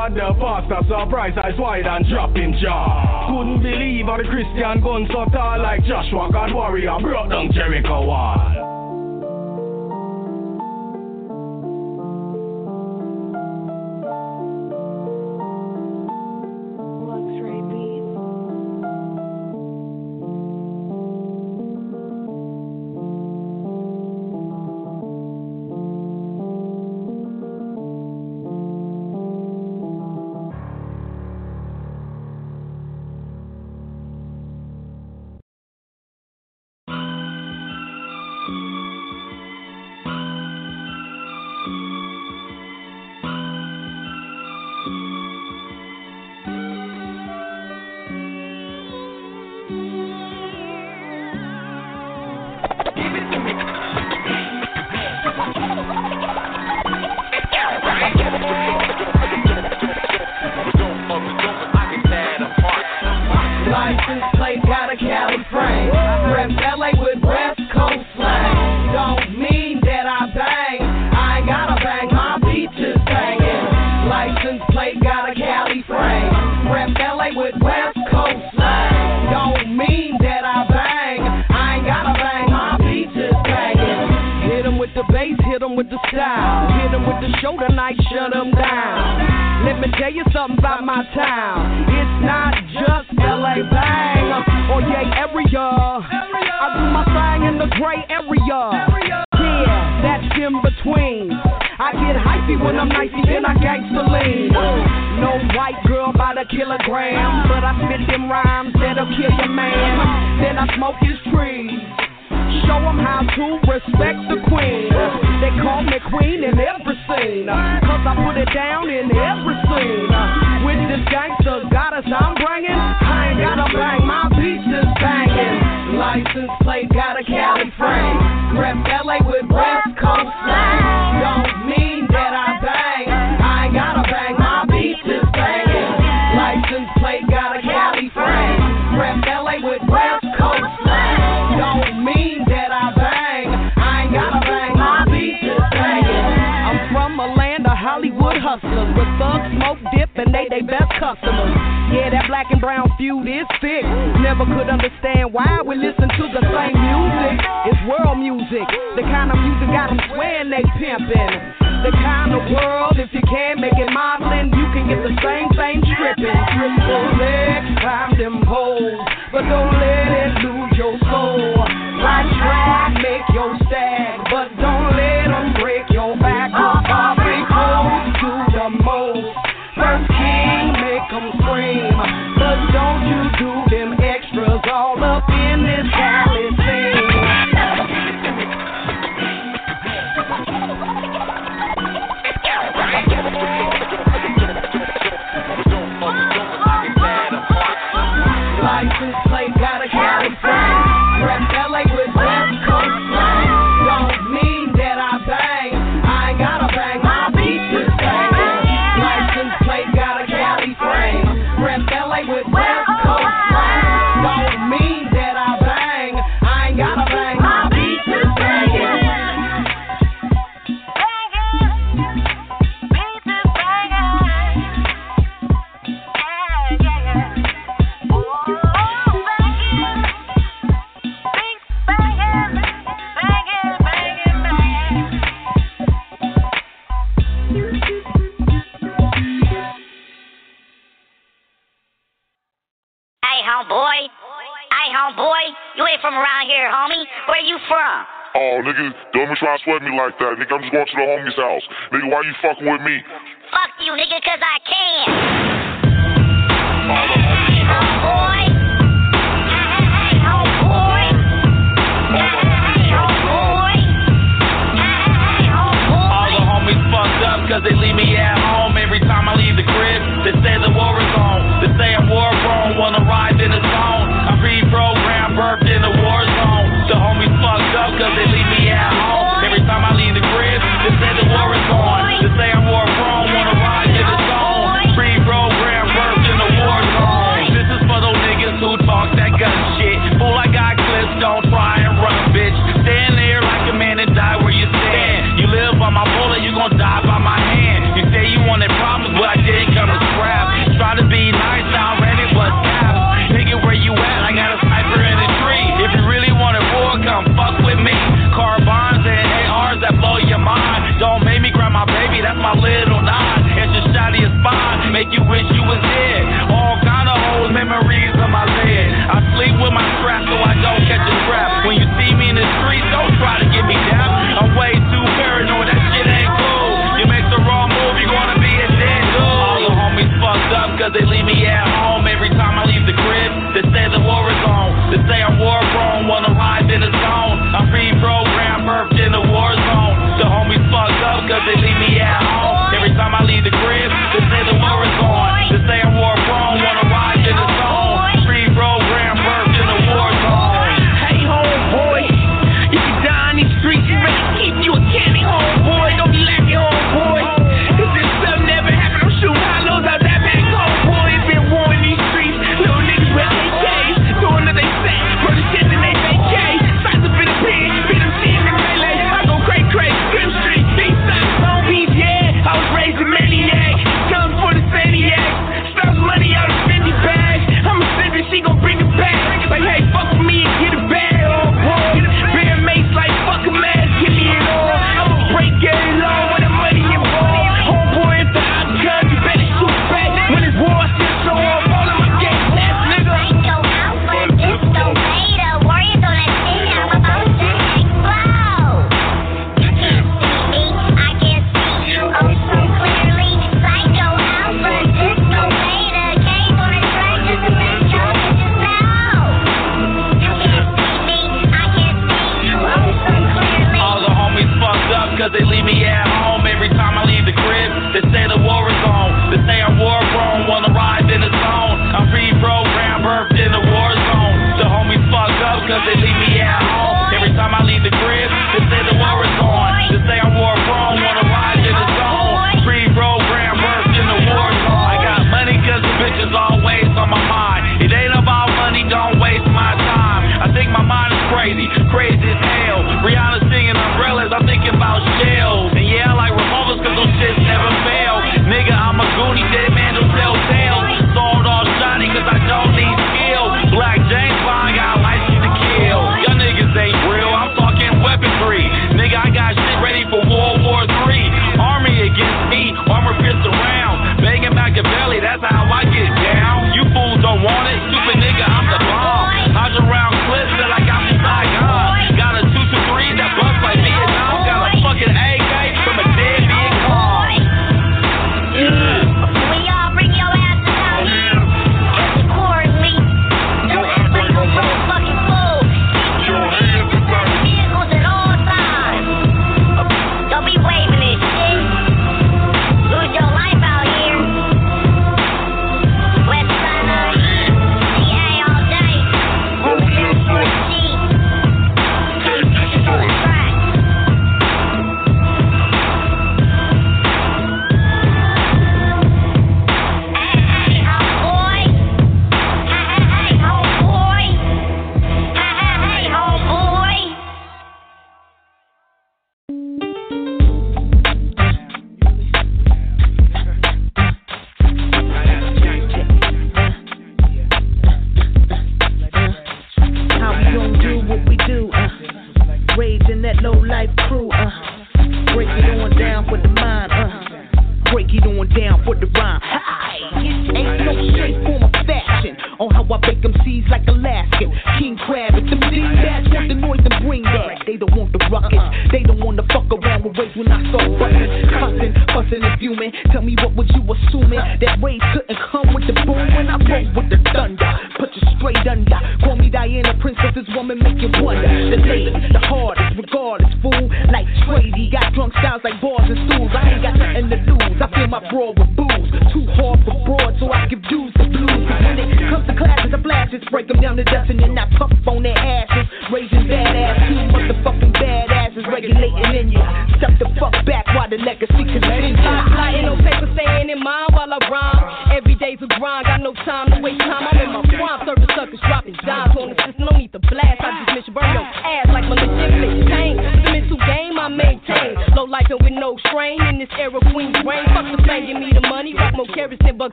God 0.00 0.14
the 0.14 0.32
pastor, 0.40 0.80
surprise 0.88 1.36
eyes 1.36 1.58
wide 1.58 1.86
and 1.86 2.08
dropping 2.08 2.56
jaw. 2.62 3.28
Couldn't 3.28 3.62
believe 3.62 4.06
how 4.06 4.16
the 4.16 4.24
Christian 4.24 4.80
guns 4.80 5.08
so 5.12 5.26
tall 5.28 5.60
like 5.60 5.84
Joshua, 5.84 6.30
God 6.32 6.54
warrior, 6.54 6.96
brought 7.02 7.28
down 7.28 7.52
Jericho 7.52 8.06
wall. 8.06 8.39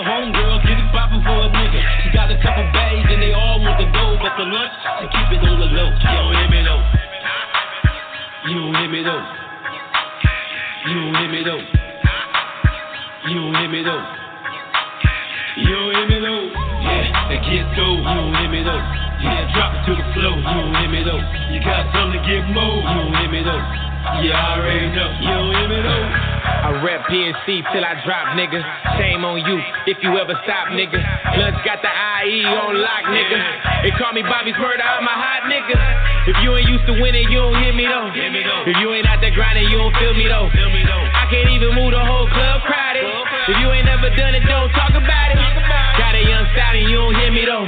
your 0.00 0.08
homegirl 0.08 0.64
get 0.64 0.80
it 0.80 0.88
poppin' 0.96 1.20
for 1.20 1.36
a 1.44 1.48
nigga. 1.52 1.80
She 2.00 2.08
got 2.16 2.32
a 2.32 2.38
couple 2.40 2.64
bags 2.72 3.04
and 3.04 3.20
they 3.20 3.36
all 3.36 3.60
want 3.60 3.76
the 3.76 3.84
gold, 3.92 4.16
but 4.24 4.32
the 4.40 4.48
lunch, 4.48 4.72
she 4.96 5.04
keep 5.12 5.28
it 5.36 5.44
on 5.44 5.60
the 5.60 5.68
low. 5.76 5.92
You 5.92 6.16
don't 6.16 6.32
hear 6.40 6.48
me 6.48 6.60
though. 6.64 6.82
You 8.48 8.54
don't 8.56 8.74
hear 8.80 8.88
me 8.88 9.00
though. 9.04 9.24
You 10.88 10.94
don't 10.96 11.14
hear 11.20 11.28
me 11.28 11.40
though. 11.44 11.62
You 13.28 13.34
don't 13.44 13.54
hear 13.60 13.68
me 13.68 13.80
though. 13.84 14.04
You 15.60 15.68
don't 15.68 15.92
hear 15.92 16.08
me 16.08 16.18
though. 16.24 16.44
Yeah, 16.80 17.28
that 17.28 17.40
kid 17.44 17.66
though. 17.76 18.00
You 18.00 18.14
don't 18.16 18.34
hear 18.40 18.48
me 18.48 18.60
though. 18.64 18.82
Yeah, 19.20 19.52
drop 19.52 19.76
it 19.76 19.84
to 19.84 19.92
the 20.00 20.06
flow. 20.16 20.32
You 20.32 20.48
don't 20.48 20.74
hear 20.80 20.88
me 20.88 21.00
though. 21.04 21.20
You 21.52 21.60
got 21.60 21.92
something 21.92 22.16
to 22.16 22.20
give 22.24 22.48
more. 22.48 22.80
You 22.88 23.04
don't 23.04 23.12
hear 23.20 23.28
me 23.28 23.44
though. 23.44 23.62
Yeah, 24.24 24.32
I 24.32 24.64
already 24.64 24.96
know. 24.96 25.12
You 25.20 25.28
don't 25.28 25.52
hear 25.52 25.68
me 25.68 25.78
though. 25.84 26.29
I 26.50 26.82
rep 26.82 27.06
PNC 27.06 27.62
till 27.72 27.84
I 27.84 27.94
drop, 28.04 28.34
nigga. 28.34 28.60
Shame 28.98 29.24
on 29.24 29.38
you 29.42 29.58
if 29.86 29.98
you 30.02 30.10
ever 30.18 30.34
stop, 30.44 30.74
nigga. 30.74 30.98
Lunch 31.38 31.58
got 31.64 31.80
the 31.82 31.90
IE 31.90 32.44
on 32.46 32.74
lock, 32.78 33.04
nigga. 33.08 33.38
They 33.86 33.92
call 33.96 34.12
me 34.12 34.22
Bobby's 34.22 34.58
murder, 34.58 34.82
I'm 34.82 35.06
a 35.06 35.14
hot 35.14 35.46
nigga. 35.46 35.76
If 36.28 36.36
you 36.44 36.52
ain't 36.54 36.68
used 36.68 36.86
to 36.86 36.94
winning, 37.00 37.30
you 37.32 37.40
don't 37.40 37.56
hit 37.62 37.74
me 37.74 37.86
though. 37.88 38.10
If 38.66 38.76
you 38.82 38.92
ain't 38.92 39.06
out 39.08 39.20
there 39.24 39.32
grinding, 39.32 39.70
you 39.70 39.78
don't 39.78 39.94
feel 39.96 40.12
me 40.14 40.28
though. 40.28 40.50
I 40.50 41.24
can't 41.30 41.48
even 41.54 41.74
move 41.74 41.96
the 41.96 42.02
whole 42.04 42.28
club 42.28 42.60
crowded. 42.68 43.06
If 43.48 43.56
you 43.56 43.68
ain't 43.72 43.86
never 43.88 44.10
done 44.14 44.34
it, 44.36 44.44
don't 44.44 44.70
talk 44.76 44.92
about 44.92 45.28
it. 45.32 45.38
Got 45.96 46.14
a 46.14 46.22
young 46.22 46.44
style 46.52 46.76
and 46.76 46.86
you 46.86 46.96
don't 46.98 47.14
hear 47.14 47.32
me 47.32 47.42
though. 47.46 47.66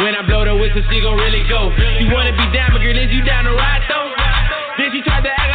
When 0.00 0.14
I 0.16 0.22
blow 0.26 0.44
the 0.48 0.56
whistle, 0.56 0.82
she 0.90 1.00
gon' 1.04 1.18
really 1.18 1.44
go. 1.46 1.70
You 2.00 2.08
wanna 2.10 2.32
be 2.34 2.46
down, 2.50 2.72
but 2.72 2.80
girl, 2.82 2.96
is 2.96 3.12
you 3.12 3.22
down 3.22 3.44
to 3.44 3.52
ride 3.52 3.84
though? 3.86 4.10
Then 4.80 4.90
she 4.90 5.02
tried 5.06 5.22
to 5.22 5.30
act 5.30 5.53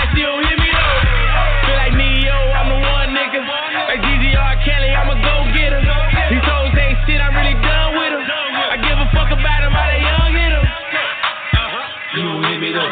me 12.60 12.74
though. 12.76 12.92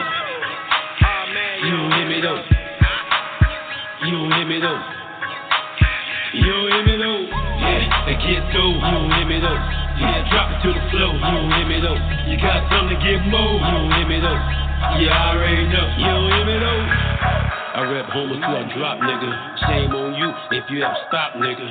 You 1.59 1.71
don't 1.75 1.91
hear 1.91 2.07
me 2.07 2.21
though. 2.23 2.41
You 4.07 4.11
don't 4.15 4.31
hear 4.31 4.47
me 4.47 4.57
though. 4.63 4.79
You 6.33 6.51
don't 6.55 6.71
hear 6.71 6.85
me 6.87 6.95
though. 6.95 7.21
Yeah, 7.59 8.07
that 8.07 8.17
kid 8.23 8.43
though. 8.55 8.73
You 8.79 8.91
don't 8.95 9.11
hear 9.11 9.27
me 9.27 9.37
though. 9.43 9.59
Yeah, 9.99 10.23
drop 10.31 10.55
it 10.55 10.59
to 10.63 10.69
the 10.71 10.83
floor. 10.87 11.13
You 11.19 11.31
don't 11.35 11.51
hear 11.51 11.67
me 11.67 11.77
though. 11.83 11.99
You 12.31 12.39
got 12.39 12.63
something 12.71 12.95
to 12.95 12.97
give 13.03 13.19
more. 13.27 13.59
You 13.59 13.71
don't 13.75 13.91
hear 13.91 14.07
me 14.07 14.17
though. 14.23 14.39
Yeah, 15.03 15.11
I 15.11 15.35
already 15.35 15.67
know. 15.67 15.87
You 15.99 16.07
don't 16.15 16.31
hear 16.31 16.45
me 16.47 16.55
though. 16.63 16.81
I 17.77 17.83
rap 17.91 18.09
homer 18.09 18.39
till 18.39 18.55
I 18.57 18.63
drop, 18.73 18.97
nigga. 19.03 19.29
Shame 19.67 19.91
on 19.93 20.15
you 20.15 20.31
if 20.55 20.65
you 20.71 20.81
ever 20.81 20.97
stop, 21.11 21.35
nigga. 21.35 21.67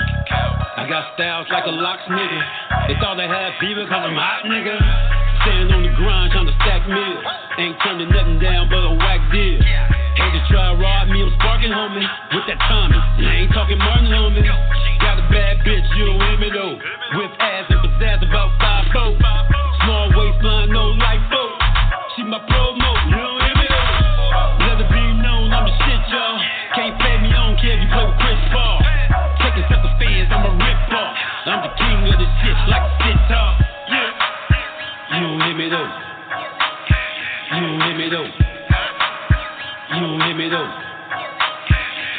I 0.77 0.87
got 0.87 1.17
styles 1.17 1.49
like 1.51 1.65
a 1.67 1.75
locks, 1.75 2.05
nigga. 2.07 2.41
They 2.87 2.95
thought 3.01 3.17
they 3.17 3.27
had 3.27 3.57
fever 3.59 3.89
cause 3.89 4.05
I'm 4.05 4.15
hot, 4.15 4.45
nigga. 4.45 4.77
Standing 5.43 5.73
on 5.73 5.76
the 5.76 5.76
grind 5.97 6.33
trying 6.33 6.47
to 6.47 6.57
stack 6.63 6.85
meals. 6.89 7.25
Ain't 7.59 7.77
turning 7.83 8.11
nothing 8.13 8.39
down 8.39 8.69
but 8.69 8.85
a 8.85 8.93
whack 8.95 9.21
deal. 9.33 9.59
Hate 9.61 10.33
to 10.33 10.43
try 10.49 10.73
to 10.73 10.77
rob 10.77 11.09
me, 11.09 11.25
I'm 11.25 11.33
sparking, 11.41 11.73
homie. 11.73 12.05
With 12.33 12.47
that 12.49 12.61
Tommy. 12.69 12.97
I 12.97 13.45
ain't 13.45 13.53
talking 13.53 13.79
Martin, 13.79 14.13
homie. 14.13 14.45
Got 15.01 15.19
a 15.19 15.27
bad 15.33 15.65
bitch, 15.65 15.89
you 15.97 16.07
don't 16.07 16.21
hear 16.21 16.39
me 16.39 16.49
though. 16.53 16.77
With 17.17 17.33
ass 17.41 17.67
and 17.69 17.81
pizzazz 17.81 18.23
about 18.29 18.53
five 18.61 18.85
foot. 18.93 19.56
Don't 35.39 35.49
hear 35.49 35.57
me 35.57 35.69
though. 35.69 35.89
You 37.53 37.61
don't 37.61 37.81
hear 37.81 37.97
me 37.99 38.09
though. 38.09 38.25
You 39.93 40.01
don't 40.01 40.21
hear 40.21 40.35
me 40.35 40.49
though. 40.49 40.69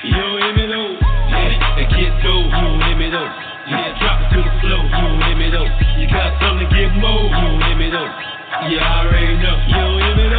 You 0.04 0.18
don't 0.22 0.38
hear 0.38 0.54
me 0.54 0.66
though. 0.70 0.92
Yeah, 1.02 1.74
that 1.78 1.90
kid 1.90 2.14
though. 2.22 2.46
You 2.46 2.62
don't 2.62 2.82
hear 2.86 2.96
me 2.96 3.10
though. 3.10 3.30
Yeah, 3.68 3.98
drop 3.98 4.22
it 4.22 4.30
to 4.36 4.40
the 4.46 4.54
floor. 4.62 4.86
You 4.86 5.02
don't 5.02 5.22
hear 5.26 5.36
me 5.36 5.50
though. 5.50 5.66
You 5.98 6.06
got 6.14 6.38
something 6.38 6.70
to 6.70 6.76
give 6.78 6.94
more. 7.02 7.26
You 7.26 7.42
don't 7.42 7.62
hear 7.66 7.78
me 7.78 7.90
though. 7.90 8.06
Yeah, 8.70 8.86
I 8.86 9.10
already 9.10 9.34
know. 9.42 9.58
You 9.66 9.82
don't 9.82 9.98
hear 9.98 10.16
me 10.16 10.30
though. 10.30 10.37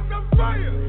Got 0.00 0.08
some 0.10 0.38
fire. 0.38 0.87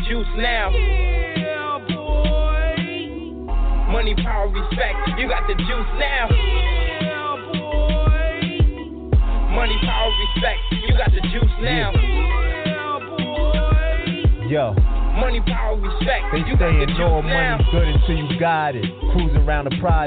Juice 0.00 0.26
now. 0.36 0.63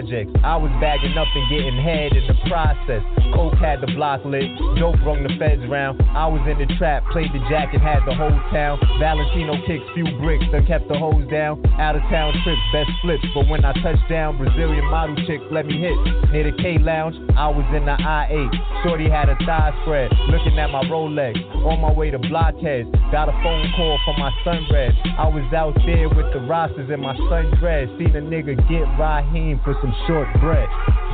Projects. 0.07 0.31
I 0.43 0.55
was 0.55 0.71
bagging 0.79 1.17
up 1.17 1.27
and 1.35 1.49
getting 1.49 1.77
head 1.83 2.15
in 2.15 2.27
the 2.27 2.37
process. 2.47 3.03
Coke 3.35 3.59
had 3.59 3.81
the 3.81 3.91
block 3.93 4.23
lit. 4.23 4.47
Dope 4.79 4.95
rung 5.03 5.23
the 5.23 5.35
feds 5.37 5.61
round. 5.69 6.01
I 6.15 6.27
was 6.27 6.41
in 6.47 6.57
the 6.57 6.67
trap, 6.77 7.03
played 7.11 7.31
the 7.33 7.43
jacket, 7.49 7.81
had 7.81 7.99
the 8.07 8.15
whole 8.15 8.31
town. 8.51 8.79
Valentino 8.99 9.59
kicks, 9.67 9.83
few 9.93 10.07
bricks, 10.19 10.45
done 10.51 10.65
kept 10.65 10.87
the 10.87 10.97
hose 10.97 11.27
down. 11.29 11.59
Out 11.79 11.95
of 11.95 12.01
town 12.07 12.33
trips, 12.43 12.61
best 12.71 12.91
flips. 13.01 13.25
But 13.35 13.47
when 13.47 13.65
I 13.65 13.73
touched 13.83 14.07
down, 14.09 14.37
Brazilian 14.37 14.85
model 14.87 15.15
chick 15.27 15.41
let 15.51 15.65
me 15.65 15.77
hit. 15.79 15.97
Near 16.31 16.51
the 16.51 16.55
K 16.55 16.77
Lounge, 16.79 17.15
I 17.35 17.49
was 17.51 17.67
in 17.75 17.85
the 17.85 17.95
I-8. 17.99 18.83
Shorty 18.83 19.09
had 19.09 19.29
a 19.29 19.35
thigh 19.43 19.75
spread, 19.83 20.11
looking 20.31 20.57
at 20.59 20.71
my 20.71 20.83
Rolex. 20.87 21.35
On 21.67 21.81
my 21.81 21.91
way 21.91 22.11
to 22.11 22.19
Blockheads, 22.19 22.87
got 23.11 23.27
a 23.27 23.35
phone 23.43 23.67
call 23.75 23.99
from 24.05 24.19
my 24.19 24.31
son 24.43 24.63
Red. 24.71 24.95
I 25.19 25.27
was 25.27 25.43
out 25.53 25.75
there 25.85 26.07
with 26.07 26.31
the 26.33 26.39
rosters 26.47 26.89
in 26.89 27.01
my 27.01 27.15
sundress. 27.27 27.91
Seen 27.97 28.15
a 28.15 28.21
nigga 28.21 28.55
get 28.69 28.87
Raheem 28.95 29.59
for 29.63 29.75
some 29.81 29.93
short 30.05 30.27
bread. 30.39 30.69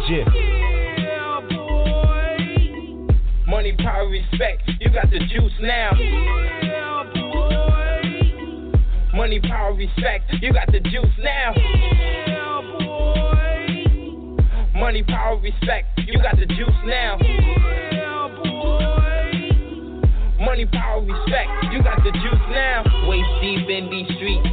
Jip. 0.08 0.28
Yeah, 0.34 1.40
boy. 1.50 3.08
Money, 3.48 3.74
power, 3.78 4.08
respect. 4.10 4.64
You 4.80 4.90
got 4.92 5.10
the 5.10 5.20
juice 5.20 5.54
now. 5.62 5.92
Yeah, 5.96 7.04
boy. 7.14 8.72
Money, 9.16 9.40
power, 9.40 9.74
respect. 9.74 10.34
You 10.42 10.52
got 10.54 10.72
the 10.72 10.80
juice 10.80 11.18
now. 11.20 11.54
Yeah, 11.56 12.62
boy. 12.78 13.44
Money, 14.76 15.04
power, 15.04 15.38
respect. 15.40 16.00
You 16.00 16.20
got 16.20 16.36
the 16.38 16.46
juice 16.48 16.84
now. 16.86 17.18
Yeah, 17.22 18.28
boy. 18.44 18.84
Money, 20.44 20.66
power, 20.66 21.02
respect. 21.02 21.50
You 21.72 21.82
got 21.84 22.04
the 22.04 22.12
juice 22.12 22.46
now. 22.50 22.84
Waist 23.08 23.30
deep 23.42 23.70
in 23.70 23.90
these 23.90 24.08
streets. 24.18 24.48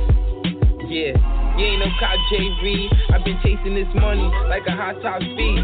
Yeah, 0.88 1.39
you 1.60 1.66
ain't 1.66 1.80
no 1.84 1.92
cop 2.00 2.16
J 2.32 2.48
Reed. 2.62 2.90
I've 3.12 3.24
been 3.24 3.36
chasing 3.44 3.74
this 3.74 3.92
money 3.94 4.24
like 4.48 4.64
a 4.66 4.72
hot 4.72 4.96
top 5.02 5.20
speed. 5.20 5.60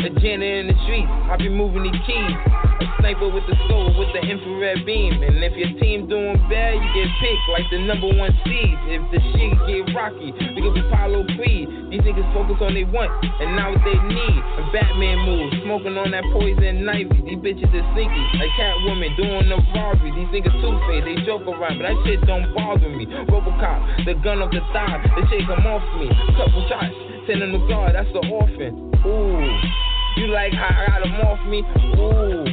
A 0.00 0.08
janitor 0.16 0.64
in 0.64 0.66
the 0.70 0.76
streets, 0.88 1.12
I've 1.28 1.42
been 1.44 1.52
moving 1.58 1.84
these 1.84 2.00
keys. 2.08 2.38
A 2.80 2.86
sniper 2.96 3.28
with 3.28 3.44
the 3.44 3.52
soul 3.68 3.92
with 3.92 4.08
the 4.16 4.22
infrared 4.24 4.86
beam. 4.86 5.20
And 5.20 5.36
if 5.44 5.52
your 5.52 5.76
team 5.76 6.08
doing 6.08 6.40
bad, 6.48 6.80
you 6.80 6.88
get 6.96 7.10
picked 7.20 7.46
like 7.52 7.68
the 7.68 7.84
number 7.84 8.08
one 8.08 8.32
seed. 8.48 8.76
If 8.88 9.02
the 9.12 9.20
shit 9.34 9.52
get 9.68 9.92
rocky, 9.92 10.32
we 10.32 10.58
could 10.64 10.72
be 10.72 10.80
Apollo 10.88 11.28
Creed. 11.36 11.68
These 11.92 12.00
niggas 12.00 12.32
focus 12.32 12.56
on 12.64 12.72
they 12.72 12.88
want 12.88 13.12
and 13.44 13.52
not 13.58 13.76
what 13.76 13.84
they 13.84 13.98
need. 14.08 14.40
A 14.56 14.62
Batman 14.72 15.20
move, 15.28 15.52
smoking 15.68 15.98
on 16.00 16.16
that 16.16 16.24
poison 16.32 16.88
ivy. 16.88 17.20
These 17.20 17.42
bitches 17.44 17.68
are 17.68 17.86
sneaky, 17.92 18.24
like 18.40 18.56
Catwoman 18.56 19.12
doing 19.20 19.52
the 19.52 19.60
robbery. 19.76 20.16
These 20.16 20.32
niggas 20.32 20.56
two 20.64 20.72
faced, 20.88 21.04
they 21.04 21.20
joke 21.28 21.44
around, 21.44 21.76
but 21.76 21.92
that 21.92 21.96
shit 22.08 22.24
don't 22.24 22.48
bother 22.56 22.88
me. 22.88 23.04
Robocop, 23.28 24.08
the 24.08 24.16
gun 24.24 24.40
off 24.40 24.48
the 24.48 24.64
thigh, 24.72 24.96
the 25.12 25.28
shit 25.28 25.39
come 25.46 25.66
off 25.66 25.82
me. 26.00 26.08
Couple 26.36 26.66
shots, 26.68 26.94
send 27.26 27.42
him 27.42 27.52
to 27.52 27.60
God, 27.68 27.94
that's 27.94 28.10
the 28.12 28.22
orphan. 28.28 28.92
Ooh. 29.06 29.80
You 30.16 30.26
like 30.28 30.52
how 30.52 30.68
I 30.68 30.86
got 30.86 31.06
him 31.06 31.14
off 31.22 31.40
me? 31.46 31.62
Ooh. 31.96 32.44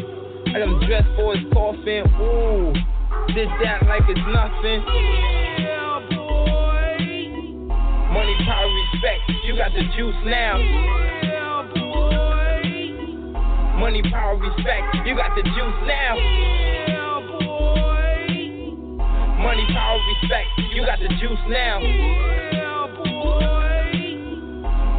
I 0.54 0.60
got 0.64 0.82
dressed 0.86 1.10
for 1.16 1.36
his 1.36 1.44
coffin. 1.52 2.06
Ooh. 2.22 2.74
This, 3.34 3.50
that, 3.64 3.84
like 3.88 4.04
it's 4.08 4.20
nothing. 4.32 4.80
Yeah, 5.60 6.00
boy. 6.10 6.98
Money, 8.14 8.36
power, 8.46 8.70
respect. 8.72 9.22
You 9.44 9.56
got 9.58 9.72
the 9.74 9.84
juice 9.98 10.16
now. 10.26 10.58
Yeah, 10.58 11.68
boy. 11.76 12.48
Money, 13.80 14.02
power, 14.10 14.38
respect. 14.38 14.96
You 15.06 15.16
got 15.16 15.36
the 15.36 15.44
juice 15.44 15.80
now. 15.86 16.16
Yeah, 16.88 17.20
boy. 17.28 18.28
Money, 19.44 19.66
power, 19.74 20.00
respect. 20.08 20.48
You 20.74 20.86
got 20.86 21.00
the 21.00 21.10
juice 21.20 21.44
now. 21.50 22.67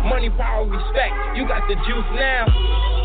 Money, 0.08 0.30
power, 0.30 0.66
respect. 0.66 1.14
You 1.36 1.46
got 1.46 1.68
the 1.68 1.74
juice 1.74 2.10
now. 2.14 2.97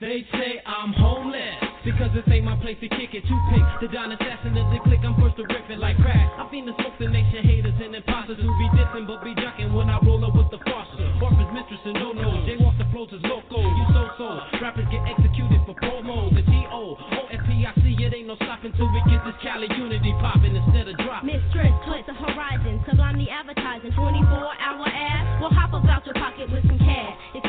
They 0.00 0.24
say 0.32 0.56
I'm 0.64 0.96
homeless 0.96 1.60
because 1.84 2.08
this 2.16 2.24
ain't 2.32 2.48
my 2.48 2.56
place 2.64 2.80
to 2.80 2.88
kick 2.88 3.12
it. 3.12 3.20
Two 3.28 3.36
pick 3.52 3.60
the 3.84 3.88
Don 3.92 4.08
assassin 4.16 4.56
of 4.56 4.72
the 4.72 4.80
click. 4.88 5.04
I'm 5.04 5.12
first 5.20 5.36
to 5.36 5.44
rip 5.44 5.68
it 5.68 5.76
like 5.76 6.00
crack. 6.00 6.24
I 6.40 6.48
fiend 6.48 6.64
the 6.64 6.74
smoke 6.80 6.96
the 6.96 7.04
nation 7.04 7.44
haters 7.44 7.76
and 7.76 7.92
imposters 7.92 8.40
who 8.40 8.48
be 8.48 8.68
dissing 8.80 9.04
but 9.04 9.20
be 9.20 9.36
ducking 9.36 9.76
when 9.76 9.92
I 9.92 10.00
roll 10.00 10.24
up 10.24 10.32
with 10.32 10.48
the 10.48 10.56
foster. 10.64 11.04
Orphans, 11.20 11.52
mistress, 11.52 11.84
and 11.84 12.00
no 12.00 12.16
no. 12.16 12.32
Jaywalk 12.48 12.80
the 12.80 12.88
flows 12.96 13.12
is 13.12 13.20
loco. 13.28 13.60
You 13.60 13.84
so 13.92 14.08
so. 14.16 14.28
Rappers 14.64 14.88
get 14.88 15.04
executed 15.04 15.60
for 15.68 15.76
promo. 15.76 16.32
The 16.32 16.48
T 16.48 16.52
O 16.72 16.96
O 16.96 17.20
F 17.28 17.44
P 17.44 17.68
I 17.68 17.72
C. 17.84 17.92
It 18.00 18.16
ain't 18.16 18.32
no 18.32 18.40
stopping 18.40 18.72
till 18.80 18.88
we 18.88 19.04
get 19.04 19.20
this 19.28 19.36
Cali 19.44 19.68
unity 19.76 20.16
popping 20.24 20.56
instead 20.56 20.88
of 20.88 20.96
dropping. 20.96 21.28
Mistress, 21.28 21.76
twist 21.84 22.08
the 22.08 22.16
horizon, 22.16 22.80
sublime 22.88 23.20
the 23.20 23.28
advertising, 23.28 23.92
24 23.92 24.16
hour 24.32 24.88
ad. 24.88 25.44
We'll 25.44 25.52
hop 25.52 25.76
about 25.76 26.08
your 26.08 26.16
pocket 26.16 26.48
with 26.48 26.64
some. 26.64 26.79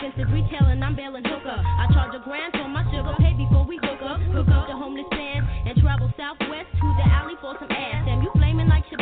Expensive 0.01 0.33
retailing, 0.33 0.81
I'm 0.81 0.95
bailing 0.95 1.21
hooker. 1.21 1.61
I 1.61 1.85
charge 1.93 2.17
a 2.17 2.25
grand 2.25 2.57
for 2.57 2.65
my 2.65 2.81
sugar, 2.89 3.13
pay 3.21 3.37
before 3.37 3.69
we 3.69 3.77
hook 3.85 4.01
up. 4.01 4.17
Hook 4.33 4.49
up 4.49 4.65
the 4.65 4.73
homeless 4.73 5.05
man 5.13 5.45
and 5.69 5.77
travel 5.77 6.09
southwest 6.17 6.73
to 6.73 6.87
the 6.97 7.05
alley 7.05 7.37
for 7.37 7.53
some 7.61 7.69
ass. 7.69 8.01
Damn, 8.09 8.25
you 8.25 8.33
flaming 8.33 8.65
like 8.65 8.81
shit. 8.89 8.97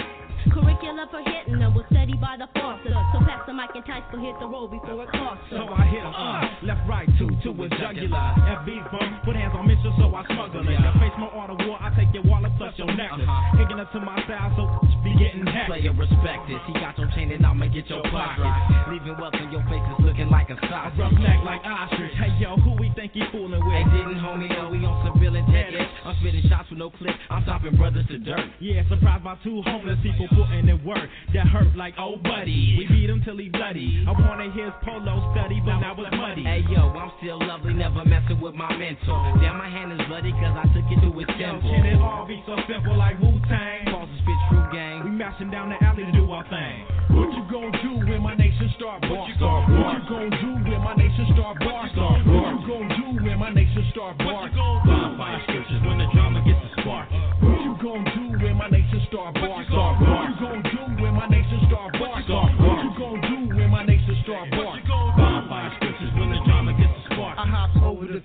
Curricula 0.52 1.08
for 1.12 1.24
hitting 1.24 1.60
them 1.60 1.72
was 1.76 1.86
studied 1.88 2.20
by 2.20 2.36
the 2.36 2.52
forces. 2.52 2.92
So 3.16 3.24
pass 3.24 3.48
the 3.48 3.54
mic 3.56 3.72
and 3.76 3.86
Tice 3.88 4.04
will 4.12 4.20
hit 4.20 4.36
the 4.44 4.48
road 4.48 4.72
before 4.76 5.04
it 5.04 5.12
costs 5.12 5.44
So 5.52 5.68
I 5.72 5.88
hit 5.88 6.04
him 6.04 6.12
up, 6.12 6.20
uh, 6.20 6.68
left, 6.68 6.84
right, 6.84 7.08
two, 7.16 7.32
two 7.44 7.56
his 7.56 7.72
jugular. 7.80 8.20
FB 8.64 8.92
bump, 8.92 9.24
put 9.24 9.36
hands 9.40 9.56
on 9.56 9.68
Mitchell, 9.68 9.96
so 9.96 10.12
I 10.12 10.28
smuggle 10.28 10.68
it. 10.68 10.80
The 10.80 10.92
face 11.00 11.16
my 11.16 11.32
order 11.32 11.56
war, 11.64 11.80
I 11.80 11.96
take 11.96 12.12
your 12.12 12.28
wallet 12.28 12.52
plus 12.60 12.76
your 12.76 12.92
necklace. 12.92 13.24
Uh-huh. 13.24 13.60
Hicking 13.60 13.80
up 13.80 13.92
to 13.96 14.00
my 14.04 14.20
style, 14.28 14.52
so 14.60 14.64
be 15.04 15.16
getting 15.16 15.48
hacked. 15.48 15.72
Player 15.72 15.96
respect 15.96 16.48
this. 16.48 16.60
He 16.68 16.74
got 16.80 16.98
your 17.00 17.08
chain 17.16 17.32
and 17.32 17.46
I'ma 17.46 17.68
get 17.72 17.88
your 17.88 18.04
pocket. 18.10 18.48
Leaving 18.92 19.16
wealth 19.20 19.36
in 19.40 19.52
your 19.52 19.64
face 19.70 19.86
is 19.86 20.09
looking 20.30 20.48
like 20.48 20.50
a 20.50 20.68
sausage. 20.68 21.00
Rough 21.00 21.14
neck 21.14 21.40
like 21.46 21.62
ostrich. 21.64 22.12
Hey 22.18 22.34
yo, 22.40 22.58
who 22.58 22.76
we 22.80 22.92
think 22.96 23.14
he 23.14 23.24
fooling 23.32 23.64
with? 23.64 23.74
Hey, 23.74 23.84
didn't 23.86 24.20
homie 24.20 24.50
know 24.50 24.70
we 24.70 24.86
on 24.86 25.06
some 25.06 25.20
real 25.22 25.36
intent. 25.36 25.76
I'm 26.06 26.16
spitting 26.20 26.44
shots 26.50 26.70
with 26.70 26.80
no 26.80 26.90
clip. 26.90 27.16
I'm 27.30 27.44
stopping 27.44 27.76
brothers 27.76 28.06
to 28.08 28.18
dirt. 28.20 28.46
Yeah, 28.60 28.84
surprised 28.90 29.24
by 29.24 29.38
two 29.44 29.62
homeless 29.66 29.98
people 30.04 30.28
putting 30.30 30.68
in 30.68 30.84
work 30.84 31.10
that 31.34 31.48
hurt 31.48 31.76
like 31.76 31.94
oh 31.98 32.18
buddy. 32.18 32.76
We 32.78 32.88
beat 32.88 33.10
him 33.10 33.22
till 33.24 33.38
he 33.38 33.50
bloody. 33.50 34.06
I 34.08 34.12
wanted 34.12 34.54
his 34.54 34.72
polo 34.84 35.32
study, 35.34 35.62
but 35.64 35.80
now 35.80 35.96
it's 35.98 36.16
muddy. 36.16 36.44
Hey 36.44 36.64
yo, 36.70 36.90
I'm 36.94 37.12
still 37.22 37.40
lovely, 37.40 37.74
never 37.74 38.04
messing 38.06 38.40
with 38.42 38.56
my 38.56 38.70
mentor. 38.76 39.40
Damn, 39.42 39.58
my 39.58 39.70
hand 39.70 39.94
is 39.94 40.02
bloody 40.08 40.32
cause 40.32 40.56
I 40.58 40.66
took 40.74 40.88
it 40.90 41.00
to 41.02 41.10
his 41.16 41.30
temple. 41.40 41.70
Can 41.70 41.86
it 41.86 42.02
all 42.02 42.28
be 42.28 42.42
so 42.46 42.56
simple 42.68 42.98
like 42.98 43.20
Wu 43.20 43.40
Tang? 43.48 43.86
Falls 43.92 44.10
spit 44.22 44.40
true 44.50 44.66
gang. 44.74 45.04
We 45.06 45.12
mashing 45.12 45.52
down 45.52 45.70
the 45.70 45.80
alley 45.84 46.06
to 46.06 46.12
do 46.12 46.30
our 46.32 46.44
thing. 46.50 46.89
What 47.10 47.34
you 47.34 47.44
gonna 47.50 47.74
do 47.82 48.06
when 48.06 48.22
my 48.22 48.36
nation 48.36 48.70
start 48.78 49.02
bar? 49.02 49.12
What 49.12 49.30
you 49.30 49.36
gonna, 49.40 49.82
what 49.82 49.98
you 49.98 50.10
gonna 50.10 50.42
do 50.42 50.52
when 50.70 50.82
my 50.82 50.94
nation 50.94 51.26
start 51.34 51.58
bar? 51.60 51.90
What 51.90 52.54
you 52.54 52.68
gonna 52.70 52.98
do 53.02 53.24
when 53.26 53.40
my 53.40 53.50
nation 53.50 53.86
start 53.92 54.18
bar? 54.20 54.50
Bonfire 54.86 55.42
scriptures 55.44 55.82
when 55.86 55.98
the 55.98 56.08
drama 56.14 56.42
gets 56.46 56.62
a 56.62 56.82
spark. 56.82 57.10
What 57.42 57.62
you 57.66 57.74
gonna 57.82 58.14
do 58.14 58.38
when 58.46 58.58
my 58.58 58.70
nation 58.70 59.02
start 59.10 59.34
bar? 59.34 59.50
What 59.50 60.30
you 60.30 60.36
gonna 60.38 60.62
do 60.70 61.02
when 61.02 61.14
my 61.16 61.28
nation 61.28 61.60
start 61.68 61.94
bar? 61.98 62.59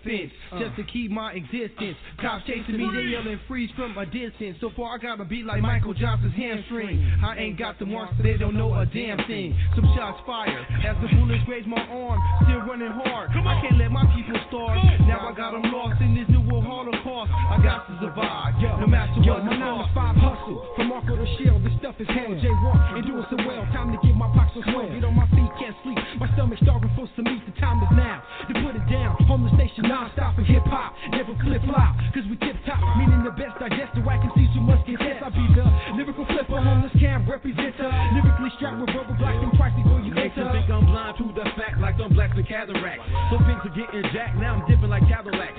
Fence 0.04 0.30
uh. 0.52 0.60
just 0.60 0.76
to 0.76 0.84
keep 0.84 1.10
my 1.10 1.32
existence. 1.32 1.96
Uh, 2.18 2.22
Cops 2.22 2.46
chasing 2.46 2.76
me, 2.76 2.86
they 2.94 3.10
yelling 3.10 3.40
freeze 3.48 3.70
from 3.76 3.96
a 3.98 4.06
distance. 4.06 4.56
So 4.60 4.70
far 4.76 4.94
I 4.94 4.98
gotta 4.98 5.24
be 5.24 5.42
like 5.42 5.60
Michael 5.60 5.94
Johnson's 5.94 6.34
hamstring. 6.34 7.00
I 7.24 7.36
ain't 7.38 7.58
got 7.58 7.78
the 7.78 7.86
marks, 7.86 8.14
so 8.16 8.22
they 8.22 8.36
don't 8.36 8.56
know 8.56 8.74
a 8.74 8.86
damn 8.86 9.18
thing. 9.26 9.56
Some 9.74 9.84
shots 9.96 10.20
fired 10.26 10.64
as 10.84 10.96
the 11.02 11.08
bullets 11.16 11.44
graze 11.46 11.66
my 11.66 11.80
arm. 11.80 12.20
Still 12.44 12.62
running 12.68 12.92
hard. 12.92 13.30
I 13.30 13.60
can't 13.60 13.78
let 13.78 13.90
my 13.90 14.04
people 14.14 14.38
starve. 14.48 14.78
Now 15.08 15.28
I 15.28 15.32
got 15.34 15.52
them 15.52 15.64
lost 15.72 16.00
in 16.00 16.14
this 16.14 16.28
new 16.28 16.40
world 16.40 16.64
holocaust. 16.64 17.30
I 17.32 17.60
got 17.62 17.86
to 17.88 17.98
survive, 18.00 18.54
no 18.80 18.86
matter 18.86 19.14
Yo, 19.22 19.34
what 19.34 19.44
my 19.44 19.56
nine 19.56 19.78
to 19.78 19.88
five 19.94 20.16
hustle 20.16 20.58
from 20.76 20.88
Marco 20.88 21.16
to 21.16 21.26
Shell. 21.38 21.60
This 21.60 21.72
stuff 21.78 21.94
is 21.98 22.08
hell. 22.08 22.34
J 22.40 22.50
Walk 22.66 22.76
and 22.98 23.06
doing 23.06 23.24
so 23.30 23.36
well. 23.46 23.64
Time 23.72 23.92
to 23.94 23.98
get 24.02 24.14
my 24.16 24.28
pockets 24.34 24.58
on 24.58 24.74
swell. 24.74 24.88
Get 24.90 25.04
on 25.04 25.14
my 25.14 25.28
can't 25.74 25.96
sleep. 25.96 26.20
My 26.20 26.28
stomach's 26.34 26.60
starving 26.62 26.90
for 26.94 27.08
some 27.16 27.24
meat. 27.24 27.42
The 27.46 27.54
time 27.60 27.82
is 27.82 27.90
now 27.96 28.22
to 28.48 28.52
put 28.62 28.76
it 28.76 28.86
down. 28.90 29.16
Homeless 29.26 29.52
the 29.52 29.66
station 29.66 29.88
non-stop 29.88 30.36
for 30.36 30.42
hip 30.42 30.62
hop, 30.66 30.94
never 31.10 31.34
flip 31.42 31.62
flop. 31.64 31.96
Cause 32.14 32.24
we 32.30 32.36
tip 32.36 32.56
top, 32.66 32.80
meaning 32.98 33.24
the 33.24 33.34
best 33.34 33.58
digester. 33.58 34.02
I 34.04 34.18
can 34.18 34.30
see 34.34 34.46
some 34.54 34.66
much 34.66 34.84
content. 34.86 35.22
I 35.22 35.30
be 35.30 35.44
the 35.54 35.64
lyrical 35.96 36.26
flipper, 36.26 36.60
homeless 36.60 36.94
camp 36.98 37.26
representer. 37.26 37.90
Lyrically 38.14 38.50
strapped 38.56 38.80
with 38.80 38.94
rubber 38.94 39.16
blocks 39.18 39.40
and 39.42 39.52
price 39.58 39.74
before 39.74 40.00
you. 40.00 40.14
Think 40.14 40.36
I'm 40.36 40.86
blind 40.86 41.18
to 41.18 41.26
the 41.34 41.44
fact 41.58 41.78
like 41.80 41.98
some 41.98 42.12
blacks 42.14 42.34
and 42.36 42.46
cataract. 42.46 43.00
So 43.30 43.38
to 43.38 43.66
are 43.66 43.74
getting 43.74 44.04
jacked. 44.12 44.36
Now 44.38 44.60
I'm 44.60 44.62
dipping 44.68 44.90
like 44.90 45.06
Cadillac. 45.08 45.54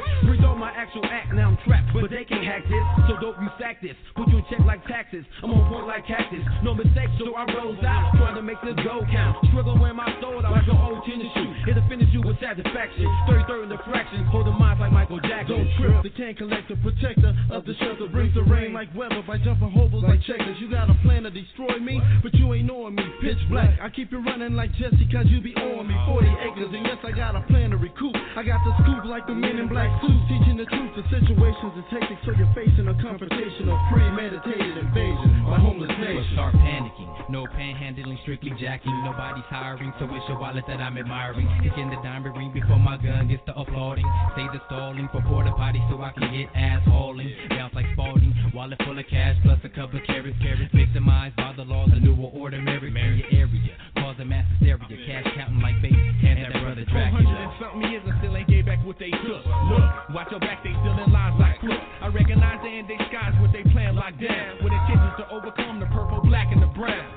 Actual 0.76 1.06
act, 1.08 1.34
now 1.34 1.56
I'm 1.56 1.58
trapped, 1.64 1.88
but 1.94 2.12
they 2.12 2.26
can't 2.26 2.44
hack 2.44 2.64
this. 2.68 2.84
So 3.08 3.16
dope, 3.22 3.40
you 3.40 3.48
sack 3.58 3.82
this. 3.82 3.96
Put 4.14 4.28
you 4.28 4.40
in 4.40 4.46
check 4.52 4.60
like 4.68 4.84
taxes. 4.86 5.24
I'm 5.42 5.52
on 5.52 5.72
point 5.72 5.88
like 5.88 6.06
cactus. 6.06 6.44
No 6.64 6.76
mistakes, 6.76 7.16
so 7.18 7.34
I 7.34 7.48
rose 7.56 7.80
out. 7.88 8.12
Trying 8.20 8.36
to 8.36 8.44
make 8.44 8.60
this 8.62 8.76
go 8.84 9.02
count. 9.10 9.40
Struggle 9.50 9.80
when 9.80 9.96
my 9.96 10.12
soul 10.20 10.46
out 10.46 10.52
like 10.52 10.68
an 10.68 10.76
old 10.76 11.02
tennis 11.08 11.32
shoe. 11.34 11.72
It'll 11.72 11.88
finish 11.88 12.12
you 12.12 12.15
with 12.36 12.44
satisfaction. 12.44 13.06
33rd 13.28 13.64
in 13.64 13.70
the 13.70 13.78
fraction. 13.88 14.26
Hold 14.26 14.48
the 14.48 14.52
minds 14.52 14.80
like 14.80 14.92
Michael 14.92 15.20
Jackson. 15.20 15.56
Don't 15.56 15.72
trip, 15.80 16.04
the 16.04 16.10
can 16.12 16.36
collector, 16.36 16.76
protector 16.84 17.34
of 17.52 17.66
the 17.66 17.74
shelter. 17.80 18.08
Brings 18.08 18.34
the 18.36 18.44
rain 18.44 18.74
like 18.74 18.94
weather 18.96 19.24
by 19.26 19.38
jumping 19.40 19.72
hobos 19.72 20.04
like 20.04 20.22
checkers. 20.24 20.58
You 20.60 20.70
got 20.70 20.90
a 20.90 20.96
plan 21.04 21.24
to 21.24 21.32
destroy 21.32 21.80
me, 21.80 22.02
but 22.24 22.34
you 22.36 22.54
ain't 22.54 22.68
knowing 22.68 22.96
me. 22.96 23.04
Pitch 23.22 23.40
black, 23.50 23.80
I 23.82 23.90
keep 23.90 24.12
you 24.12 24.24
running 24.24 24.56
like 24.56 24.72
Jesse, 24.76 25.08
cause 25.12 25.26
you 25.30 25.42
be 25.42 25.56
on 25.56 25.88
me. 25.88 25.96
40 26.08 26.28
acres, 26.28 26.70
and 26.74 26.86
yes, 26.86 27.00
I 27.04 27.12
got 27.12 27.36
a 27.36 27.42
plan 27.48 27.72
to 27.72 27.78
recoup. 27.78 28.16
I 28.36 28.44
got 28.44 28.60
the 28.66 28.74
scoop 28.84 29.06
like 29.06 29.26
the 29.28 29.36
men 29.36 29.58
in 29.58 29.68
black 29.68 29.90
suits, 30.02 30.24
teaching 30.28 30.58
the 30.58 30.66
truth. 30.66 30.92
The 30.96 31.04
situations 31.12 31.74
and 31.76 31.86
tactics, 31.92 32.22
so 32.26 32.32
you're 32.36 32.52
facing 32.56 32.88
a 32.88 32.96
confrontation 33.02 33.68
of 33.70 33.78
premeditated 33.92 34.78
invasion 34.78 35.44
by 35.48 35.60
homeless 35.60 35.92
But 35.92 36.00
nation. 36.04 36.34
start 36.34 36.54
panicking. 36.56 37.10
No 37.28 37.48
panhandling, 37.48 38.22
strictly 38.22 38.52
jacking. 38.62 38.94
Nobody's 39.04 39.50
hiring, 39.50 39.92
so 40.00 40.06
it's 40.06 40.26
your 40.30 40.38
wallet 40.38 40.64
that 40.68 40.80
I'm 40.80 40.98
admiring. 40.98 41.50
Kicking 41.64 41.90
the 41.90 41.98
diamond 42.04 42.38
ring 42.38 42.52
before 42.54 42.78
my 42.78 42.98
gun 42.98 43.28
gets 43.28 43.42
to 43.48 43.58
applauding. 43.58 44.06
Say 44.36 44.46
the 44.54 44.62
stalling 44.68 45.10
for 45.12 45.22
porta 45.24 45.52
potty 45.58 45.82
so 45.90 46.02
I 46.02 46.12
can 46.12 46.30
get 46.30 46.50
ass 46.54 46.86
hauling. 46.86 47.34
Bounce 47.50 47.74
like 47.74 47.86
Spalding, 47.94 48.34
wallet 48.54 48.78
full 48.86 48.98
of 48.98 49.06
cash 49.10 49.36
plus 49.42 49.58
a 49.64 49.70
couple 49.70 50.00
carrots. 50.06 50.38
Carrots 50.42 50.70
victimized 50.74 51.36
by 51.36 51.54
the 51.58 51.64
laws 51.64 51.90
of 51.92 52.02
newer 52.04 52.30
order 52.30 52.58
in 52.58 52.68
your 52.68 53.26
area. 53.34 53.74
Causing 53.98 54.30
mass 54.30 54.46
hysteria, 54.60 54.86
cash 55.08 55.26
counting 55.34 55.62
like 55.62 55.82
baby. 55.82 55.98
Have 56.22 56.54
that 56.54 56.62
brother 56.62 56.86
400 56.86 57.26
and 57.26 57.52
something 57.58 57.90
years 57.90 58.04
and 58.06 58.16
still 58.22 58.38
ain't 58.38 58.48
gave 58.48 58.66
back 58.66 58.86
what 58.86 59.00
they 59.00 59.10
took. 59.10 59.42
Look, 59.42 60.14
watch 60.14 60.30
your 60.30 60.40
back, 60.40 60.62
they 60.64 60.78
still 60.78 60.94
in 60.94 61.10
lines 61.12 61.40
like 61.42 61.58
crook. 61.60 61.82
I 62.02 62.08
recognize 62.08 62.62
they 62.62 62.78
in 62.78 62.86
skies 63.10 63.34
what 63.42 63.52
they 63.52 63.64
plan 63.72 63.96
locked 63.96 64.22
down. 64.22 64.62
With 64.62 64.74
intentions 64.74 65.18
to 65.18 65.26
overcome 65.34 65.80
the 65.80 65.88
purple, 65.88 66.22
black, 66.22 66.54
and 66.54 66.62
the 66.62 66.70
brown. 66.78 67.15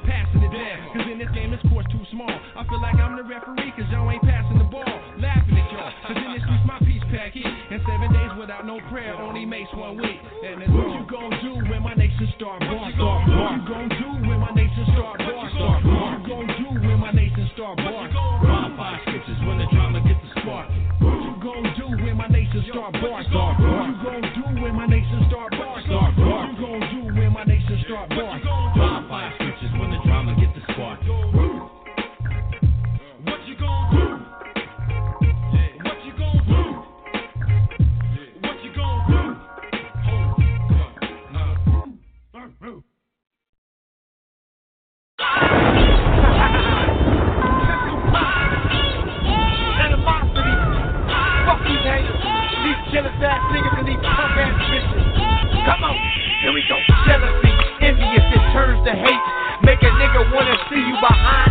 Feel 2.68 2.84
like 2.84 3.00
I'm 3.00 3.16
the 3.16 3.24
referee, 3.24 3.72
cause 3.72 3.88
y'all 3.88 4.04
ain't 4.12 4.20
passing 4.28 4.60
the 4.60 4.68
ball. 4.68 4.84
Laughing 5.16 5.56
at 5.56 5.72
y'all, 5.72 5.88
cause 6.04 6.20
in 6.20 6.36
this 6.36 6.44
streets 6.44 6.68
my 6.68 6.76
peace 6.84 7.00
pack 7.08 7.32
hit. 7.32 7.48
And 7.48 7.80
seven 7.88 8.12
days 8.12 8.28
without 8.36 8.68
no 8.68 8.76
prayer 8.92 9.16
only 9.16 9.48
makes 9.48 9.72
one 9.72 9.96
week. 9.96 10.20
And 10.44 10.60
then 10.60 10.68
what 10.76 10.92
you 10.92 11.00
gon' 11.08 11.32
do 11.40 11.64
when 11.72 11.80
my 11.80 11.96
nation 11.96 12.28
start 12.36 12.60
bar. 12.60 12.76
What 12.76 12.92
you 12.92 13.64
gon' 13.64 13.88
do 13.88 14.08
when 14.28 14.40
my 14.44 14.52
nation 14.52 14.84
start 14.92 15.16
bar. 15.16 15.48
What 15.48 16.12
you 16.12 16.20
gon' 16.28 16.48
do 16.60 16.68
when 16.84 17.00
my 17.00 17.10
nation 17.10 17.48
start 17.56 17.80
bar? 17.80 18.04
Bonfire 18.44 19.00
scriptures 19.08 19.40
when 19.48 19.64
the 19.64 19.66
drama 19.72 20.04
gets 20.04 20.20
the 20.20 20.40
spark. 20.44 20.68
What 21.00 21.24
you 21.24 21.34
gon' 21.40 21.72
do 21.72 21.88
when 22.04 22.20
my 22.20 22.28
nation 22.28 22.68
start 22.68 22.92
bar? 23.00 23.24
What 23.24 23.24
you 23.24 23.96
gon' 24.04 24.28
do 24.28 24.44
when 24.60 24.76
my 24.76 24.84
nation 24.84 25.24
jealous 52.92 53.12
ass 53.20 53.42
niggas 53.52 53.78
and 53.78 53.86
these 53.88 54.00
punk 54.00 54.32
ass 54.40 54.54
bitches. 54.64 54.84
Come 55.68 55.84
on. 55.84 55.96
Here 56.40 56.52
we 56.52 56.62
go. 56.68 56.76
Jealousy, 57.04 57.52
envious, 57.84 58.24
it 58.32 58.44
turns 58.52 58.80
to 58.86 58.92
hate. 58.92 59.24
Make 59.62 59.82
a 59.82 59.90
nigga 60.00 60.32
wanna 60.32 60.56
see 60.70 60.80
you 60.80 60.96
behind 61.02 61.47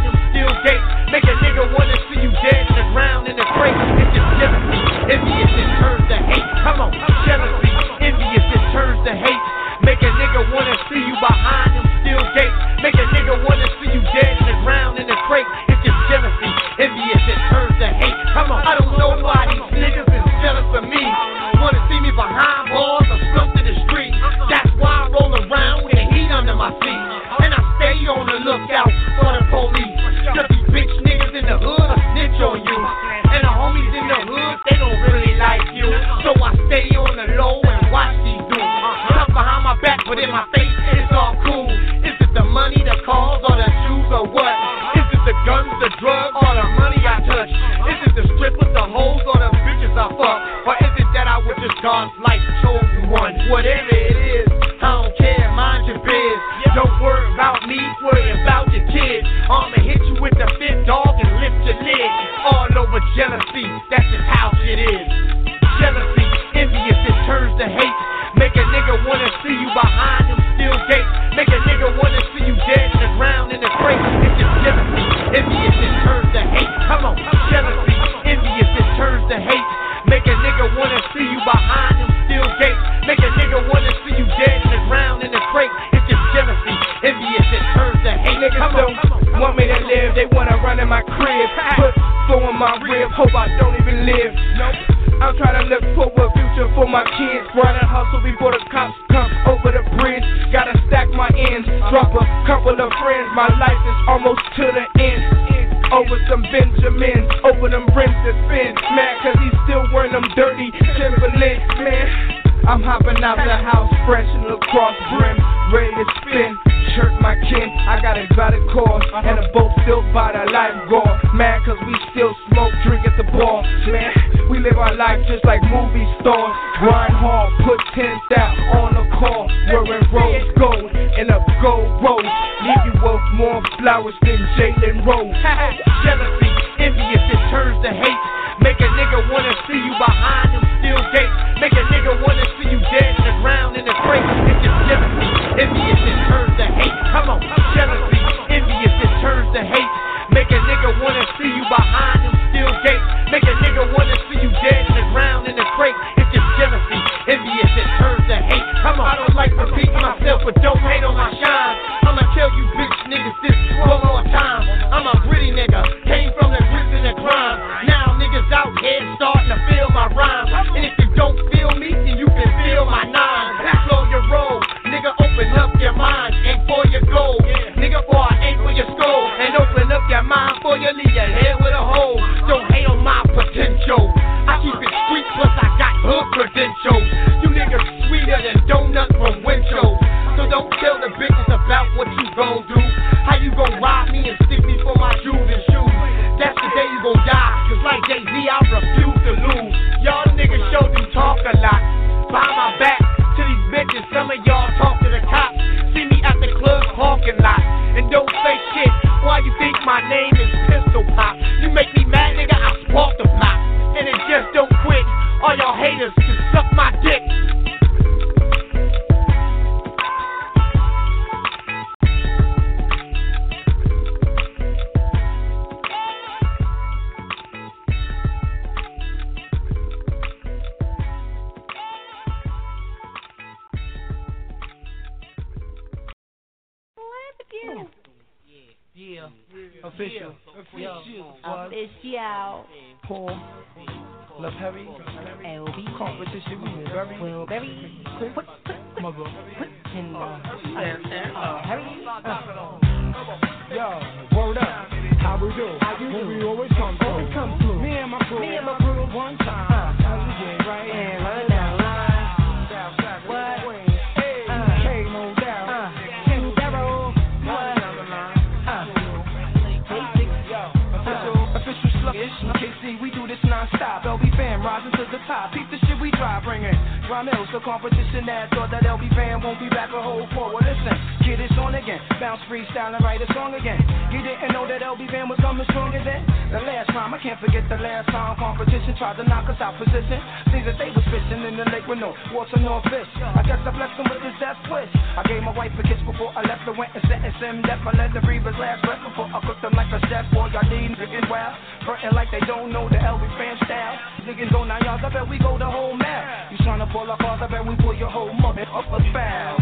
the 275.80 275.88
the 275.88 275.94
shit 275.94 276.02
we 276.02 276.12
drive, 276.12 276.44
bringing. 276.44 276.74
Drum 277.08 277.26
mills, 277.26 277.48
the 277.54 277.60
competition 277.62 278.26
that 278.28 278.50
thought 278.52 278.72
that 278.72 278.84
LB 278.84 279.08
fam 279.16 279.44
won't 279.44 279.60
be 279.60 279.70
back 279.70 279.94
a 279.94 280.02
whole 280.02 280.28
forward. 280.34 280.66
Listen, 280.66 280.96
get 281.24 281.40
it 281.40 281.52
on 281.56 281.76
again. 281.76 282.00
Bounce 282.20 282.42
freestyle 282.52 282.92
and 282.92 283.04
write 283.04 283.22
a 283.22 283.30
song 283.34 283.56
again. 283.56 283.80
You 284.12 284.20
didn't 284.20 284.52
know 284.52 284.68
that 284.68 284.82
LB 284.82 285.08
fam 285.08 285.30
was 285.30 285.40
coming 285.40 285.66
stronger 285.72 286.04
than 286.04 286.26
the 286.52 286.60
last 286.68 286.92
time. 286.92 287.14
I 287.14 287.20
can't 287.22 287.40
forget 287.40 287.64
the 287.70 287.80
last 287.80 288.12
time 288.12 288.36
competition 288.36 288.96
tried 288.98 289.16
to 289.22 289.24
knock 289.24 289.48
us 289.48 289.60
out 289.62 289.80
position. 289.80 290.20
Things 290.52 290.68
that 290.68 290.76
they 290.76 290.92
was 290.92 291.06
fishing 291.08 291.44
in 291.48 291.56
the 291.56 291.66
lake 291.72 291.88
with 291.88 292.00
no 292.00 292.12
water, 292.34 292.60
no 292.60 292.84
fish. 292.92 293.08
I 293.22 293.42
guess 293.46 293.62
I 293.64 293.72
blessed 293.72 293.96
them 293.96 294.08
with 294.12 294.22
this 294.24 294.36
death 294.42 294.60
wish. 294.68 294.92
I 295.16 295.24
gave 295.28 295.44
my 295.44 295.56
wife 295.56 295.72
a 295.80 295.84
kiss 295.88 296.02
before 296.04 296.36
I 296.36 296.44
left 296.44 296.68
her, 296.68 296.76
went 296.76 296.92
and 296.92 297.04
sentenced 297.08 297.40
him 297.40 297.64
death. 297.64 297.80
I 297.88 297.96
let 297.96 298.12
the 298.12 298.20
breathers 298.20 298.58
last 298.60 298.84
breath 298.84 299.00
before 299.04 299.32
I 299.32 299.40
cooked 299.48 299.64
them 299.64 299.76
like 299.80 299.92
a 299.96 300.00
chef. 300.12 300.28
Boy, 300.36 300.52
y'all 300.52 300.68
need 300.68 300.96
niggas 301.00 301.28
wild. 301.32 301.56
Frontin' 301.88 302.12
like 302.12 302.32
they 302.36 302.44
don't 302.44 302.72
know 302.72 302.92
the 302.92 303.00
LB 303.00 303.24
fan 303.40 303.56
style. 303.64 303.96
Niggas 304.28 304.52
go 304.52 304.68
nine 304.68 304.84
yards, 304.84 305.04
I 305.06 305.10
bet 305.12 305.24
we 305.24 305.40
go 305.40 305.56
the 305.68 305.72
whole 305.72 305.98
mile. 305.98 306.52
You 306.52 306.58
tryna 306.60 306.92
pull 306.92 307.12
our 307.12 307.18
I 307.44 307.48
bet 307.48 307.66
we 307.68 307.76
pull 307.76 307.96
your 307.96 308.10
whole 308.10 308.34
mother 308.34 308.66
up 308.72 308.86
a 308.88 309.00
foul. 309.12 309.58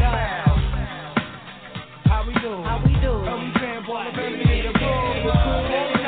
How 2.06 2.24
we 2.28 2.34
do? 2.34 2.62
How 2.62 2.82
we 2.86 2.94
do? 3.02 3.14
LB 3.26 3.54
fan, 3.60 3.86
boy, 3.86 4.06
the 4.06 4.18
baby 4.18 4.44
the. 4.46 4.74
The 4.74 4.80
crew 4.80 6.05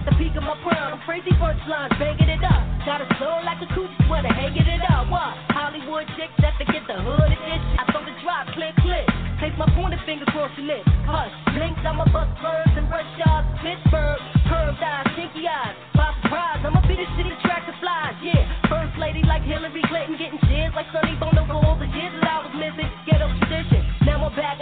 at 0.00 0.08
the 0.08 0.16
peak 0.16 0.32
of 0.32 0.44
my 0.48 0.56
prime, 0.64 0.96
I'm 0.96 1.02
crazy 1.04 1.28
punchlines, 1.36 1.92
banging 2.00 2.32
it 2.32 2.40
up. 2.40 2.64
Got 2.88 3.04
a 3.04 3.08
soul 3.20 3.44
like 3.44 3.60
a 3.60 3.68
coochie 3.76 3.92
sweater, 4.08 4.32
hanging 4.32 4.64
it 4.64 4.80
up. 4.88 5.12
What? 5.12 5.36
Hollywood 5.52 6.08
chicks 6.16 6.32
that 6.40 6.56
to 6.56 6.64
get 6.64 6.88
the 6.88 6.96
hood 6.96 7.28
edition. 7.28 7.76
I 7.76 7.84
throw 7.92 8.00
the 8.00 8.16
drop, 8.24 8.48
click, 8.56 8.72
click. 8.80 9.04
Place 9.36 9.52
my 9.60 9.68
pointer 9.76 10.00
finger 10.08 10.24
across 10.24 10.52
your 10.56 10.72
lips. 10.72 10.88
Hush, 11.04 11.32
blinks, 11.52 11.80
I'ma 11.84 12.08
bust 12.08 12.32
birds 12.40 12.72
and 12.80 12.88
rush 12.88 13.08
yards. 13.20 13.48
Pittsburgh, 13.60 14.20
curved 14.48 14.80
eyes, 14.80 15.04
stinky 15.12 15.44
eyes. 15.44 15.76
By 15.92 16.16
surprise, 16.24 16.60
I'ma 16.64 16.80
be 16.88 16.96
the 16.96 17.36
track 17.44 17.68
that 17.68 17.76
flies. 17.80 18.16
Yeah, 18.24 18.40
first 18.72 18.96
lady 18.96 19.20
like 19.28 19.44
Hillary 19.44 19.84
Clinton, 19.84 20.16
getting 20.16 20.40
cheers 20.48 20.72
like 20.72 20.88
Sonny 20.96 21.16
Bono 21.20 21.44
for 21.44 21.60
all 21.60 21.76
the 21.76 21.88
years 21.92 22.12
that 22.24 22.28
I 22.28 22.38
was 22.48 22.54
missing. 22.56 22.88
Ghetto 23.04 23.28
tradition. 23.36 23.84
Now 24.08 24.24
I'm 24.24 24.32
back 24.32 24.59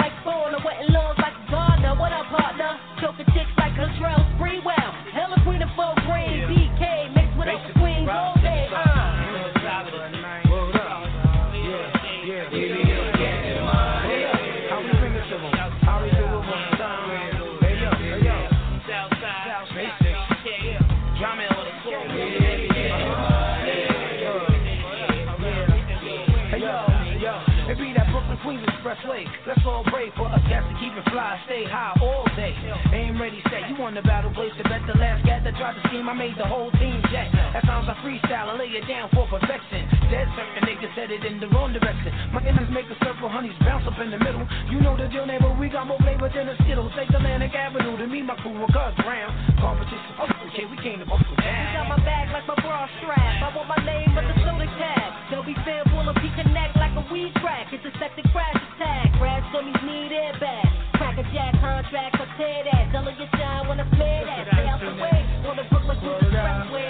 stay 31.59 31.71
high 31.71 31.95
all 32.01 32.25
day. 32.37 32.55
Aim 32.95 33.21
ready, 33.21 33.43
set. 33.51 33.67
You 33.71 33.77
on 33.83 33.95
the 33.95 34.03
battle 34.03 34.31
place 34.31 34.53
to 34.59 34.65
bet 34.71 34.83
the 34.87 34.95
last 34.99 35.27
cat 35.27 35.43
that 35.43 35.55
tried 35.59 35.75
to 35.75 35.83
scheme. 35.89 36.09
I 36.09 36.15
made 36.15 36.39
the 36.39 36.47
whole 36.47 36.71
team 36.79 37.03
jet. 37.11 37.31
That 37.53 37.67
sounds 37.67 37.91
like 37.91 37.99
freestyle. 37.99 38.55
I 38.55 38.55
lay 38.59 38.71
it 38.71 38.87
down 38.87 39.11
for 39.11 39.27
perfection. 39.27 39.83
Dead 40.11 40.29
certain 40.39 40.63
niggas 40.71 40.95
headed 40.95 41.25
in 41.25 41.41
the 41.41 41.49
wrong 41.51 41.73
direction. 41.75 42.15
My 42.33 42.43
enemies 42.47 42.71
make 42.71 42.87
a 42.87 42.99
circle, 43.03 43.29
honeys 43.29 43.57
bounce 43.61 43.87
up 43.87 43.99
in 43.99 44.11
the 44.11 44.19
middle. 44.19 44.47
You 44.71 44.81
know 44.81 44.95
the 44.97 45.09
deal, 45.11 45.27
neighbor. 45.27 45.51
We 45.59 45.69
got 45.69 45.87
more 45.87 45.99
flavor 45.99 46.31
than 46.31 46.49
a 46.49 46.55
Skittles. 46.63 46.93
Take 46.95 47.11
Atlantic 47.11 47.55
Avenue 47.55 47.97
to 47.99 48.07
meet 48.07 48.23
my 48.23 48.37
crew 48.39 48.55
with 48.55 48.71
Cuz 48.71 48.95
Brown. 49.03 49.31
Competition, 49.59 50.13
oh, 50.23 50.31
okay, 50.55 50.67
we 50.71 50.77
came 50.79 51.03
to 51.03 51.07
buckle 51.07 51.27
You 51.27 51.43
down. 51.43 51.75
got 51.75 51.89
my 51.91 52.01
bag 52.05 52.31
like 52.31 52.47
my 52.47 52.55
bra 52.63 52.87
strap. 53.03 53.19
I 53.19 53.49
want 53.57 53.69
my 53.69 53.83
name 53.83 54.15
with 54.15 54.27
the 54.31 54.35
soda 54.47 54.67
tag. 54.79 54.98
They'll 55.31 55.45
be 55.45 55.55
fair 55.65 55.85
full 55.93 56.09
of 56.09 56.17
peak 56.25 56.33
neck 56.57 56.73
like 56.77 56.97
a 56.97 57.05
weed 57.13 57.35
crack. 57.37 57.69
It's 57.73 57.85
a 57.85 57.93
septic 58.01 58.25
crash 58.33 58.57
attack. 58.57 59.13
Crash 59.21 59.45
dummies 59.53 59.77
need 59.85 60.09
airbags. 60.09 60.73
Crack 60.97 61.19
a 61.21 61.25
jack 61.37 61.53
contract 61.61 62.17
or 62.17 62.29
tear 62.41 62.65
that. 62.65 62.89
Tell 62.93 63.05
her 63.05 63.13
you 63.13 63.29
shine 63.37 63.69
when 63.69 63.79
I 63.79 63.85
flare 63.93 64.25
that. 64.25 64.49
Stay 64.49 64.65
out 64.65 64.81
the 64.81 64.97
way. 64.97 65.21
On 65.45 65.57
the 65.57 65.65
Brooklyn 65.69 66.01
Queens 66.01 66.33
Expressway. 66.33 66.89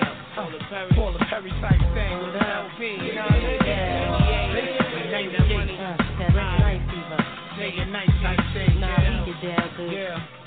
Paula 0.94 1.18
Perry 1.26 1.50
type 1.58 1.82
thing 1.94 2.14
with 2.22 2.32
the 2.38 2.46
LP, 2.46 2.78
you 3.02 3.14
know 3.18 3.26
what 3.26 3.32
I 3.32 3.42
mean? 3.42 3.58
Yeah, 3.66 4.54
basically 4.54 5.10
98. 5.10 5.78
That's 6.18 6.34
nice, 6.34 6.82
Eva. 6.94 7.18
Day 7.58 7.74
and 7.82 7.90
night 7.90 8.12
type 8.22 8.38
thing. 8.54 8.78
Nah, 8.78 9.26
we 9.26 9.34
get 9.34 9.56
down 9.56 9.70
good. 9.76 9.90
Yeah. 9.90 10.37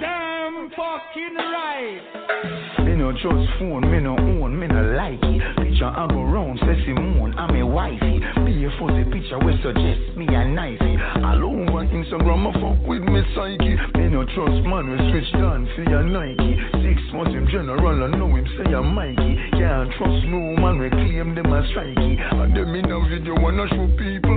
Damn 0.00 0.70
fucking 0.70 1.34
right. 1.36 2.59
No 3.00 3.12
trust 3.16 3.48
phone, 3.58 3.80
me 3.90 3.98
no 3.98 4.12
own, 4.12 4.60
me 4.60 4.66
no 4.68 4.92
like 4.92 5.24
it. 5.24 5.40
Picture 5.56 5.88
I 5.88 6.06
go 6.12 6.20
round, 6.20 6.60
say 6.60 6.76
Simone, 6.84 7.32
I'm 7.32 7.56
a 7.56 7.64
wifey. 7.64 8.20
Be 8.44 8.52
a 8.68 8.70
fuzzy 8.76 9.08
picture 9.08 9.40
we 9.40 9.56
suggest 9.64 10.20
me 10.20 10.28
a 10.28 10.44
knifey. 10.44 11.00
All 11.24 11.40
over 11.48 11.80
Instagram, 11.88 12.44
I 12.44 12.52
fuck 12.60 12.76
with 12.84 13.00
me 13.00 13.24
psyche. 13.32 13.72
Me 13.96 14.12
no 14.12 14.28
trust 14.36 14.60
man, 14.68 14.92
we 14.92 15.00
switch 15.08 15.32
down 15.32 15.64
for 15.72 15.88
your 15.88 16.04
Nike. 16.04 16.60
Six 16.84 17.00
months 17.16 17.32
him 17.32 17.48
general, 17.48 18.04
I 18.04 18.12
know 18.12 18.28
him 18.36 18.44
say 18.60 18.68
I'm 18.68 18.92
Mikey. 18.92 19.32
Can't 19.56 19.88
trust 19.96 20.20
no 20.28 20.60
man, 20.60 20.76
we 20.76 20.90
claim 20.92 21.34
them 21.34 21.48
as 21.56 21.64
strikey. 21.72 22.20
And 22.20 22.52
them 22.52 22.74
in 22.76 22.84
a 22.84 23.00
video 23.08 23.32
wanna 23.40 23.64
show 23.72 23.88
people. 23.96 24.36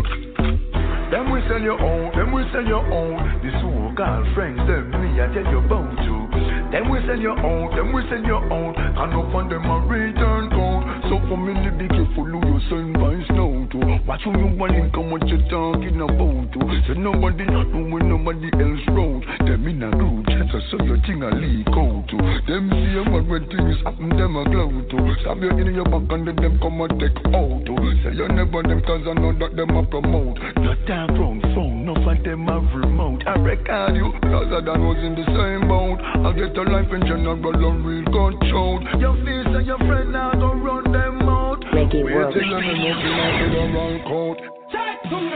Them 1.12 1.36
we 1.36 1.44
sell 1.52 1.60
your 1.60 1.80
own, 1.84 2.16
them 2.16 2.32
we 2.32 2.48
sell 2.56 2.64
your 2.64 2.88
own. 2.88 3.44
This 3.44 3.60
whole 3.60 3.92
girlfriends, 3.92 4.64
them 4.72 4.88
me 5.04 5.20
I 5.20 5.28
tell 5.36 5.52
you 5.52 5.60
about 5.60 5.92
to. 6.00 6.23
Them 6.74 6.90
we 6.90 6.98
sell 7.06 7.22
your 7.22 7.38
own, 7.38 7.70
them 7.78 7.94
we 7.94 8.02
sell 8.10 8.26
your 8.26 8.42
own. 8.50 8.74
And 8.74 9.14
up 9.14 9.30
on 9.38 9.46
them 9.46 9.62
a 9.70 9.78
return 9.86 10.50
code. 10.50 10.84
So 11.06 11.22
for 11.30 11.38
me, 11.38 11.54
be 11.78 11.86
careful 11.86 12.26
who 12.26 12.42
you 12.42 12.58
send 12.66 12.98
by 12.98 13.14
snow 13.30 13.70
to. 13.70 14.02
Watch 14.10 14.26
who 14.26 14.34
you 14.34 14.58
want 14.58 14.74
and 14.74 14.90
come 14.90 15.14
what 15.14 15.22
you 15.30 15.38
talking 15.54 16.02
about 16.02 16.50
to. 16.50 16.60
So 16.90 16.98
nobody 16.98 17.46
know 17.46 17.62
when 17.94 18.10
nobody 18.10 18.50
else 18.58 18.82
road. 18.90 19.22
Them 19.46 19.70
in 19.70 19.86
a 19.86 19.94
group 19.94 20.26
chat, 20.26 20.50
so 20.50 20.82
your 20.82 20.98
thing 21.06 21.22
a 21.22 21.30
leak 21.30 21.70
out 21.78 22.10
to. 22.10 22.18
Them 22.50 22.66
see 22.74 23.06
man 23.06 23.30
when 23.30 23.46
things 23.54 23.78
happen, 23.86 24.10
them 24.10 24.34
a 24.34 24.44
glow 24.50 24.74
to. 24.74 24.98
Stab 25.22 25.46
you 25.46 25.54
in 25.54 25.78
your 25.78 25.86
back 25.86 26.10
and 26.10 26.26
then 26.26 26.36
them 26.42 26.58
come 26.58 26.82
and 26.82 26.98
take 26.98 27.22
out 27.38 27.62
to. 27.70 27.74
Say 28.02 28.18
you 28.18 28.28
never 28.34 28.66
them 28.66 28.82
cause 28.82 29.06
I 29.06 29.14
know 29.14 29.30
that 29.38 29.56
them 29.56 29.78
a 29.78 29.86
promote. 29.86 30.42
Not 30.58 30.82
time 30.88 31.14
from 31.14 31.38
phone, 31.54 31.83
no 31.94 32.04
for 32.04 32.16
them 32.24 32.46
have 32.48 32.64
remote. 32.76 33.24
I 33.28 33.36
record 33.40 33.96
you, 33.96 34.12
cause 34.22 34.50
I 34.52 34.62
done 34.66 34.86
was 34.86 34.98
in 35.04 35.16
the 35.16 35.26
same 35.26 35.68
boat. 35.68 36.00
I 36.02 36.32
get 36.34 36.58
a 36.58 36.64
life 36.64 36.92
in 36.92 37.02
general, 37.02 37.38
a 37.38 37.82
real 37.82 38.06
control. 38.06 38.82
Your 39.00 39.16
face 39.26 39.48
and 39.54 39.66
your 39.66 39.78
friend 39.80 40.12
now 40.12 40.32
don't 40.32 40.62
run 40.64 40.92
them 40.92 41.28
out. 41.28 41.62
Reggae 41.74 42.04
Wait 42.04 42.16
World. 42.16 42.34
till 42.34 42.44
you 42.44 42.50
know 42.50 42.60
you 42.60 42.74
know 42.74 43.30
you 43.38 43.50
the 43.50 43.64
wrong 43.74 43.98
coat. 44.08 44.40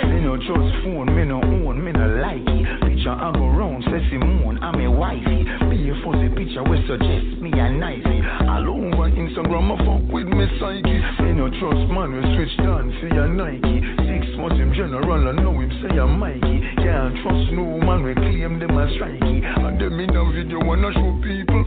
Me 0.09 0.21
no 0.21 0.37
trust 0.37 0.75
phone, 0.83 1.15
me 1.15 1.25
no 1.25 1.41
own, 1.41 1.83
me 1.83 1.91
no 1.91 2.07
like 2.21 2.41
it. 2.41 2.96
Picture 3.07 3.23
I 3.23 3.31
go 3.31 3.47
round, 3.47 3.83
say 3.87 4.17
moon, 4.19 4.59
I'm 4.59 4.83
a 4.83 4.91
wifey. 4.91 5.47
Be 5.71 5.87
a 5.87 5.95
fuzzy 6.03 6.27
picture 6.27 6.59
we 6.67 6.75
suggest 6.91 7.39
me 7.39 7.55
a 7.55 7.71
knifey. 7.71 8.19
All 8.43 8.67
over 8.67 9.07
Instagram, 9.07 9.71
I 9.71 9.79
fuck 9.79 10.11
with 10.11 10.27
me 10.27 10.43
psyche. 10.59 10.99
Me 11.23 11.31
no 11.31 11.47
trust 11.47 11.87
man, 11.87 12.11
we 12.11 12.19
switch 12.35 12.51
down 12.59 12.91
for 12.99 13.07
your 13.07 13.31
Nike. 13.31 13.79
Six 14.03 14.27
months 14.35 14.59
him 14.59 14.75
general, 14.75 15.23
I 15.23 15.31
know 15.39 15.55
him 15.55 15.71
say 15.79 15.95
I'm 15.95 16.19
Mikey. 16.19 16.59
Can't 16.83 17.15
trust 17.23 17.47
no 17.55 17.79
man, 17.79 18.03
we 18.03 18.11
claim 18.11 18.59
them 18.59 18.75
as 18.75 18.91
strikey. 18.99 19.39
And 19.39 19.79
them 19.79 19.99
in 20.03 20.11
a 20.11 20.23
video 20.35 20.59
wanna 20.67 20.91
show 20.91 21.15
people. 21.23 21.63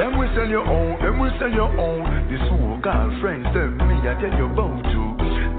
Them 0.00 0.16
we 0.16 0.32
sell 0.32 0.48
your 0.48 0.64
own, 0.64 0.96
them 1.04 1.20
we 1.20 1.28
sell 1.36 1.52
your 1.52 1.68
own. 1.76 2.08
This 2.32 2.40
whole 2.48 2.80
girlfriends, 2.80 3.52
them 3.52 3.76
me 3.76 4.00
I 4.08 4.16
tell 4.16 4.32
you 4.32 4.48
about 4.48 4.80
to. 4.80 5.11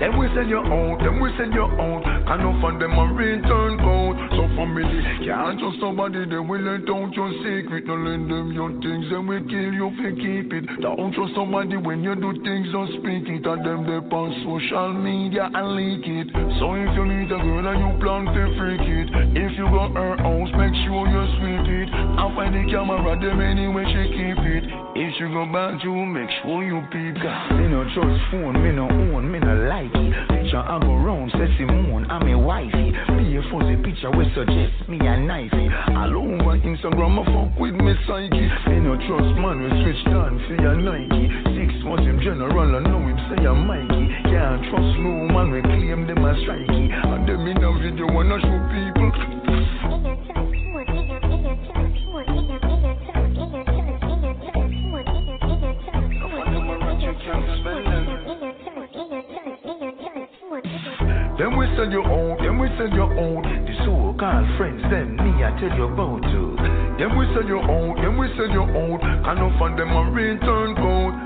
Them 0.04 0.20
we 0.20 0.28
send 0.36 0.50
your 0.50 0.68
own, 0.68 1.00
them 1.00 1.22
we 1.24 1.32
send 1.40 1.54
your 1.54 1.72
own. 1.80 2.04
Can 2.04 2.44
no 2.44 2.52
find 2.60 2.76
them 2.76 2.92
a 2.92 3.08
return 3.08 3.80
code. 3.80 4.20
So 4.36 4.52
family, 4.60 4.84
can't 5.24 5.56
trust 5.56 5.80
somebody, 5.80 6.28
they 6.28 6.44
will 6.44 6.60
let 6.60 6.84
out 6.92 7.16
your 7.16 7.32
secret. 7.40 7.88
Don't 7.88 8.04
lend 8.04 8.28
them 8.28 8.52
your 8.52 8.68
things, 8.84 9.08
then 9.08 9.28
we 9.32 9.40
kill 9.48 9.72
you 9.72 9.84
you 9.96 10.16
keep 10.20 10.54
it. 10.54 10.66
Don't 10.82 11.14
trust 11.14 11.34
somebody 11.36 11.78
when 11.78 12.04
you 12.04 12.16
do 12.16 12.36
things, 12.44 12.68
don't 12.72 12.92
speak 13.00 13.28
it. 13.32 13.46
And 13.48 13.64
them 13.64 13.88
they 13.88 14.04
on 14.04 14.30
social 14.44 14.94
media 14.94 15.50
and 15.54 15.76
leak 15.76 16.04
it. 16.04 16.28
So 16.60 16.76
if 16.76 16.92
you 16.96 17.06
meet 17.08 17.32
a 17.32 17.40
girl 17.40 17.68
and 17.68 17.80
you 17.80 17.92
plan 18.04 18.28
to 18.28 18.44
freak 18.60 18.84
it, 18.84 19.08
if 19.40 19.58
you 19.58 19.66
got 19.72 19.96
her 19.96 20.20
house, 20.20 20.52
make 20.60 20.76
sure 20.84 21.08
you 21.08 21.24
sweep 21.40 21.68
it. 21.68 21.90
I 21.92 22.28
find 22.36 22.54
the 22.54 22.64
camera, 22.72 23.16
them 23.20 23.40
anyway 23.42 23.88
she 23.88 24.04
keep 24.12 24.40
it. 24.44 24.64
If 24.96 25.10
she 25.16 25.26
go 25.32 25.48
back, 25.48 25.84
you 25.84 25.96
make 26.06 26.30
sure 26.44 26.64
you 26.64 26.84
peep. 26.92 27.16
Me 27.56 27.72
no 27.72 27.88
trust 27.96 28.20
phone, 28.32 28.60
me 28.60 28.72
no 28.72 28.88
own, 28.88 29.32
me 29.32 29.40
no 29.40 29.56
like 29.68 29.93
it. 29.96 30.14
Picture 30.30 30.60
I 30.60 30.80
go 30.80 30.96
round, 30.98 31.32
say 31.32 31.48
Simone, 31.58 32.10
I'm 32.10 32.28
a 32.28 32.38
wifey. 32.38 32.92
Be 33.18 33.38
a 33.38 33.42
fuzzy 33.50 33.78
picture 33.82 34.12
we 34.12 34.26
suggest 34.36 34.90
me 34.90 34.98
a 35.00 35.16
knifey. 35.18 35.68
All 35.96 36.18
over 36.18 36.58
Instagram, 36.62 37.20
I 37.20 37.26
fuck 37.30 37.60
with 37.60 37.76
me 37.76 37.94
psyche. 38.08 38.46
Me 38.70 38.80
no 38.82 38.96
trust 39.08 39.34
man, 39.40 39.62
we 39.64 39.70
switch 39.84 40.04
down 40.06 40.38
for 40.48 40.56
your 40.62 40.76
Nike. 40.76 41.30
Six 41.58 41.72
months 41.84 42.04
him 42.04 42.20
general, 42.20 42.76
I 42.76 42.80
know 42.80 43.02
him 43.02 43.20
say 43.30 43.46
I'm 43.46 43.66
Mikey. 43.66 44.04
Can't 44.30 44.62
trust 44.70 44.94
no 45.02 45.28
man, 45.32 45.52
we 45.52 45.62
claim 45.62 46.08
them 46.08 46.26
as 46.26 46.38
strikey. 46.44 46.92
And 46.92 47.28
them 47.28 47.48
in 47.48 47.64
a 47.64 47.72
video 47.80 48.08
wanna 48.14 48.38
show 48.42 48.60
people. 48.70 50.13
Then 61.36 61.58
we 61.58 61.66
sell 61.76 61.90
your 61.90 62.06
own, 62.06 62.38
then 62.46 62.60
we 62.60 62.68
sell 62.78 62.94
your 62.94 63.10
own. 63.10 63.42
The 63.42 63.74
so 63.82 64.14
called 64.22 64.46
friends, 64.56 64.84
then 64.92 65.18
me 65.18 65.42
I 65.42 65.50
tell 65.58 65.74
you 65.74 65.90
about 65.90 66.22
to. 66.22 66.42
Then 67.02 67.18
we 67.18 67.26
sell 67.34 67.42
your 67.42 67.66
own, 67.66 67.98
then 67.98 68.18
we 68.22 68.30
sell 68.38 68.54
your 68.54 68.70
own. 68.70 69.00
Can 69.02 69.42
no 69.42 69.50
find 69.58 69.74
them 69.74 69.90
a 69.90 70.12
return 70.14 70.76
code. 70.78 71.18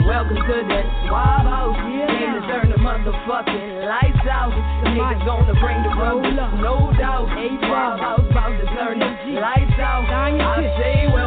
Welcome 0.00 0.40
to 0.40 0.56
the 0.64 0.80
Suave 1.04 1.44
House. 1.44 1.76
Came 1.76 2.32
to 2.32 2.40
turn 2.48 2.72
the 2.72 2.80
motherfucking 2.80 3.84
lights 3.84 4.24
out. 4.32 4.56
The 4.80 4.96
niggas 4.96 5.26
gonna 5.28 5.52
bring 5.60 5.82
the 5.84 5.92
rubbers, 5.92 6.32
no 6.64 6.88
doubt. 6.96 7.28
Suave 7.36 8.00
House 8.00 8.24
about 8.30 8.56
to 8.56 8.66
turn 8.72 8.96
the 8.98 9.40
lights 9.40 9.76
out. 9.76 10.08
I 10.08 10.62
say 10.80 11.06
welcome 11.12 11.25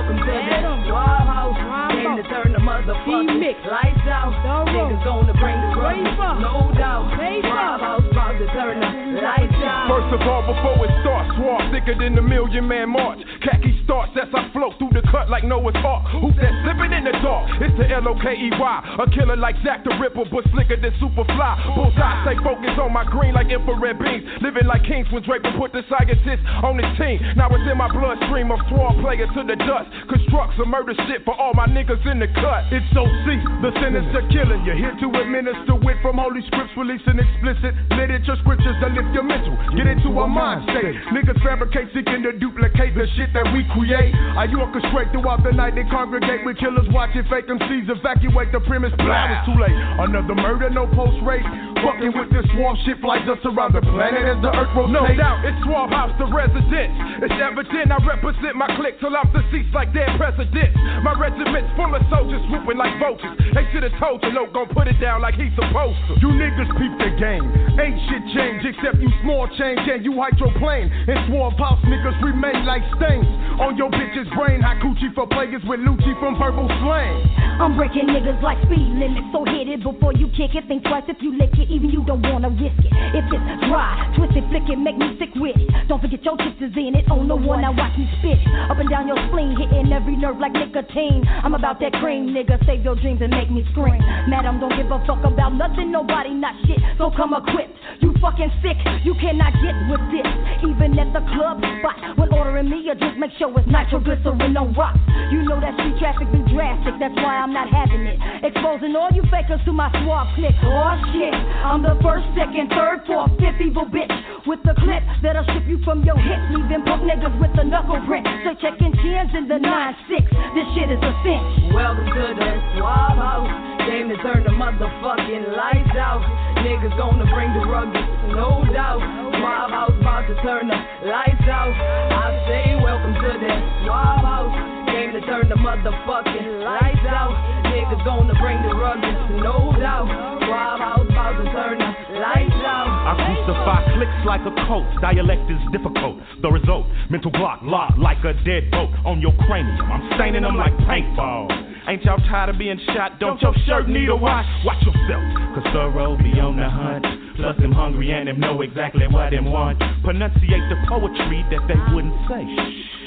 the 2.90 2.96
motherfucking 3.06 3.70
lights 3.70 4.08
out. 4.10 4.34
Niggas 4.66 5.04
gonna 5.06 5.34
bring 5.38 5.54
the 5.62 5.78
rubbers, 5.78 6.42
no 6.42 6.74
doubt. 6.74 7.14
Suave 7.14 7.82
House 7.82 8.02
turn 8.14 8.80
the 8.82 9.22
lights 9.22 9.44
out. 9.44 9.49
First 9.90 10.14
of 10.14 10.22
all, 10.22 10.46
before 10.46 10.78
it 10.86 10.94
starts, 11.02 11.34
swab 11.34 11.66
thicker 11.74 11.98
than 11.98 12.14
the 12.14 12.22
million 12.22 12.70
man 12.70 12.94
march. 12.94 13.18
Khaki 13.42 13.74
starts 13.90 14.14
as 14.22 14.30
I 14.30 14.46
float 14.54 14.78
through 14.78 14.94
the 14.94 15.02
cut 15.10 15.34
like 15.34 15.42
Noah's 15.42 15.74
Ark. 15.82 16.06
Who's 16.14 16.38
that 16.38 16.54
slipping 16.62 16.94
in 16.94 17.10
the 17.10 17.18
dark? 17.26 17.50
It's 17.58 17.74
the 17.74 17.90
L 17.90 18.06
O 18.06 18.14
K 18.22 18.38
E 18.38 18.54
Y. 18.54 18.78
A 19.02 19.10
killer 19.10 19.34
like 19.34 19.58
Zack 19.66 19.82
the 19.82 19.98
Ripper, 19.98 20.30
but 20.30 20.46
slicker 20.54 20.78
than 20.78 20.94
Superfly. 21.02 21.74
Bullseye, 21.74 22.22
stay 22.22 22.38
focused 22.46 22.78
on 22.78 22.94
my 22.94 23.02
green 23.02 23.34
like 23.34 23.50
infrared 23.50 23.98
beams. 23.98 24.30
Living 24.46 24.70
like 24.70 24.86
kings 24.86 25.10
when 25.10 25.26
Draper 25.26 25.58
put 25.58 25.74
the 25.74 25.82
scientists 25.90 26.46
on 26.62 26.78
his 26.78 26.94
team. 27.02 27.18
Now 27.34 27.50
it's 27.50 27.66
in 27.66 27.74
my 27.74 27.90
bloodstream 27.90 28.54
of 28.54 28.62
swab 28.70 28.94
player 29.02 29.26
to 29.26 29.42
the 29.42 29.58
dust. 29.58 29.90
Construct 30.06 30.54
some 30.54 30.70
murder 30.70 30.94
shit 31.10 31.26
for 31.26 31.34
all 31.34 31.58
my 31.58 31.66
niggas 31.66 32.06
in 32.06 32.22
the 32.22 32.30
cut. 32.38 32.70
It's 32.70 32.86
OC, 32.94 33.66
the 33.66 33.74
sinister 33.82 34.22
killer. 34.30 34.62
You're 34.62 34.78
here 34.78 34.94
to 35.02 35.08
administer 35.18 35.74
wit 35.82 35.98
from 36.06 36.22
holy 36.22 36.46
scripts, 36.46 36.78
releasing 36.78 37.18
explicit 37.18 37.74
literature 37.98 38.38
scriptures 38.46 38.78
that 38.86 38.94
lift 38.94 39.10
your 39.18 39.26
mental. 39.26 39.58
Get 39.80 39.96
into 39.96 40.12
a 40.12 40.28
mind 40.28 40.68
state. 40.68 40.92
Niggas 41.16 41.40
fabricate, 41.40 41.88
seeking 41.96 42.20
to 42.28 42.36
duplicate 42.36 43.00
the 43.00 43.08
shit 43.16 43.32
that 43.32 43.48
we 43.56 43.64
create. 43.72 44.12
I 44.12 44.44
you 44.44 44.60
orchestrate 44.60 45.08
throughout 45.16 45.40
the 45.40 45.56
night. 45.56 45.80
They 45.80 45.88
congregate 45.88 46.44
with 46.44 46.60
killers 46.60 46.84
watching 46.92 47.24
fake 47.32 47.48
MCs 47.48 47.88
evacuate 47.88 48.52
the 48.52 48.60
premise. 48.68 48.92
Blah, 49.00 49.32
it's 49.32 49.48
too 49.48 49.56
late. 49.56 49.72
Another 49.72 50.36
murder, 50.36 50.68
no 50.68 50.84
post 50.92 51.16
rape. 51.24 51.48
Fucking 51.80 52.12
with 52.12 52.28
this 52.28 52.44
swarm 52.52 52.76
shit 52.84 53.00
flies 53.00 53.24
us 53.32 53.40
around 53.48 53.72
the 53.72 53.80
planet 53.80 54.20
as 54.28 54.44
the 54.44 54.52
earth 54.52 54.68
rotates. 54.76 55.00
No 55.00 55.08
doubt, 55.16 55.48
it's 55.48 55.56
Suave 55.64 55.96
House, 55.96 56.12
the 56.20 56.28
residence. 56.28 56.92
It's 57.24 57.40
evident 57.40 57.88
I 57.88 58.04
represent 58.04 58.60
my 58.60 58.68
clique 58.76 59.00
till 59.00 59.16
off 59.16 59.32
the 59.32 59.48
seats 59.48 59.72
like 59.72 59.96
their 59.96 60.12
presidents. 60.20 60.76
My 61.08 61.16
regiment's 61.16 61.72
full 61.80 61.96
of 61.96 62.04
soldiers 62.12 62.44
swooping 62.52 62.76
like 62.76 63.00
vultures. 63.00 63.32
They 63.56 63.64
should 63.72 63.88
have 63.88 63.96
told 63.96 64.20
you, 64.28 64.36
no, 64.36 64.52
gon' 64.52 64.68
put 64.76 64.92
it 64.92 65.00
down 65.00 65.24
like 65.24 65.40
he's 65.40 65.56
supposed 65.56 66.04
to. 66.12 66.20
You 66.20 66.36
niggas 66.36 66.68
peep 66.76 66.94
the 67.00 67.16
game. 67.16 67.48
Ain't 67.80 67.96
shit 68.12 68.28
changed 68.36 68.68
except 68.76 69.00
you 69.00 69.08
small 69.24 69.48
change 69.56 69.69
and 69.78 70.06
you 70.06 70.14
hydroplane. 70.18 70.90
In 71.06 71.18
Suave 71.28 71.58
House, 71.60 71.84
niggas 71.86 72.18
remain 72.24 72.66
like 72.66 72.82
stains 72.98 73.28
on 73.60 73.78
your 73.78 73.92
bitch's 73.92 74.30
brain. 74.34 74.62
High 74.62 74.80
for 75.14 75.28
players 75.28 75.62
with 75.68 75.80
Lucci 75.82 76.16
from 76.20 76.40
verbal 76.40 76.68
slang. 76.80 77.20
I'm 77.60 77.76
breaking 77.76 78.08
niggas 78.08 78.40
like 78.42 78.56
speed 78.64 78.88
limits, 78.96 79.28
so 79.36 79.44
hit 79.44 79.68
it 79.68 79.84
before 79.84 80.16
you 80.16 80.32
kick 80.32 80.56
it. 80.56 80.64
Think 80.72 80.84
twice 80.88 81.04
if 81.12 81.20
you 81.20 81.36
lick 81.36 81.52
it, 81.60 81.68
even 81.68 81.92
you 81.92 82.04
don't 82.08 82.24
wanna 82.24 82.50
risk 82.50 82.80
it. 82.80 82.94
If 83.14 83.28
it's 83.28 83.68
dry, 83.68 84.08
twist 84.16 84.40
it, 84.40 84.48
flick 84.48 84.64
it, 84.72 84.80
make 84.80 84.96
me 84.96 85.20
sick 85.20 85.36
with 85.36 85.60
it. 85.60 85.68
Don't 85.92 86.00
forget 86.00 86.24
your 86.24 86.40
chips 86.40 86.56
is 86.64 86.72
in 86.80 86.96
it. 86.96 87.12
On 87.12 87.28
the 87.28 87.36
one, 87.36 87.62
now 87.62 87.76
watch 87.76 87.92
me 88.00 88.08
spit. 88.20 88.40
Up 88.72 88.80
and 88.80 88.90
down 88.90 89.12
your 89.12 89.20
spleen, 89.28 89.60
hitting 89.60 89.92
every 89.92 90.16
nerve 90.16 90.40
like 90.40 90.56
nicotine. 90.56 91.28
I'm 91.28 91.54
about 91.54 91.84
that 91.84 91.94
cream, 92.00 92.32
nigga. 92.32 92.64
Save 92.66 92.88
your 92.88 92.96
dreams 92.96 93.20
and 93.20 93.36
make 93.36 93.52
me 93.52 93.68
scream. 93.76 94.00
Madam, 94.32 94.64
don't 94.64 94.76
give 94.80 94.88
a 94.88 95.04
fuck 95.04 95.20
about 95.28 95.52
nothing, 95.52 95.92
nobody, 95.92 96.32
not 96.32 96.56
shit. 96.64 96.80
So 96.96 97.12
come 97.12 97.36
equipped. 97.36 97.76
You 98.00 98.16
fucking 98.24 98.56
sick, 98.64 98.80
you 99.04 99.16
cannot 99.20 99.52
get 99.62 99.76
with 99.92 100.04
this. 100.12 100.28
Even 100.64 100.98
at 101.00 101.12
the 101.16 101.24
club 101.36 101.60
spot, 101.80 102.18
when 102.18 102.32
ordering 102.34 102.70
me 102.70 102.84
a 102.90 102.96
drink, 102.96 103.18
make 103.18 103.32
sure 103.40 103.52
it's 103.56 103.68
nitroglycerin, 103.68 104.54
no 104.54 104.68
rocks. 104.76 105.00
You 105.32 105.44
know 105.44 105.60
that 105.60 105.76
street 105.80 106.00
traffic 106.00 106.28
be 106.32 106.44
drastic, 106.52 107.00
that's 107.00 107.16
why 107.16 107.40
I'm 107.40 107.54
not 107.54 107.70
having 107.70 108.08
it. 108.08 108.20
Exposing 108.44 108.96
all 108.96 109.12
you 109.12 109.24
fakers 109.32 109.62
to 109.66 109.72
my 109.72 109.88
swab 110.04 110.28
click. 110.36 110.56
Oh 110.64 110.96
shit, 111.12 111.34
I'm 111.64 111.84
the 111.84 111.96
first, 112.04 112.28
second, 112.36 112.72
third, 112.72 113.08
fourth, 113.08 113.32
fifth 113.40 113.62
evil 113.64 113.88
bitch 113.88 114.12
with 114.48 114.60
the 114.64 114.74
clip 114.80 115.04
that'll 115.22 115.44
strip 115.44 115.68
you 115.68 115.80
from 115.84 116.04
your 116.04 116.18
hips, 116.18 116.44
leaving 116.52 116.84
broke 116.84 117.04
niggas 117.04 117.36
with 117.40 117.52
a 117.60 117.64
knuckle 117.64 118.00
print. 118.08 118.28
So 118.44 118.56
checking 118.60 118.94
chins 119.04 119.32
in 119.36 119.48
the 119.48 119.60
9-6. 119.60 120.26
This 120.56 120.68
shit 120.76 120.90
is 120.92 121.02
a 121.04 121.14
cinch. 121.24 121.74
Welcome 121.76 122.08
to 122.08 122.26
the 122.36 122.52
Suave 122.76 123.20
House. 123.20 123.52
Game 123.88 124.10
to 124.10 124.18
turn 124.22 124.44
the 124.44 124.54
motherfucking 124.54 125.56
lights 125.56 125.96
out. 125.98 126.22
Niggas 126.62 126.96
gonna 126.98 127.26
bring 127.32 127.54
the 127.54 127.66
rugged, 127.66 128.36
no 128.36 128.64
doubt. 128.72 129.02
Suave 129.50 129.72
House 129.72 129.98
about 130.00 130.28
to 130.28 130.36
turn 130.46 130.68
the 130.68 130.78
lights 131.10 131.42
out. 131.50 131.74
I 131.74 132.38
say 132.46 132.78
welcome 132.78 133.16
to 133.18 133.32
the 133.34 133.54
Suave 133.82 134.22
House. 134.22 134.54
Game 134.86 135.12
to 135.14 135.22
turn 135.26 135.50
the 135.50 135.56
motherfucking 135.56 136.62
lights 136.62 137.06
out. 137.10 137.34
Niggas 137.66 138.06
gonna 138.06 138.38
bring 138.38 138.62
the 138.62 138.76
rugged, 138.76 139.42
no 139.42 139.74
doubt. 139.74 140.06
Suave 140.46 140.80
House 140.80 141.08
about 141.10 141.44
to 141.44 141.52
turn 141.52 141.80
the. 141.80 141.89
I 142.20 143.16
crucify 143.16 143.80
clicks 143.96 144.22
like 144.28 144.42
a 144.44 144.54
coach. 144.68 144.90
Dialect 145.02 145.50
is 145.50 145.62
difficult. 145.72 146.20
The 146.42 146.50
result, 146.50 146.86
mental 147.10 147.32
block 147.32 147.62
locked 147.64 147.98
like 147.98 148.20
a 148.24 148.34
dead 148.44 148.72
boat 148.72 148.92
on 149.06 149.22
your 149.22 149.34
cranium. 149.48 149.80
I'm 149.88 150.04
staining 150.16 150.44
them 150.44 150.58
like 150.58 150.74
paintball. 150.84 151.48
Ain't 151.88 152.04
y'all 152.04 152.20
tired 152.30 152.50
of 152.50 152.60
being 152.60 152.80
shot? 152.94 153.20
Don't 153.20 153.42
your 153.42 153.56
shirt 153.66 153.88
need 153.90 154.10
a 154.10 154.16
wash? 154.16 154.46
Watch 154.66 154.84
yourself, 154.86 155.24
cause 155.56 155.66
thorough 155.74 156.18
be 156.18 156.38
on 156.40 156.58
the 156.58 156.70
hunt. 156.70 157.06
Plus 157.36 157.58
them 157.58 157.72
hungry 157.72 158.12
and 158.12 158.28
them 158.28 158.40
know 158.40 158.62
exactly 158.62 159.08
what 159.08 159.32
them 159.32 159.46
want. 159.50 159.80
Pronunciate 160.04 160.70
the 160.70 160.78
poetry 160.88 161.42
that 161.50 161.64
they 161.66 161.80
wouldn't 161.96 162.14
say. 162.28 162.46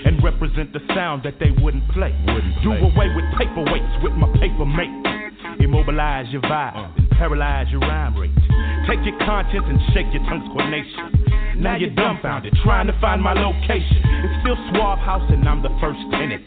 And 0.09 0.18
represent 0.24 0.72
the 0.72 0.80
sound 0.97 1.22
that 1.22 1.39
they 1.39 1.52
wouldn't 1.62 1.86
play. 1.93 2.10
Wouldn't 2.26 2.62
Do 2.64 2.72
away 2.72 3.06
with 3.14 3.28
paperweights 3.39 4.02
with 4.02 4.14
my 4.14 4.26
paper 4.40 4.66
mate. 4.66 4.90
Immobilize 5.60 6.26
your 6.32 6.43
vibe 6.43 6.98
and 6.98 7.10
paralyze 7.10 7.68
your 7.70 7.80
rhyme 7.80 8.16
rate. 8.18 8.34
Take 8.89 9.07
your 9.07 9.19
conscience 9.23 9.65
and 9.67 9.79
shake 9.95 10.11
your 10.13 10.23
tongue's 10.27 10.47
coordination. 10.51 11.63
Now 11.63 11.77
you're 11.77 11.95
dumbfounded, 11.95 12.55
trying 12.65 12.89
to 12.89 12.97
find 13.01 13.23
my 13.23 13.33
location. 13.33 14.03
It's 14.27 14.37
still 14.43 14.59
Suave 14.75 14.99
House 14.99 15.23
and 15.31 15.47
I'm 15.49 15.63
the 15.63 15.71
first 15.81 16.01
it. 16.11 16.43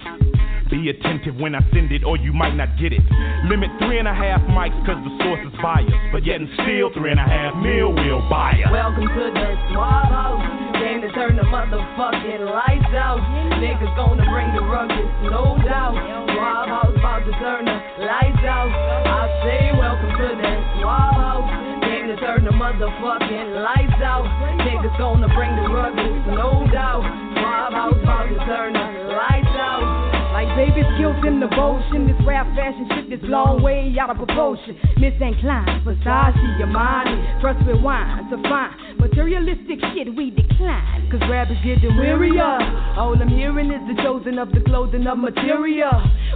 Be 0.69 0.89
attentive 0.89 1.37
when 1.37 1.53
I 1.53 1.61
send 1.71 1.93
it, 1.93 2.03
or 2.03 2.17
you 2.17 2.33
might 2.33 2.57
not 2.57 2.73
get 2.81 2.91
it. 2.91 2.99
Limit 3.45 3.69
three 3.77 3.99
and 4.01 4.07
a 4.07 4.13
half 4.13 4.41
mics, 4.49 4.73
cause 4.81 4.97
the 4.97 5.13
source 5.21 5.39
is 5.45 5.53
biased. 5.61 5.93
But 6.11 6.25
yet 6.25 6.41
and 6.41 6.49
still, 6.57 6.89
three 6.97 7.11
and 7.13 7.21
a 7.21 7.29
half 7.29 7.53
mil 7.61 7.93
will 7.93 8.25
buy 8.27 8.57
us. 8.65 8.73
Welcome 8.73 9.05
to 9.05 9.25
the 9.29 9.47
Suave 9.69 10.09
House. 10.09 10.41
Game 10.81 11.05
to 11.05 11.11
turn 11.13 11.37
the 11.37 11.45
motherfucking 11.45 12.49
lights 12.49 12.91
out. 12.97 13.21
Niggas 13.61 13.93
gonna 13.95 14.25
bring 14.25 14.51
the 14.57 14.65
rugged, 14.65 15.05
no 15.29 15.55
doubt. 15.63 15.95
Suave 16.33 16.67
House 16.67 16.97
about 16.97 17.23
to 17.23 17.33
turn 17.37 17.65
the 17.69 17.77
lights 18.03 18.43
out. 18.43 18.67
I 19.05 19.23
say 19.45 19.71
welcome 19.77 20.11
to 20.17 20.27
the 20.33 20.51
Suave 20.81 21.15
House. 21.15 21.54
Game 22.05 22.15
to 22.15 22.21
turn 22.21 22.45
the 22.45 22.51
motherfucking 22.51 23.63
lights 23.63 24.01
out. 24.03 24.25
Niggas 24.59 24.95
gonna 24.99 25.27
bring 25.33 25.55
the 25.55 25.69
rugged, 25.73 26.27
no 26.27 26.67
doubt. 26.71 27.01
Suave 27.33 27.73
House 27.73 28.29
to 28.29 28.45
turn 28.45 28.73
the 28.73 29.13
lights. 29.13 29.44
Like 30.45 30.69
baby 30.69 30.83
skills 30.95 31.17
in 31.25 31.39
devotion, 31.39 32.05
this 32.05 32.21
rap 32.25 32.45
fashion 32.55 32.85
shit 32.93 33.17
is 33.17 33.19
long 33.27 33.63
way 33.63 33.93
out 33.99 34.11
of 34.11 34.17
proportion. 34.17 34.77
Miss 34.97 35.13
Incline, 35.19 35.81
Versace, 35.81 36.37
Armani, 36.61 37.41
trust 37.41 37.65
with 37.65 37.81
wine 37.81 38.29
to 38.29 38.37
find 38.45 38.99
materialistic 38.99 39.79
shit 39.93 40.13
we 40.15 40.29
decline. 40.29 41.09
Cause 41.09 41.21
rappers 41.29 41.57
getting 41.65 41.97
wearier. 41.97 42.61
All 42.97 43.17
I'm 43.19 43.27
hearing 43.27 43.71
is 43.71 43.81
the 43.89 44.01
chosen 44.03 44.37
of 44.37 44.51
the 44.51 44.61
clothing 44.61 45.07
of 45.07 45.17
material. 45.17 45.91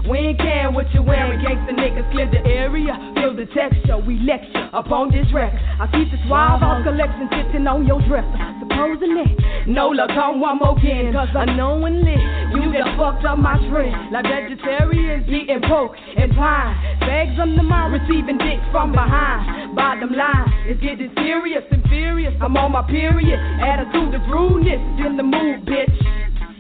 We 0.10 0.18
ain't 0.18 0.40
caring 0.40 0.74
what 0.74 0.90
you're 0.94 1.04
wearing, 1.04 1.40
gangsta 1.40 1.78
niggas 1.78 2.12
clear 2.12 2.30
the 2.32 2.42
area. 2.50 2.98
Feel 3.16 3.36
the 3.36 3.46
texture, 3.54 3.98
we 3.98 4.18
lecture 4.26 4.70
upon 4.74 5.12
this 5.12 5.28
record. 5.34 5.60
I 5.80 5.86
keep 5.94 6.10
this 6.10 6.22
wild 6.30 6.62
house 6.62 6.84
collection 6.84 7.30
sitting 7.30 7.68
on 7.68 7.86
your 7.86 8.02
dresser. 8.08 8.38
Supposedly, 8.66 9.38
no 9.68 9.90
luck 9.90 10.12
on 10.12 10.40
one 10.40 10.58
more 10.58 10.78
again. 10.78 11.14
Cause 11.14 11.30
unknowingly, 11.36 12.18
you 12.54 12.59
done 12.74 12.98
fucked 12.98 13.26
up 13.26 13.38
my 13.38 13.58
trend. 13.70 14.12
Like 14.12 14.26
vegetarians 14.26 15.28
eating 15.30 15.62
pork 15.68 15.94
and 15.96 16.32
pine. 16.36 17.00
Bags 17.02 17.40
on 17.40 17.56
the 17.56 17.64
mind, 17.64 17.94
receiving 17.94 18.38
dick 18.38 18.60
from 18.72 18.92
behind. 18.92 19.76
Bottom 19.76 20.12
line, 20.14 20.48
it's 20.68 20.82
getting 20.82 21.12
serious 21.16 21.64
and 21.72 21.84
furious. 21.90 22.34
I'm 22.42 22.58
on 22.58 22.72
my 22.72 22.84
period. 22.84 23.40
Attitude 23.62 24.14
of 24.14 24.22
rudeness 24.30 24.82
in 25.06 25.18
the 25.18 25.24
mood, 25.24 25.66
bitch. 25.66 25.98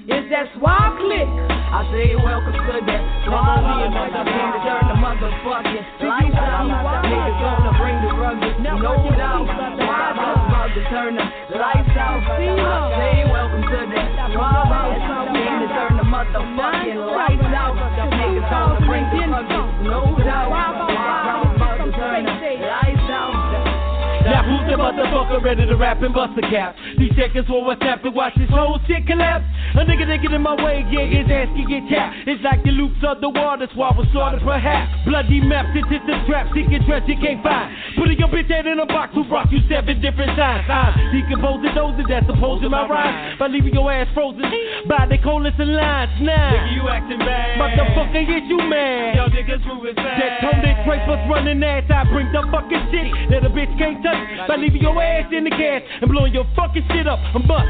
Is 0.09 0.25
that 0.33 0.49
swab 0.57 0.97
click? 0.97 1.29
I 1.69 1.85
say 1.93 2.17
welcome 2.17 2.57
to 2.57 2.81
that 2.81 3.01
Suave 3.29 3.61
House. 3.61 3.93
Game 3.93 4.49
to 4.57 4.59
turn 4.65 4.85
the 4.89 4.97
motherfucking 4.97 5.85
lights 6.01 6.33
out. 6.33 6.65
Niggas 7.05 7.37
gonna 7.37 7.77
bring 7.77 7.97
the 8.01 8.09
rugged, 8.17 8.57
no 8.57 8.73
doubt. 9.13 9.45
House 9.45 10.49
about 10.49 10.73
to 10.73 10.81
turn 10.89 11.13
the 11.13 11.57
lights 11.61 11.93
out. 11.93 12.25
I 12.25 12.41
say 12.97 13.21
welcome 13.29 13.61
to 13.61 13.85
that 13.85 14.33
Suave 14.33 14.65
House. 14.65 15.28
Motherfucking 16.19 16.99
lights 17.15 17.43
out. 17.55 17.75
Niggas 18.11 18.85
bring 18.85 19.05
the 19.09 19.27
no 19.83 20.17
doubt. 20.19 20.78
Who's 24.45 24.65
the 24.71 24.77
motherfucker 24.79 25.43
ready 25.43 25.65
to 25.65 25.75
rap 25.75 26.01
and 26.01 26.13
bust 26.13 26.37
a 26.37 26.41
cap? 26.47 26.75
These 26.97 27.11
checkers 27.15 27.45
for 27.47 27.63
what's 27.63 27.81
happened, 27.81 28.15
watch 28.15 28.33
this 28.37 28.49
whole 28.49 28.79
shit 28.87 29.05
collapse. 29.07 29.43
A 29.75 29.83
nigga 29.85 30.07
that 30.07 30.21
get 30.21 30.31
in 30.31 30.41
my 30.41 30.55
way, 30.55 30.85
yeah, 30.89 31.05
his 31.05 31.27
ass 31.29 31.49
can 31.53 31.67
get 31.67 31.83
tapped. 31.91 32.27
It's 32.27 32.41
like 32.43 32.63
the 32.63 32.71
loops 32.71 32.99
of 33.03 33.21
the 33.21 33.29
water, 33.29 33.67
was 33.75 34.07
started 34.11 34.41
perhaps. 34.41 34.89
Bloody 35.05 35.41
maps, 35.41 35.75
it's 35.75 35.87
just 35.91 36.07
a 36.07 36.17
trap, 36.25 36.47
seeking 36.55 36.81
dress 36.87 37.03
you 37.07 37.17
can't 37.19 37.43
find. 37.43 37.69
Putting 37.97 38.17
your 38.17 38.29
bitch 38.29 38.49
head 38.49 38.65
in 38.65 38.79
a 38.79 38.85
box 38.85 39.13
who 39.13 39.23
brought 39.25 39.51
you 39.51 39.59
seven 39.69 39.99
different 40.01 40.33
signs. 40.37 40.65
Ah, 40.69 40.93
I'm 40.95 41.11
decomposing 41.13 41.75
those 41.75 41.95
that's 42.07 42.25
opposing 42.29 42.71
my 42.71 42.87
rhyme 42.87 43.37
by 43.37 43.47
leaving 43.47 43.73
your 43.73 43.91
ass 43.91 44.07
frozen 44.13 44.45
by 44.87 45.05
the 45.05 45.17
coldest 45.19 45.59
of 45.59 45.67
lines. 45.67 46.11
Now, 46.21 46.53
Nigga, 46.55 46.73
you 46.75 46.83
acting 46.89 47.19
bad. 47.19 47.59
motherfucker, 47.59 48.23
is 48.23 48.45
you 48.47 48.57
mad? 48.65 49.15
Yo, 49.15 49.25
niggas 49.29 49.63
moving 49.67 49.95
fast. 49.95 50.17
That 50.17 50.31
tone 50.41 50.61
that 50.63 50.85
Drake 50.85 51.05
was 51.05 51.21
running 51.29 51.61
ass, 51.63 51.85
I 51.89 52.03
bring 52.09 52.31
the 52.31 52.41
fucking 52.49 52.83
shit 52.89 53.09
that 53.29 53.45
a 53.45 53.49
bitch 53.49 53.71
can't 53.77 54.01
touch 54.03 54.28
by 54.47 54.55
leaving 54.55 54.81
your 54.81 55.01
ass 55.01 55.31
in 55.31 55.43
the 55.43 55.51
gas 55.51 55.81
and 56.01 56.09
blowing 56.09 56.33
your 56.33 56.45
fucking 56.55 56.85
shit 56.91 57.07
up. 57.07 57.19
I'm 57.33 57.45
bust. 57.47 57.69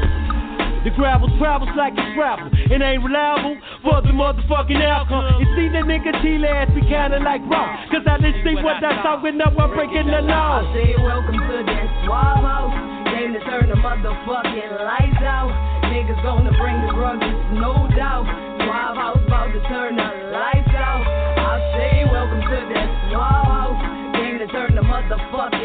The 0.80 0.88
gravel 0.96 1.28
travels 1.36 1.68
like 1.76 1.92
it's 1.92 2.14
gravel. 2.16 2.48
It 2.48 2.80
ain't 2.80 3.04
reliable 3.04 3.52
for 3.84 4.00
the 4.00 4.16
motherfucking 4.16 4.80
outcome. 4.80 5.36
You 5.36 5.46
see 5.52 5.68
the 5.68 5.84
nigga 5.84 6.08
T 6.24 6.40
ass 6.40 6.72
be 6.72 6.80
kinda 6.80 7.20
like 7.20 7.44
raw. 7.52 7.76
Cause 7.92 8.00
I 8.08 8.16
didn't 8.16 8.40
see 8.40 8.56
what 8.64 8.80
I 8.80 8.96
saw 9.04 9.20
when 9.20 9.36
I 9.44 9.52
was 9.52 9.68
breaking 9.76 10.08
the 10.08 10.24
law. 10.24 10.64
I 10.64 10.72
say 10.72 10.96
welcome 10.96 11.36
to 11.36 11.56
that 11.68 11.88
Suave 12.08 12.40
House. 12.40 12.72
Game 13.12 13.36
to 13.36 13.40
turn 13.44 13.68
the 13.68 13.76
motherfucking 13.76 14.72
lights 14.80 15.20
out. 15.20 15.52
Niggas 15.92 16.22
gonna 16.24 16.56
bring 16.56 16.80
the 16.88 16.96
rugged, 16.96 17.36
no 17.60 17.84
doubt. 17.92 18.24
Suave 18.64 18.96
House 18.96 19.20
about 19.28 19.52
to 19.52 19.60
turn 19.68 20.00
the 20.00 20.08
lights 20.32 20.72
out. 20.72 21.04
I 21.04 21.60
say 21.76 22.08
welcome 22.08 22.40
to 22.40 22.56
that 22.72 22.88
Suave 23.12 23.52
House. 23.52 23.80
Game 24.16 24.38
to 24.40 24.48
turn 24.48 24.72
the 24.72 24.80
motherfucking 24.80 25.59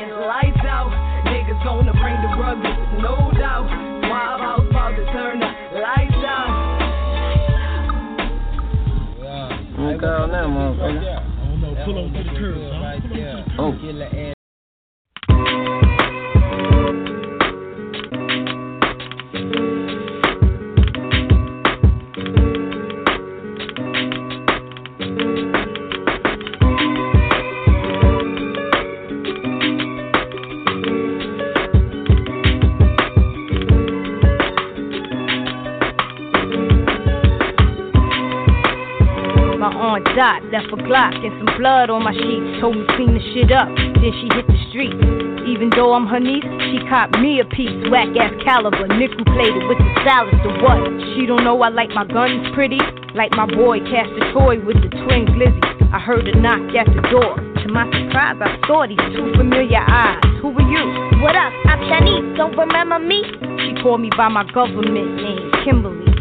gonna 2.46 2.62
bring 2.62 2.74
the 2.74 2.86
rugged, 2.96 3.02
no 3.02 3.32
doubt. 3.38 3.68
Suave 4.06 4.40
House 4.40 4.68
about 4.70 4.96
to 4.96 5.06
turn 5.12 5.40
the 5.40 5.80
lights 5.80 6.26
out. 6.26 6.82
I'm 9.78 10.00
calling 10.00 10.32
that 10.32 10.48
motherfucker. 10.48 11.02
I 11.02 11.48
don't 11.48 11.62
know, 11.62 11.86
pull 11.86 11.98
over 11.98 12.18
to 12.18 12.24
the 12.24 12.30
curb, 12.38 12.58
son. 12.58 13.54
Pull 13.56 13.66
over 13.66 13.78
to 13.78 13.94
the 13.94 14.06
curb. 14.06 14.16
My 14.16 14.35
aunt 39.96 40.06
Dot 40.16 40.44
left 40.52 40.68
a 40.76 40.78
Glock 40.84 41.16
and 41.24 41.32
some 41.40 41.56
blood 41.56 41.90
on 41.90 42.04
my 42.04 42.12
sheets. 42.12 42.60
Told 42.60 42.76
me 42.76 42.84
to 42.84 42.92
clean 43.00 43.16
the 43.16 43.24
shit 43.32 43.52
up, 43.52 43.72
then 43.72 44.12
she 44.20 44.28
hit 44.36 44.44
the 44.44 44.60
street. 44.68 44.92
Even 45.48 45.72
though 45.72 45.96
I'm 45.96 46.04
her 46.08 46.20
niece, 46.20 46.44
she 46.68 46.84
copped 46.92 47.16
me 47.24 47.40
a 47.40 47.48
piece. 47.48 47.72
Whack 47.88 48.12
ass 48.20 48.36
caliber, 48.44 48.92
nickel 48.92 49.24
plated 49.32 49.64
with 49.72 49.80
the 49.80 49.90
salad. 50.04 50.36
The 50.44 50.52
what? 50.60 50.84
She 51.16 51.24
don't 51.24 51.48
know 51.48 51.56
I 51.64 51.70
like 51.70 51.96
my 51.96 52.04
guns 52.04 52.44
pretty. 52.52 52.82
Like 53.16 53.32
my 53.40 53.48
boy 53.48 53.80
cast 53.88 54.12
a 54.20 54.36
toy 54.36 54.60
with 54.60 54.84
the 54.84 54.92
twin 54.92 55.32
glizzy. 55.32 55.64
I 55.96 56.00
heard 56.00 56.28
a 56.28 56.36
knock 56.36 56.76
at 56.76 56.92
the 56.92 57.00
door. 57.08 57.40
To 57.40 57.68
my 57.72 57.88
surprise, 57.88 58.36
I 58.44 58.52
saw 58.68 58.84
these 58.84 59.00
two 59.16 59.32
familiar 59.40 59.80
eyes. 59.80 60.20
Who 60.44 60.52
are 60.52 60.68
you? 60.68 61.24
What 61.24 61.40
up? 61.40 61.54
I'm 61.72 61.80
Shanice. 61.88 62.36
Don't 62.36 62.58
remember 62.58 63.00
me? 63.00 63.24
She 63.64 63.80
called 63.82 64.02
me 64.02 64.10
by 64.18 64.28
my 64.28 64.44
government 64.52 65.24
name, 65.24 65.52
Kimberly. 65.64 66.12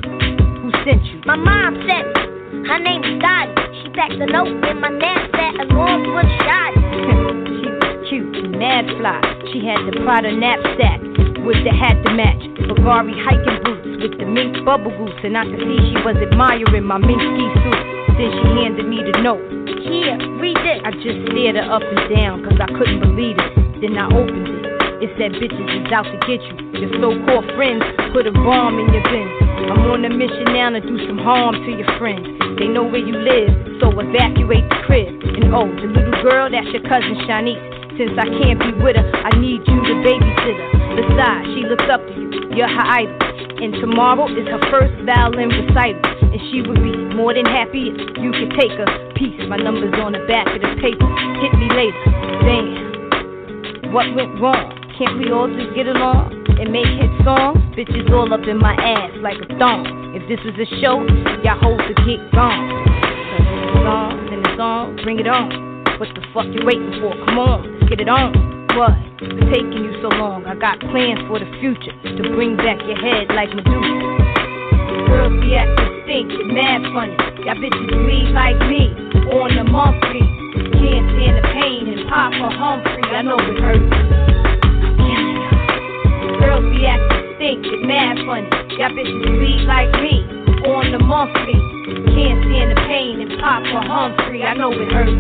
Who 0.62 0.70
sent 0.86 1.02
you? 1.10 1.20
My 1.26 1.34
mom 1.34 1.74
sent 1.88 2.06
me. 2.14 2.33
Her 2.64 2.80
name 2.80 3.04
is 3.04 3.20
Dottie. 3.20 3.52
She 3.76 3.92
packed 3.92 4.16
a 4.16 4.24
note 4.24 4.48
in 4.48 4.80
my 4.80 4.88
knapsack 4.88 5.68
along 5.68 6.08
with 6.16 6.24
Shotty. 6.48 6.80
she 7.60 7.68
was 7.68 8.08
cute, 8.08 8.36
and 8.40 8.56
mad 8.56 8.88
fly. 8.96 9.20
She 9.52 9.60
had 9.60 9.84
the 9.84 9.92
Prada 10.00 10.32
knapsack 10.32 10.96
with 11.44 11.60
the 11.60 11.76
hat 11.76 12.00
to 12.08 12.10
match. 12.16 12.40
Bulgari 12.64 13.12
hiking 13.20 13.60
boots 13.68 14.00
with 14.00 14.16
the 14.16 14.24
mink 14.24 14.64
bubble 14.64 14.96
goose. 14.96 15.12
And 15.28 15.36
I 15.36 15.44
could 15.44 15.60
see 15.60 15.92
she 15.92 16.00
was 16.08 16.16
admiring 16.16 16.88
my 16.88 16.96
mink 16.96 17.20
ski 17.20 17.44
suit. 17.68 17.80
Then 18.16 18.32
she 18.32 18.48
handed 18.56 18.88
me 18.88 19.04
the 19.04 19.20
note. 19.20 19.44
Here, 19.84 20.16
read 20.40 20.56
this. 20.64 20.80
I 20.88 20.96
just 21.04 21.20
stared 21.36 21.60
her 21.60 21.68
up 21.68 21.84
and 21.84 22.16
down 22.16 22.48
cause 22.48 22.56
I 22.56 22.72
couldn't 22.72 23.04
believe 23.04 23.36
it. 23.44 23.84
Then 23.84 24.00
I 24.00 24.08
opened 24.08 24.48
it. 24.48 24.64
It 25.04 25.12
said 25.20 25.36
bitches 25.36 25.68
is 25.68 25.92
out 25.92 26.08
to 26.08 26.16
get 26.24 26.40
you. 26.40 26.56
Your 26.80 26.88
so-called 26.96 27.44
friends 27.60 27.84
put 28.16 28.24
a 28.24 28.32
bomb 28.32 28.80
in 28.80 28.88
your 28.88 29.04
bin. 29.04 29.43
I'm 29.64 29.88
on 29.88 30.04
a 30.04 30.12
mission 30.12 30.44
now 30.52 30.68
to 30.70 30.80
do 30.80 30.96
some 31.08 31.16
harm 31.16 31.56
to 31.56 31.70
your 31.72 31.88
friends. 31.96 32.28
They 32.60 32.68
know 32.68 32.84
where 32.84 33.00
you 33.00 33.16
live, 33.16 33.80
so 33.80 33.88
evacuate 33.96 34.68
the 34.68 34.78
crib. 34.84 35.08
And 35.08 35.56
oh, 35.56 35.64
the 35.72 35.88
little 35.88 36.20
girl, 36.20 36.52
that's 36.52 36.68
your 36.68 36.84
cousin 36.84 37.16
Shanice. 37.24 37.56
Since 37.96 38.12
I 38.20 38.28
can't 38.28 38.60
be 38.60 38.76
with 38.84 39.00
her, 39.00 39.08
I 39.24 39.32
need 39.40 39.64
you 39.64 39.78
to 39.80 39.94
babysit 40.04 40.56
her. 40.60 40.68
Besides, 41.00 41.46
she 41.56 41.64
looks 41.64 41.88
up 41.88 42.04
to 42.04 42.12
you. 42.12 42.28
You're 42.52 42.68
her 42.68 42.86
idol. 42.86 43.16
And 43.64 43.72
tomorrow 43.80 44.28
is 44.28 44.44
her 44.52 44.60
first 44.68 44.92
violin 45.08 45.48
recital. 45.48 46.02
And 46.28 46.40
she 46.52 46.60
would 46.60 46.84
be 46.84 46.92
more 47.16 47.32
than 47.32 47.46
happy 47.46 47.88
if 47.88 47.96
you 48.20 48.36
could 48.36 48.52
take 48.60 48.76
her 48.76 48.88
piece. 49.16 49.40
My 49.48 49.56
number's 49.56 49.96
on 49.96 50.12
the 50.12 50.26
back 50.28 50.44
of 50.52 50.60
the 50.60 50.76
paper. 50.76 51.08
Hit 51.40 51.56
me 51.56 51.72
later. 51.72 52.04
Damn. 52.44 53.92
What 53.96 54.12
went 54.12 54.36
wrong? 54.42 54.83
Can't 54.94 55.18
we 55.18 55.26
all 55.34 55.50
just 55.50 55.74
get 55.74 55.90
along 55.90 56.30
and 56.54 56.70
make 56.70 56.86
hit 56.86 57.10
songs? 57.26 57.58
Bitches 57.74 58.06
all 58.14 58.30
up 58.30 58.46
in 58.46 58.62
my 58.62 58.78
ass 58.78 59.10
like 59.26 59.42
a 59.42 59.48
thong. 59.58 60.14
If 60.14 60.22
this 60.30 60.38
was 60.46 60.54
a 60.54 60.68
show, 60.78 61.02
y'all 61.42 61.58
hoes 61.58 61.82
would 61.82 61.98
get 62.06 62.22
gone. 62.30 62.62
Cause 63.34 63.42
it's 63.42 63.90
on, 63.90 64.30
then 64.30 64.38
it's 64.46 64.60
on, 64.62 64.94
bring 65.02 65.18
it 65.18 65.26
on. 65.26 65.50
What 65.98 66.14
the 66.14 66.22
fuck 66.30 66.46
you 66.46 66.62
waiting 66.62 66.94
for? 67.02 67.10
Come 67.26 67.42
on, 67.42 67.66
let's 67.74 67.90
get 67.90 68.06
it 68.06 68.08
on. 68.08 68.38
What? 68.78 68.94
It's 69.18 69.34
taking 69.50 69.82
you 69.82 69.98
so 69.98 70.14
long. 70.14 70.46
I 70.46 70.54
got 70.54 70.78
plans 70.78 71.26
for 71.26 71.42
the 71.42 71.50
future 71.58 71.90
to 71.90 72.22
bring 72.30 72.54
back 72.54 72.78
your 72.86 72.94
head 72.94 73.34
like 73.34 73.50
Medusa. 73.50 73.98
Girls 75.10 75.34
be 75.42 75.58
acting 75.58 75.90
stink, 76.06 76.30
mad 76.54 76.86
funny. 76.94 77.18
Y'all 77.42 77.58
bitches 77.58 77.90
bleed 77.98 78.30
like 78.30 78.62
me 78.70 78.94
on 79.42 79.58
the 79.58 79.66
monthly. 79.66 80.22
Can't 80.78 81.02
stand 81.18 81.34
the 81.34 81.44
pain 81.50 81.82
and 81.90 82.06
pop 82.06 82.30
for 82.38 82.46
Humphrey. 82.54 83.02
I 83.10 83.26
know 83.26 83.42
it 83.42 83.58
hurts. 83.58 84.33
Girls 86.44 86.64
be 86.68 86.84
acting 86.84 87.24
stink, 87.36 87.66
it 87.66 87.82
mad 87.84 88.16
funny. 88.26 88.48
Y'all 88.76 88.92
bitches 88.92 89.20
bleed 89.24 89.64
like 89.66 89.90
me 90.00 90.24
on 90.68 90.92
the 90.92 91.00
monthly. 91.00 91.56
Can't 92.16 92.40
stand 92.44 92.72
the 92.72 92.80
pain 92.88 93.20
and 93.20 93.40
pop 93.40 93.62
for 93.68 93.82
Humphrey. 93.84 94.42
I 94.42 94.54
know 94.54 94.72
it 94.72 94.88
hurts. 94.92 95.12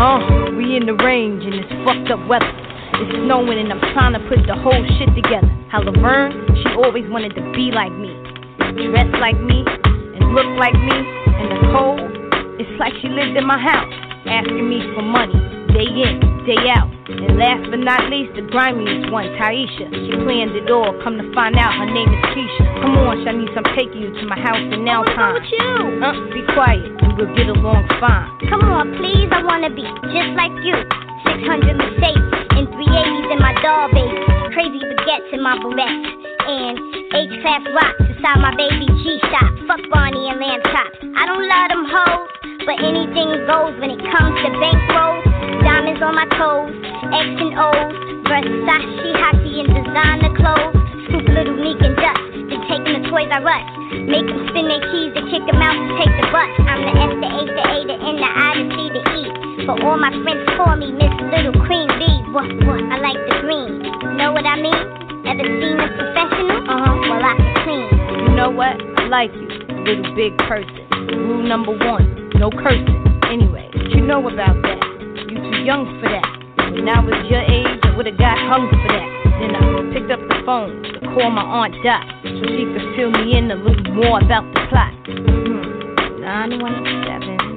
Uh, 0.00 0.52
we 0.56 0.76
in 0.76 0.86
the 0.86 0.96
range 1.04 1.44
and 1.44 1.54
it's 1.54 1.68
fucked 1.84 2.08
up 2.08 2.20
weather. 2.28 2.48
It's 2.96 3.12
snowing 3.24 3.58
and 3.60 3.72
I'm 3.72 3.80
trying 3.92 4.14
to 4.16 4.22
put 4.28 4.40
the 4.46 4.56
whole 4.56 4.84
shit 4.96 5.12
together. 5.12 5.50
How 5.68 5.82
Laverne, 5.82 6.32
she 6.56 6.68
always 6.80 7.04
wanted 7.10 7.34
to 7.36 7.42
be 7.52 7.68
like 7.68 7.92
me, 7.92 8.16
dress 8.88 9.10
like 9.20 9.36
me, 9.40 9.64
and 9.64 10.32
look 10.32 10.48
like 10.56 10.74
me. 10.74 10.96
And 11.36 11.48
the 11.52 11.60
cold, 11.72 12.00
it's 12.56 12.72
like 12.80 12.92
she 13.02 13.08
lived 13.08 13.36
in 13.36 13.44
my 13.44 13.60
house, 13.60 13.92
asking 14.24 14.68
me 14.68 14.80
for 14.96 15.02
money, 15.02 15.36
day 15.72 15.88
in, 15.88 16.29
day 16.46 16.70
out. 16.70 16.88
And 17.10 17.36
last 17.36 17.66
but 17.70 17.80
not 17.82 18.06
least, 18.08 18.32
the 18.36 18.46
grimiest 18.48 19.10
one, 19.10 19.28
Taisha. 19.36 19.86
She 19.90 20.12
planned 20.22 20.54
it 20.56 20.70
all. 20.70 20.94
Come 21.02 21.18
to 21.18 21.26
find 21.34 21.56
out, 21.56 21.74
her 21.74 21.88
name 21.88 22.08
is 22.08 22.22
Keisha. 22.32 22.64
Come 22.80 22.96
on, 22.96 23.24
Shanice, 23.26 23.54
I'm 23.56 23.66
taking 23.76 24.00
you 24.00 24.10
to 24.14 24.24
my 24.26 24.38
house 24.38 24.60
in 24.60 24.84
now 24.84 25.02
time. 25.04 25.40
with 25.40 25.50
you? 25.50 26.00
Uh, 26.00 26.14
be 26.32 26.42
quiet, 26.54 26.86
and 27.02 27.16
we'll 27.18 27.32
get 27.34 27.48
along 27.50 27.84
fine. 28.00 28.28
Come 28.48 28.64
on, 28.70 28.96
please, 28.96 29.28
I 29.32 29.42
wanna 29.42 29.70
be 29.70 29.84
just 30.14 30.32
like 30.38 30.54
you. 30.64 30.76
600 31.28 31.76
Mercedes 31.76 32.40
and 32.56 32.66
380s 32.68 33.28
in 33.32 33.38
my 33.40 33.54
doll 33.60 33.88
baby. 33.92 34.16
Crazy 34.54 34.80
baguettes 34.80 35.32
in 35.32 35.42
my 35.42 35.56
barrettes. 35.60 36.20
And 36.40 36.76
H-class 37.14 37.62
rocks 37.74 38.00
inside 38.00 38.40
my 38.40 38.54
baby 38.56 38.86
G-shop. 38.86 39.50
Fuck 39.68 39.82
Barney 39.92 40.28
and 40.28 40.40
lamb 40.40 40.62
chops. 40.72 40.98
I 41.16 41.26
don't 41.26 41.46
love 41.46 41.68
them 41.68 41.84
hoes, 41.86 42.28
but 42.66 42.76
anything 42.82 43.46
goes 43.46 43.78
when 43.78 43.90
it 43.90 44.02
comes 44.10 44.34
to 44.42 44.48
bankrolls. 44.58 45.29
Diamonds 45.60 46.02
on 46.02 46.14
my 46.16 46.26
toes, 46.36 46.72
X 47.12 47.28
and 47.36 47.54
O's, 47.56 47.92
Versace, 48.26 49.10
hockey, 49.20 49.60
and 49.60 49.70
designer 49.74 50.32
clothes. 50.36 50.76
Scoop 51.08 51.26
little 51.26 51.58
Neek 51.58 51.80
and 51.82 51.96
Dust, 51.98 52.22
then 52.48 52.60
taking 52.70 52.94
the 52.96 53.02
Toys 53.10 53.28
R 53.34 53.42
Us. 53.42 53.66
Make 54.06 54.26
them 54.26 54.46
spin 54.50 54.70
their 54.70 54.82
keys 54.90 55.10
to 55.18 55.22
kick 55.26 55.42
them 55.44 55.58
out 55.58 55.74
to 55.74 55.90
take 55.98 56.14
the 56.16 56.26
bus. 56.30 56.50
I'm 56.64 56.80
the 56.86 56.94
S, 56.94 57.12
the 57.18 57.28
A, 57.28 57.40
the 57.50 57.64
A, 57.66 57.76
the 57.90 57.96
N, 57.98 58.16
the 58.22 58.30
I, 58.30 58.50
the 58.56 58.66
C, 58.70 58.76
the 58.94 59.02
E. 59.02 59.22
For 59.66 59.74
all 59.84 59.98
my 59.98 60.14
friends 60.22 60.46
call 60.56 60.76
me 60.78 60.94
Miss 60.94 61.10
Little 61.34 61.54
Queen 61.66 61.90
Bee. 61.98 62.18
What, 62.30 62.46
what, 62.64 62.80
I 62.88 63.02
like 63.02 63.18
the 63.26 63.36
green. 63.42 63.82
Know 64.16 64.32
what 64.32 64.46
I 64.46 64.56
mean? 64.56 64.78
Ever 65.26 65.44
seen 65.44 65.76
a 65.76 65.86
professional? 65.98 66.62
Uh-huh, 66.64 66.94
well 67.10 67.24
I 67.26 67.34
can 67.36 67.52
clean. 67.66 67.88
You 68.24 68.34
know 68.38 68.50
what? 68.50 68.78
I 68.96 69.06
like 69.10 69.34
you, 69.34 69.48
little 69.82 70.14
big 70.14 70.38
person. 70.46 70.86
Rule 71.10 71.42
number 71.42 71.76
one, 71.76 72.30
no 72.38 72.50
cursing. 72.50 73.20
Anyway, 73.26 73.68
you 73.90 74.00
know 74.00 74.26
about 74.26 74.62
that? 74.62 74.89
Too 75.50 75.66
young 75.66 75.82
for 75.98 76.06
that. 76.06 76.22
When 76.70 76.86
I 76.86 77.02
was 77.02 77.26
your 77.26 77.42
age, 77.42 77.82
I 77.82 77.90
would've 77.96 78.14
got 78.16 78.38
hung 78.38 78.70
for 78.70 78.86
that. 78.86 79.08
Then 79.42 79.58
I 79.58 79.66
picked 79.90 80.14
up 80.14 80.22
the 80.30 80.38
phone 80.46 80.78
to 80.86 81.02
call 81.10 81.26
my 81.34 81.42
aunt 81.42 81.74
Dot 81.82 82.06
so 82.22 82.30
she 82.54 82.70
could 82.70 82.86
fill 82.94 83.10
me 83.10 83.34
in 83.34 83.50
a 83.50 83.58
little 83.58 83.90
more 83.90 84.22
about 84.22 84.46
the 84.54 84.62
plot. 84.70 84.94
Hmm. 85.10 86.22
917 86.22 87.50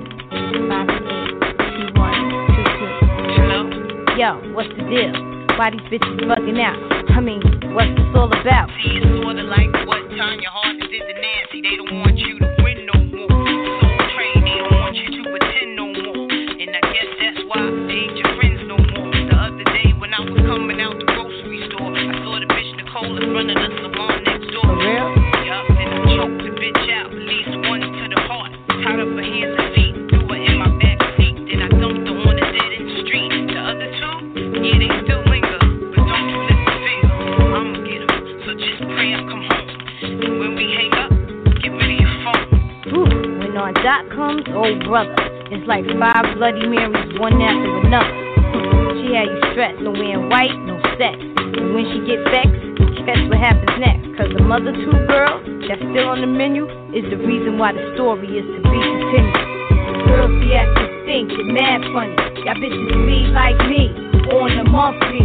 Hello? 3.38 3.70
Yo, 4.18 4.41
what's 4.57 4.74
the 4.74 4.90
deal? 4.90 5.14
Why 5.53 5.70
these 5.70 5.86
bitches 5.94 6.18
bugging 6.26 6.57
out? 6.65 6.82
I 7.14 7.22
mean, 7.22 7.45
what's 7.78 7.94
this 7.94 8.10
all 8.18 8.26
about? 8.26 8.74
See, 8.82 8.98
it's 8.98 9.06
sorta 9.22 9.45
like 9.45 9.70
what 9.86 10.02
Tonya 10.10 10.49
Harding 10.49 10.90
did 10.90 11.06
to 11.06 11.14
Nancy. 11.14 11.61
They 11.61 11.78
don't 11.78 11.94
want 12.02 12.18
you 12.18 12.41
to 12.41 12.53
In 23.34 23.48
the 23.48 23.58
salon 23.82 24.24
next 24.24 24.48
door. 24.54 24.62
For 24.62 24.78
real? 24.78 25.10
Yup, 25.44 25.66
then 25.74 25.90
I 25.90 26.00
choked 26.16 26.38
the 26.46 26.54
bitch 26.54 26.86
out, 26.96 27.10
least 27.12 27.50
one 27.68 27.82
to 27.82 28.06
the 28.14 28.22
heart. 28.30 28.54
Tied 28.86 29.02
up 29.02 29.10
her 29.10 29.26
hands 29.26 29.58
and 29.58 29.74
feet, 29.74 29.96
threw 30.14 30.30
her 30.32 30.38
in 30.38 30.56
my 30.62 30.70
back 30.80 31.02
seat. 31.18 31.36
Then 31.50 31.66
I 31.66 31.68
dumped 31.76 32.08
her 32.08 32.14
on 32.14 32.36
the 32.40 32.46
dead 32.46 32.72
end 32.78 32.94
street. 33.04 33.34
The 33.50 33.58
other 33.58 33.90
two, 34.00 34.38
yeah, 34.64 34.78
they 34.80 34.86
still 35.04 35.26
linger. 35.28 35.60
But 35.60 36.06
don't 36.08 36.30
you 36.30 36.40
lift 36.46 36.62
the 36.62 36.78
finger, 36.88 37.12
I'ma 37.58 37.78
get 37.84 38.06
'em. 38.06 38.22
So 38.46 38.50
just 38.54 38.80
pray 38.96 39.12
I 39.12 39.20
come 39.28 39.44
home. 39.44 39.70
And 40.14 40.34
when 40.40 40.52
we 40.56 40.66
hang 40.78 40.94
up, 41.04 41.12
get 41.58 41.74
rid 41.74 41.90
of 41.90 42.00
your 42.00 42.16
phone. 42.24 42.48
Ooh, 42.96 43.12
when 43.44 43.58
on 43.58 43.74
dot 43.82 44.08
comes, 44.14 44.46
oh 44.56 44.72
brother, 44.88 45.18
it's 45.52 45.68
like 45.68 45.84
five 46.00 46.38
Bloody 46.38 46.70
Marys, 46.70 47.18
one 47.20 47.42
after 47.42 47.82
another. 47.82 48.14
She 49.04 49.12
had 49.18 49.28
you 49.28 49.42
stressed, 49.52 49.82
no 49.82 49.92
wearing 49.92 50.30
white, 50.30 50.54
no 50.64 50.80
sex. 50.96 51.18
And 51.18 51.74
when 51.76 51.84
she 51.92 52.00
get 52.08 52.24
vexed, 52.32 52.62
guess 53.06 53.20
what 53.28 53.40
happens 53.40 53.76
next? 53.80 54.08
Cause 54.16 54.32
the 54.32 54.44
mother 54.44 54.72
two 54.72 54.96
girls 55.12 55.44
that's 55.68 55.84
still 55.92 56.08
on 56.08 56.22
the 56.24 56.30
menu 56.30 56.64
is 56.96 57.04
the 57.12 57.20
reason 57.20 57.60
why 57.60 57.76
the 57.76 57.84
story 57.96 58.28
is 58.40 58.48
to 58.48 58.60
be 58.64 58.80
continued. 58.80 59.54
Girls 60.08 60.32
be 60.40 60.56
acting 60.56 60.92
stink, 61.04 61.28
it 61.36 61.48
mad 61.52 61.84
funny. 61.92 62.16
Y'all 62.48 62.56
bitches 62.56 62.88
bleed 62.96 63.28
like 63.36 63.60
me, 63.68 63.92
on 64.32 64.56
the 64.56 64.64
monthly. 64.72 65.24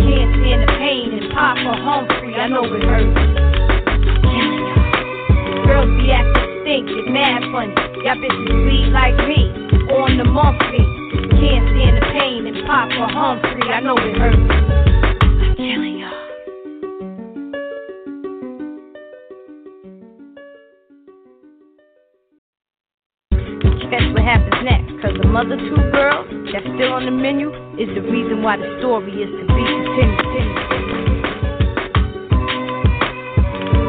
Can't 0.00 0.30
stand 0.40 0.60
the 0.64 0.72
pain 0.80 1.06
and 1.20 1.28
pop 1.36 1.56
for 1.60 1.76
Humphrey, 1.76 2.32
I 2.34 2.48
know 2.48 2.64
it 2.64 2.80
hurts. 2.80 3.12
Girls 5.68 5.92
be 6.00 6.08
acting 6.08 6.48
stink, 6.64 6.88
it 6.88 7.08
mad 7.12 7.44
funny. 7.52 7.76
Y'all 8.08 8.16
bitches 8.16 8.48
bleed 8.48 8.88
like 8.96 9.18
me, 9.28 9.52
on 10.00 10.16
the 10.16 10.24
monthly. 10.24 10.84
Can't 11.36 11.64
stand 11.76 11.94
the 12.00 12.06
pain 12.16 12.46
and 12.48 12.64
pop 12.64 12.88
for 12.88 13.08
Humphrey, 13.12 13.68
I 13.68 13.80
know 13.80 13.96
it 14.00 14.16
hurts. 14.16 14.38
I'm 14.38 15.56
killing 15.56 15.97
mother 25.38 25.54
two 25.54 25.78
girls 25.94 26.26
that's 26.50 26.66
still 26.74 26.98
on 26.98 27.06
the 27.06 27.14
menu 27.14 27.46
is 27.78 27.86
the 27.94 28.02
reason 28.10 28.42
why 28.42 28.58
the 28.58 28.66
story 28.82 29.22
is 29.22 29.30
to 29.30 29.46
be 29.46 29.62
continued. 29.70 30.34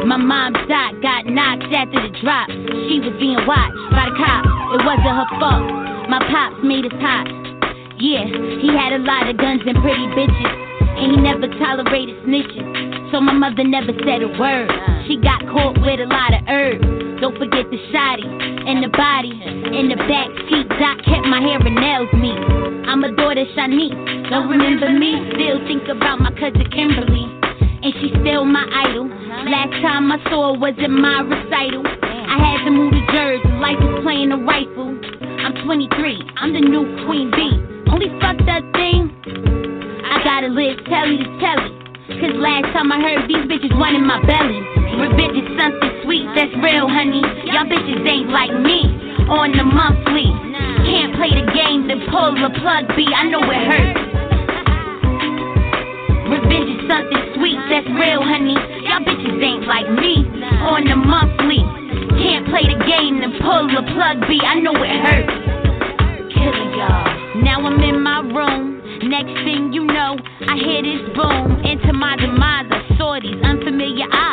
My 0.06 0.14
mom's 0.14 0.62
dot 0.70 0.94
got 1.02 1.26
knocked 1.26 1.66
after 1.74 2.06
the 2.06 2.14
drop. 2.22 2.46
She 2.86 3.02
was 3.02 3.18
being 3.18 3.42
watched 3.50 3.82
by 3.90 4.06
the 4.06 4.14
cops. 4.14 4.46
It 4.78 4.86
wasn't 4.86 5.10
her 5.10 5.26
fault. 5.42 5.66
My 6.06 6.22
pops 6.30 6.62
made 6.62 6.86
us 6.86 6.94
hot. 7.02 7.26
Yeah, 7.98 8.30
he 8.30 8.70
had 8.70 8.94
a 8.94 9.02
lot 9.02 9.26
of 9.26 9.34
guns 9.34 9.66
and 9.66 9.74
pretty 9.82 10.06
bitches. 10.14 10.54
And 11.02 11.10
he 11.10 11.18
never 11.18 11.50
tolerated 11.58 12.14
snitches. 12.30 13.10
So 13.10 13.18
my 13.18 13.34
mother 13.34 13.66
never 13.66 13.90
said 14.06 14.22
a 14.22 14.30
word. 14.38 14.70
She 15.10 15.18
got 15.18 15.42
caught 15.50 15.74
with 15.82 15.98
a 15.98 16.06
lot 16.06 16.30
of 16.38 16.46
herbs. 16.46 16.86
Don't 17.18 17.34
forget 17.34 17.66
the 17.66 17.82
shotty 17.90 18.30
and 18.30 18.78
the 18.78 18.94
body. 18.94 19.34
In 19.74 19.90
the 19.90 19.98
back 20.06 20.30
seat, 20.46 20.70
Doc 20.78 21.02
kept 21.02 21.26
my 21.26 21.42
hair 21.42 21.58
and 21.58 21.74
nails 21.74 22.06
neat. 22.14 22.38
I'm 22.86 23.02
a 23.02 23.10
daughter 23.18 23.42
Shanice. 23.58 24.30
Don't 24.30 24.46
remember 24.46 24.86
me, 24.86 25.18
still 25.34 25.58
think 25.66 25.90
about 25.90 26.22
my 26.22 26.30
cousin 26.38 26.62
Kimberly. 26.70 27.26
And 27.82 27.90
she's 27.98 28.14
still 28.22 28.46
my 28.46 28.62
idol. 28.86 29.10
Last 29.50 29.74
time 29.82 30.14
I 30.14 30.22
saw 30.30 30.54
her 30.54 30.62
was 30.62 30.78
at 30.78 30.94
my 30.94 31.26
recital. 31.26 31.82
I 32.06 32.38
had 32.38 32.62
to 32.62 32.70
move 32.70 32.94
to 32.94 33.02
Jersey, 33.10 33.50
life 33.58 33.82
was 33.82 34.06
playing 34.06 34.30
a 34.30 34.38
rifle. 34.38 34.94
I'm 35.42 35.58
23, 35.66 35.90
I'm 36.38 36.54
the 36.54 36.62
new 36.62 36.86
Queen 37.10 37.34
Bee. 37.34 37.58
Only 37.90 38.14
fucked 38.22 38.46
up 38.46 38.62
thing, 38.78 39.10
I 40.06 40.22
gotta 40.22 40.54
live 40.54 40.78
telly 40.86 41.18
to 41.18 41.26
telly. 41.42 41.74
Cause 42.14 42.38
last 42.38 42.70
time 42.70 42.94
I 42.94 43.02
heard 43.02 43.26
these 43.26 43.42
bitches 43.50 43.74
running 43.74 44.06
my 44.06 44.22
belly. 44.22 44.69
Revenge 45.00 45.36
is 45.40 45.48
something 45.56 45.92
sweet, 46.04 46.28
that's 46.36 46.52
real, 46.60 46.84
honey. 46.84 47.24
Y'all 47.48 47.64
bitches 47.64 48.04
ain't 48.04 48.28
like 48.28 48.52
me. 48.52 48.84
On 49.32 49.48
the 49.48 49.64
monthly. 49.64 50.28
Can't 50.84 51.16
play 51.16 51.32
the 51.32 51.46
game, 51.56 51.88
then 51.88 52.04
pull 52.12 52.36
the 52.36 52.52
plug 52.60 52.84
B. 52.92 53.08
I 53.08 53.24
know 53.32 53.40
it 53.40 53.62
hurts. 53.64 54.00
Revenge 56.28 56.70
is 56.76 56.82
something 56.84 57.22
sweet, 57.38 57.60
that's 57.72 57.88
real, 57.96 58.20
honey. 58.20 58.58
Y'all 58.84 59.00
bitches 59.00 59.40
ain't 59.40 59.64
like 59.64 59.88
me. 59.88 60.26
On 60.68 60.84
the 60.84 60.96
monthly. 60.96 61.64
Can't 62.20 62.44
play 62.52 62.68
the 62.68 62.76
game, 62.84 63.24
then 63.24 63.40
pull 63.40 63.72
the 63.72 63.80
plug 63.96 64.20
B. 64.28 64.36
I 64.44 64.60
know 64.60 64.76
it 64.76 64.96
hurts. 65.00 65.32
Killing. 66.34 66.76
Now 67.40 67.64
I'm 67.64 67.80
in 67.80 68.02
my 68.02 68.20
room. 68.20 68.82
Next 69.08 69.32
thing 69.48 69.72
you 69.72 69.84
know, 69.86 70.18
I 70.44 70.54
hear 70.60 70.82
this 70.82 71.08
boom. 71.16 71.64
Into 71.64 71.92
my 71.92 72.16
demise, 72.16 72.66
I 72.68 72.84
saw 72.98 73.18
these 73.20 73.40
unfamiliar 73.42 74.06
eyes. 74.12 74.29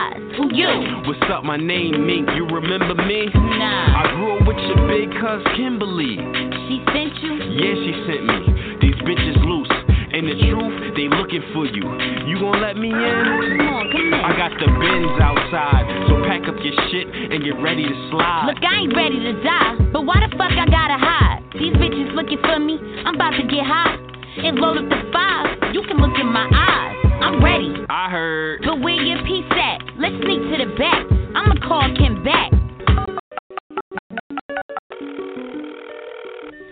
You? 0.58 1.06
What's 1.06 1.22
up? 1.30 1.46
My 1.46 1.54
name 1.54 2.02
Mink. 2.10 2.34
You 2.34 2.50
remember 2.50 2.98
me? 3.06 3.30
Nah. 3.30 4.02
I 4.02 4.10
grew 4.18 4.42
up 4.42 4.48
with 4.50 4.58
your 4.58 4.90
big 4.90 5.06
cuz 5.14 5.46
Kimberly. 5.54 6.18
She 6.66 6.82
sent 6.90 7.14
you? 7.22 7.38
Yeah, 7.62 7.78
she 7.78 7.94
sent 8.10 8.26
me. 8.26 8.42
These 8.82 8.98
bitches 9.06 9.38
loose. 9.46 9.70
And 10.18 10.26
the 10.26 10.34
truth, 10.50 10.98
they 10.98 11.14
looking 11.14 11.46
for 11.54 11.70
you. 11.70 11.86
You 12.26 12.42
gon' 12.42 12.58
let 12.58 12.74
me 12.74 12.90
in? 12.90 12.98
Ah, 12.98 13.38
come 13.54 13.70
on, 13.70 13.86
come 13.94 14.10
in. 14.10 14.18
I 14.18 14.34
got 14.34 14.50
the 14.58 14.66
bins 14.66 15.22
outside, 15.22 15.86
so 16.10 16.26
pack 16.26 16.50
up 16.50 16.58
your 16.58 16.74
shit 16.90 17.06
and 17.06 17.38
get 17.46 17.62
ready 17.62 17.86
to 17.86 17.96
slide. 18.10 18.50
Look, 18.50 18.58
I 18.66 18.82
ain't 18.82 18.98
ready 18.98 19.22
to 19.30 19.38
die, 19.46 19.78
but 19.94 20.10
why 20.10 20.26
the 20.26 20.34
fuck 20.42 20.58
I 20.58 20.66
gotta 20.66 20.98
hide? 20.98 21.46
These 21.54 21.78
bitches 21.78 22.18
looking 22.18 22.42
for 22.42 22.58
me, 22.58 22.82
I'm 23.06 23.14
about 23.14 23.38
to 23.38 23.46
get 23.46 23.62
high. 23.62 23.94
And 24.42 24.58
load 24.58 24.82
up 24.82 24.90
the 24.90 25.06
five, 25.14 25.70
you 25.78 25.86
can 25.86 26.02
look 26.02 26.18
in 26.18 26.26
my 26.26 26.50
eyes. 26.50 27.07
I'm 27.28 27.44
ready. 27.44 27.74
I 27.90 28.10
heard. 28.10 28.62
But 28.64 28.80
where 28.80 29.04
your 29.04 29.18
piece 29.26 29.44
at? 29.52 29.82
Let's 30.00 30.16
sneak 30.24 30.40
to 30.44 30.64
the 30.64 30.74
back. 30.80 31.04
I'ma 31.36 31.56
call 31.68 31.94
Kim 31.98 32.24
back. 32.24 32.54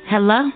Hello? 0.08 0.50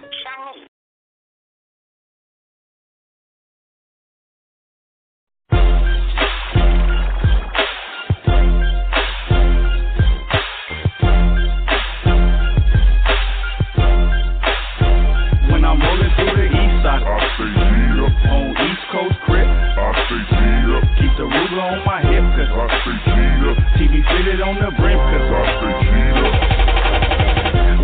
The 21.19 21.25
ruler 21.25 21.61
on 21.61 21.83
my 21.83 21.99
hip, 21.99 22.23
cause 22.31 22.47
I 22.47 22.67
say 22.79 22.95
yeah. 23.11 23.75
TV 23.75 23.99
fitted 24.07 24.39
on 24.39 24.55
the 24.55 24.71
brim, 24.71 24.95
cause 24.95 25.27
I 25.27 25.83
yeah. 25.83 25.88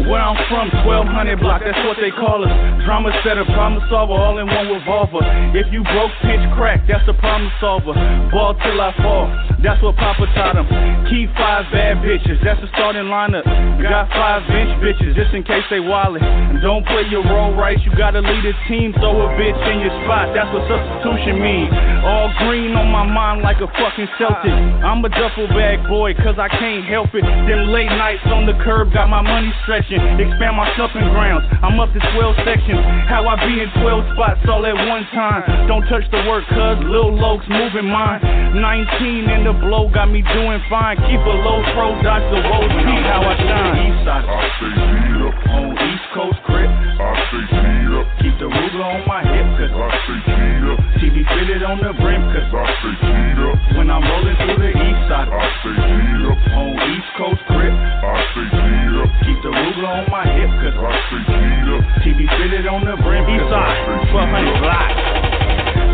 Where 0.05 0.21
I'm 0.21 0.37
from, 0.53 0.69
1200 0.85 1.41
block, 1.41 1.65
that's 1.65 1.81
what 1.81 1.97
they 1.97 2.13
call 2.13 2.45
us. 2.45 2.53
Drama 2.85 3.09
setter, 3.25 3.41
problem 3.57 3.81
solver, 3.89 4.13
all 4.13 4.37
in 4.37 4.45
one 4.45 4.69
revolver. 4.69 5.25
If 5.57 5.73
you 5.73 5.81
broke, 5.81 6.13
pitch 6.21 6.45
crack, 6.53 6.85
that's 6.85 7.01
the 7.09 7.17
problem 7.17 7.49
solver. 7.57 7.97
Ball 8.29 8.53
till 8.61 8.77
I 8.77 8.93
fall, 9.01 9.25
that's 9.65 9.81
what 9.81 9.97
Papa 9.97 10.29
taught 10.37 10.61
him. 10.61 10.69
Keep 11.09 11.33
five 11.33 11.65
bad 11.73 12.05
bitches, 12.05 12.37
that's 12.45 12.61
the 12.61 12.69
starting 12.77 13.09
lineup. 13.09 13.49
Got 13.81 14.13
five 14.13 14.45
bench 14.45 14.77
bitches, 14.77 15.17
just 15.17 15.33
in 15.33 15.41
case 15.41 15.65
they 15.73 15.81
wallet. 15.81 16.21
Don't 16.61 16.85
play 16.85 17.09
your 17.09 17.25
role 17.25 17.57
right, 17.57 17.81
you 17.81 17.89
gotta 17.97 18.21
lead 18.21 18.45
a 18.45 18.53
team, 18.69 18.93
throw 19.01 19.17
a 19.25 19.27
bitch 19.41 19.57
in 19.73 19.81
your 19.81 19.93
spot, 20.05 20.37
that's 20.37 20.53
what 20.53 20.69
substitution 20.69 21.41
means. 21.41 21.73
All 22.05 22.29
green 22.45 22.77
on 22.77 22.93
my 22.93 23.09
mind 23.09 23.41
like 23.41 23.57
a 23.57 23.69
fucking 23.73 24.09
Celtic. 24.21 24.53
I'm 24.85 25.01
a 25.01 25.09
duffel 25.09 25.49
bag 25.49 25.81
boy, 25.89 26.13
cause 26.21 26.37
I 26.37 26.45
can't 26.45 26.85
help 26.85 27.09
it. 27.17 27.25
Them 27.25 27.73
late 27.73 27.89
nights 27.89 28.21
on 28.29 28.45
the 28.45 28.53
curb 28.61 28.93
got 28.93 29.09
my 29.09 29.25
money 29.25 29.49
stretching. 29.65 29.94
Expand 29.95 30.55
my 30.57 30.67
stumping 30.75 31.07
grounds, 31.11 31.45
I'm 31.63 31.79
up 31.79 31.91
to 31.93 31.99
12 31.99 32.35
sections. 32.43 32.81
How 33.07 33.27
I 33.27 33.35
be 33.47 33.61
in 33.61 33.69
12 33.81 34.15
spots 34.15 34.41
all 34.47 34.65
at 34.65 34.75
one 34.75 35.05
time. 35.15 35.67
Don't 35.67 35.85
touch 35.87 36.03
the 36.11 36.21
work, 36.27 36.43
cuz 36.49 36.77
Lil 36.85 37.15
Lokes 37.15 37.47
moving 37.47 37.87
mine. 37.87 38.19
19 38.55 39.29
in 39.29 39.43
the 39.43 39.53
blow 39.53 39.89
got 39.89 40.09
me 40.11 40.21
doing 40.33 40.61
fine. 40.69 40.97
Keep 41.07 41.23
a 41.23 41.35
low 41.43 41.59
pro, 41.73 41.95
the 41.95 42.39
woes, 42.49 42.71
see 42.71 42.99
how 43.03 43.21
I 43.23 43.35
shine. 43.37 43.75
East 43.87 44.05
side, 44.05 44.25
I 44.25 44.43
say 44.59 44.71
yeah. 44.75 45.55
On 45.55 45.71
East 45.75 46.07
Coast 46.13 46.39
crib, 46.45 46.69
I 46.69 47.11
say 47.31 47.43
yeah. 47.51 48.03
Keep 48.21 48.35
the 48.39 48.47
ruler 48.47 48.85
on 48.85 49.01
my 49.07 49.21
hip, 49.23 49.47
cause 49.59 49.73
I 49.75 49.89
say 50.05 50.19
yeah. 50.27 50.99
TV 50.99 51.15
fitted 51.35 51.63
on 51.63 51.77
the 51.79 51.93
brim, 51.99 52.21
cause 52.31 52.51
I 52.51 52.65
say 52.81 52.95
yeah. 53.03 53.77
When 53.77 53.87
I'm 53.91 54.03
rolling 54.03 54.37
through 54.39 54.59
the 54.59 54.71
east 54.71 55.01
side, 55.07 55.29
I 55.29 55.45
say 55.63 55.75
yeah. 55.75 56.57
On 56.59 56.71
East 56.95 57.11
Coast 57.17 57.41
crib, 57.47 57.73
I 57.73 58.15
say 58.33 58.47
yeah. 58.51 58.84
Keep 59.23 59.41
the 59.41 59.49
ruler 59.49 59.87
on 59.87 60.09
my 60.11 60.25
hip, 60.27 60.51
cause 60.59 60.75
I 60.75 60.91
say 61.07 61.23
yeah. 61.31 62.01
TV 62.03 62.27
fitted 62.37 62.67
on 62.67 62.85
the 62.85 62.95
brim, 63.01 63.23
east 63.29 63.47
side, 63.49 64.11
1200 64.11 64.59
block. 64.61 65.24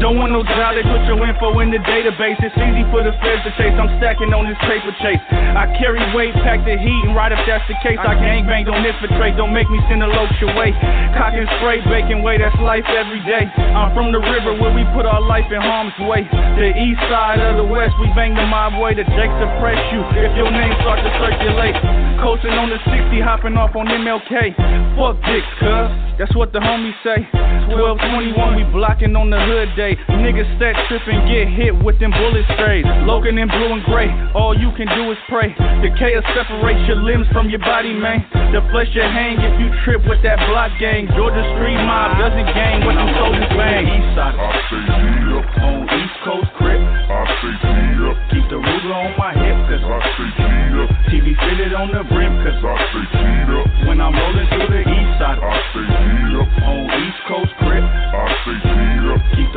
Don't 0.01 0.17
want 0.17 0.33
no 0.33 0.41
job, 0.41 0.73
they 0.73 0.81
put 0.81 1.05
your 1.05 1.21
info 1.21 1.53
in 1.61 1.69
the 1.69 1.77
database. 1.85 2.41
It's 2.41 2.57
easy 2.57 2.81
for 2.89 3.05
the 3.05 3.13
feds 3.21 3.45
to 3.45 3.53
chase. 3.53 3.77
I'm 3.77 4.01
stacking 4.01 4.33
on 4.33 4.49
this 4.49 4.57
paper 4.65 4.89
chase. 4.97 5.21
I 5.29 5.69
carry 5.77 6.01
weight, 6.17 6.33
pack 6.41 6.65
the 6.65 6.73
heat, 6.73 7.01
and 7.05 7.13
right 7.13 7.29
if 7.29 7.37
that's 7.45 7.61
the 7.69 7.77
case, 7.85 8.01
I 8.01 8.17
gang 8.17 8.49
bang, 8.49 8.65
don't 8.65 8.81
infiltrate. 8.81 9.37
Don't 9.37 9.53
make 9.53 9.69
me 9.69 9.77
send 9.85 10.01
a 10.01 10.09
loach 10.09 10.33
your 10.41 10.57
way. 10.57 10.73
Cock 11.13 11.37
and 11.37 11.45
spray, 11.61 11.85
baking 11.85 12.25
way, 12.25 12.41
that's 12.41 12.57
life 12.65 12.89
every 12.89 13.21
day. 13.29 13.45
I'm 13.77 13.93
from 13.93 14.09
the 14.09 14.17
river 14.17 14.57
where 14.57 14.73
we 14.73 14.81
put 14.97 15.05
our 15.05 15.21
life 15.21 15.45
in 15.53 15.61
harm's 15.61 15.93
way. 16.09 16.25
The 16.57 16.73
east 16.73 17.05
side 17.05 17.37
of 17.37 17.61
the 17.61 17.67
west, 17.69 17.93
we 18.01 18.09
bang 18.17 18.33
the 18.33 18.49
mob 18.49 18.81
way. 18.81 18.97
The 18.97 19.05
Jake 19.05 19.33
suppress 19.37 19.77
you 19.93 20.01
if 20.17 20.33
your 20.33 20.49
name 20.49 20.73
starts 20.81 21.05
to 21.05 21.13
circulate. 21.21 21.77
Coasting 22.17 22.57
on 22.57 22.73
the 22.73 22.81
60, 22.89 23.21
hopping 23.21 23.53
off 23.53 23.77
on 23.77 23.85
MLK. 23.85 24.57
Fuck 24.97 25.21
dicks, 25.29 25.53
cuz. 25.61 25.89
That's 26.17 26.33
what 26.33 26.53
the 26.53 26.59
homies 26.61 26.97
say. 27.05 27.21
1221, 27.69 28.57
we 28.57 28.63
blocking 28.73 29.15
on 29.15 29.29
the 29.29 29.41
hood 29.41 29.73
day. 29.77 29.90
Niggas 29.95 30.47
set 30.59 30.75
trip 30.87 31.01
and 31.07 31.27
get 31.27 31.47
hit 31.49 31.73
with 31.83 31.99
them 31.99 32.11
bullet 32.11 32.45
strays. 32.55 32.85
Logan 33.03 33.37
in 33.37 33.47
blue 33.47 33.73
and 33.73 33.83
gray, 33.85 34.09
all 34.33 34.55
you 34.57 34.71
can 34.77 34.87
do 34.95 35.11
is 35.11 35.17
pray. 35.27 35.51
The 35.83 35.89
chaos 35.97 36.23
separates 36.35 36.85
your 36.87 37.01
limbs 37.01 37.27
from 37.33 37.49
your 37.49 37.59
body, 37.59 37.93
man. 37.93 38.23
The 38.53 38.61
flesh 38.71 38.91
you 38.93 39.01
hang 39.01 39.39
if 39.39 39.53
you 39.59 39.71
trip 39.83 40.03
with 40.07 40.21
that 40.23 40.37
block 40.51 40.71
gang. 40.79 41.07
Georgia 41.15 41.43
street 41.55 41.79
mob 41.81 42.19
doesn't 42.19 42.49
gang 42.53 42.85
with 42.85 42.95
them 42.95 43.09
soldiers 43.17 43.51
bang. 43.55 43.87
East 43.87 44.11
side, 44.15 44.35
I 44.35 44.51
say 44.69 44.81
yeah. 44.83 45.65
On 45.65 45.83
East 45.87 46.17
Coast 46.27 46.51
crib, 46.59 46.79
I 46.79 47.21
say 47.39 47.53
yeah. 47.63 48.15
Keep 48.31 48.45
the 48.51 48.59
ruler 48.59 48.95
on 48.95 49.11
my 49.17 49.31
hip, 49.35 49.57
cause 49.71 49.83
I 49.83 49.99
say 50.15 50.29
yeah. 50.37 50.87
TV 51.11 51.35
fitted 51.35 51.73
on 51.73 51.91
the 51.95 52.03
brim, 52.07 52.33
cause 52.43 52.59
I 52.59 52.75
say 52.91 53.05
yeah. 53.15 53.87
When 53.87 53.99
I'm 53.99 54.13
rolling 54.13 54.47
through 54.51 54.69
the 54.69 54.83
east 54.83 55.13
side, 55.19 55.39
I 55.39 55.55
say 55.73 55.85
yeah. 55.87 56.67
On 56.67 56.83
East 56.87 57.21
Coast 57.27 57.53
crib, 57.63 57.83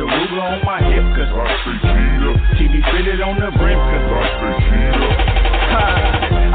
ruler 0.05 0.41
on 0.41 0.61
my 0.65 0.79
hip, 0.81 1.05
cause 1.17 1.31
I 1.33 1.47
say 1.65 1.77
yeah. 1.81 2.57
TV 2.57 2.73
fitted 2.93 3.21
on 3.21 3.39
the 3.39 3.49
brim, 3.57 3.77
cause 3.77 4.07
I 4.09 4.23
say 4.37 4.77
yeah. 4.77 5.04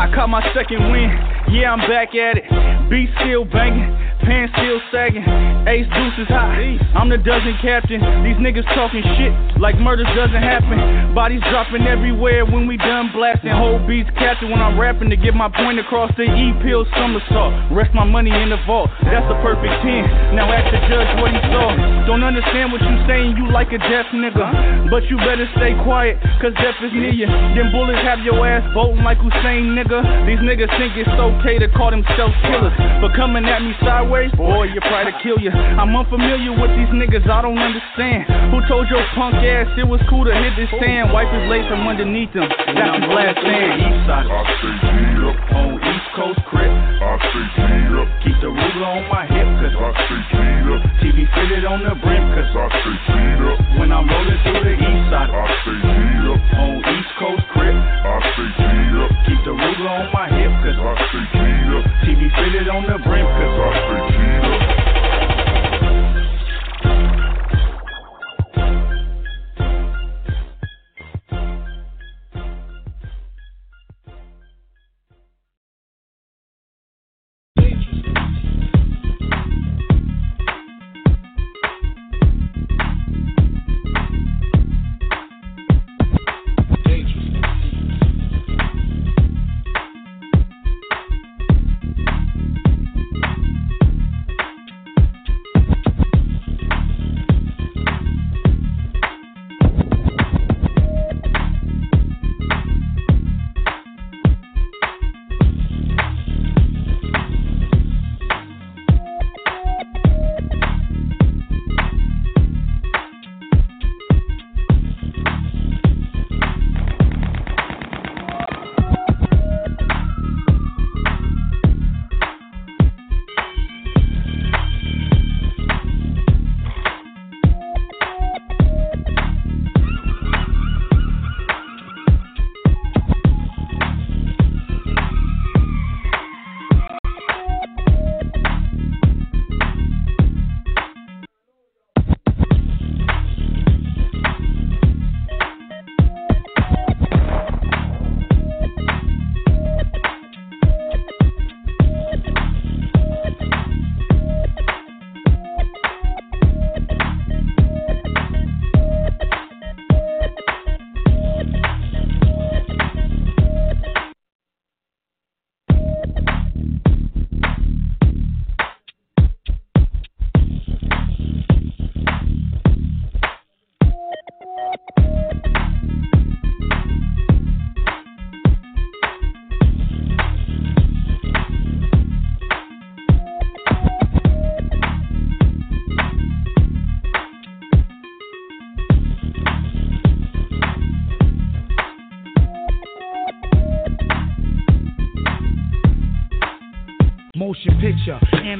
I 0.00 0.08
caught 0.16 0.32
my 0.32 0.40
second 0.56 0.80
win, 0.88 1.12
yeah, 1.52 1.76
I'm 1.76 1.84
back 1.84 2.16
at 2.16 2.40
it. 2.40 2.48
Beat 2.88 3.12
still 3.20 3.44
banging, 3.44 3.92
pants 4.24 4.48
still 4.56 4.80
sagging. 4.88 5.20
Ace 5.68 5.84
deuce 5.92 6.16
is 6.24 6.30
hot, 6.32 6.56
I'm 6.96 7.12
the 7.12 7.20
dozen 7.20 7.52
captain. 7.60 8.00
These 8.24 8.40
niggas 8.40 8.64
talking 8.72 9.04
shit 9.20 9.60
like 9.60 9.76
murders 9.76 10.08
doesn't 10.16 10.40
happen. 10.40 11.12
Bodies 11.12 11.44
dropping 11.52 11.84
everywhere 11.84 12.48
when 12.48 12.64
we 12.64 12.80
done 12.80 13.12
blasting. 13.12 13.52
Whole 13.52 13.76
beats 13.84 14.08
captain 14.16 14.48
when 14.48 14.64
I'm 14.64 14.80
rapping 14.80 15.12
to 15.12 15.20
get 15.20 15.36
my 15.36 15.52
point 15.52 15.76
across 15.76 16.08
the 16.16 16.24
E 16.24 16.56
pill 16.64 16.88
somersault. 16.96 17.52
Rest 17.68 17.92
my 17.92 18.08
money 18.08 18.32
in 18.32 18.48
the 18.48 18.58
vault, 18.64 18.88
that's 19.04 19.28
a 19.28 19.36
perfect 19.44 19.84
10. 19.84 20.32
Now 20.32 20.48
ask 20.48 20.64
the 20.72 20.80
judge 20.88 21.12
what 21.20 21.28
he 21.28 21.40
saw. 21.52 21.76
Don't 22.08 22.24
understand 22.24 22.72
what 22.72 22.80
you 22.80 22.96
saying, 23.04 23.36
you 23.36 23.52
like 23.52 23.68
a 23.76 23.78
deaf 23.84 24.08
nigga. 24.16 24.88
But 24.88 25.04
you 25.12 25.20
better 25.20 25.44
stay 25.60 25.76
quiet, 25.84 26.16
cause 26.40 26.56
death 26.56 26.80
is 26.80 26.88
near 26.96 27.12
you. 27.12 27.28
Them 27.28 27.68
bullets 27.68 28.00
have 28.00 28.24
your 28.24 28.40
ass 28.48 28.64
bolting 28.72 29.04
like 29.04 29.20
Usain, 29.20 29.76
nigga. 29.76 29.89
These 29.90 30.38
niggas 30.46 30.70
think 30.78 30.94
it's 30.94 31.10
okay 31.10 31.58
to 31.58 31.66
call 31.74 31.90
themselves 31.90 32.30
killers. 32.46 32.70
But 33.02 33.10
coming 33.18 33.42
at 33.42 33.58
me 33.58 33.74
sideways, 33.82 34.30
boy, 34.38 34.70
you 34.70 34.78
try 34.86 35.02
to 35.02 35.10
kill 35.18 35.42
you. 35.42 35.50
I'm 35.50 35.90
unfamiliar 35.90 36.54
with 36.54 36.70
these 36.78 36.94
niggas, 36.94 37.26
I 37.26 37.42
don't 37.42 37.58
understand. 37.58 38.30
Who 38.54 38.62
told 38.70 38.86
your 38.86 39.02
punk 39.18 39.34
ass 39.42 39.66
it 39.74 39.88
was 39.88 39.98
cool 40.06 40.22
to 40.24 40.34
hit 40.34 40.54
this 40.54 40.70
stand? 40.78 41.10
Wipe 41.10 41.26
his 41.34 41.42
lace 41.50 41.66
from 41.66 41.82
underneath 41.90 42.30
him. 42.30 42.46
That's 42.46 43.02
his 43.02 43.10
last 43.10 43.42
stand. 43.42 43.82
East 43.82 44.06
side, 44.06 44.30
I 46.20 46.34
say 46.34 46.36
yeah. 46.36 46.36
On 46.36 46.36
East 46.36 46.36
Coast 46.36 46.40
crib. 46.52 46.70
I 46.70 47.16
say 47.24 47.46
G'd 47.56 47.96
up. 47.96 48.08
Keep 48.20 48.36
the 48.44 48.52
ruler 48.52 48.86
on 48.86 49.04
my 49.08 49.24
hip, 49.24 49.48
cause 49.56 49.72
I 49.72 49.90
say 49.96 50.20
G'd 50.30 50.68
up. 50.68 50.82
TV 51.00 51.24
fitted 51.32 51.64
on 51.64 51.80
the 51.80 51.94
brim, 51.96 52.24
cause 52.36 52.52
I 52.52 52.66
G'd 52.84 53.40
up. 53.40 53.58
When 53.80 53.88
I'm 53.92 54.04
rolling 54.04 54.40
through 54.44 54.64
the 54.64 54.76
east 54.76 55.04
side, 55.08 55.32
I 55.32 55.44
say 55.64 55.78
G'd 55.80 56.26
up. 56.28 56.40
On 56.60 56.76
East 56.76 57.12
Coast 57.16 57.44
crib, 57.56 57.72
I 57.72 58.16
say 58.36 58.48
G'd 58.52 58.96
up. 59.00 59.10
Keep 59.24 59.40
the 59.48 59.54
ruler 59.56 59.88
on 59.88 60.12
my 60.12 60.28
hip, 60.28 60.52
cause 60.60 60.76
I 60.76 60.92
say 61.08 61.24
G'd 61.32 61.72
up. 61.72 61.84
TV 62.04 62.20
fitted 62.36 62.68
on 62.68 62.84
the 62.84 62.98
brim, 63.00 63.24
cause 63.24 63.56
I 63.56 63.70
G'd 63.80 64.24
up. 64.24 64.29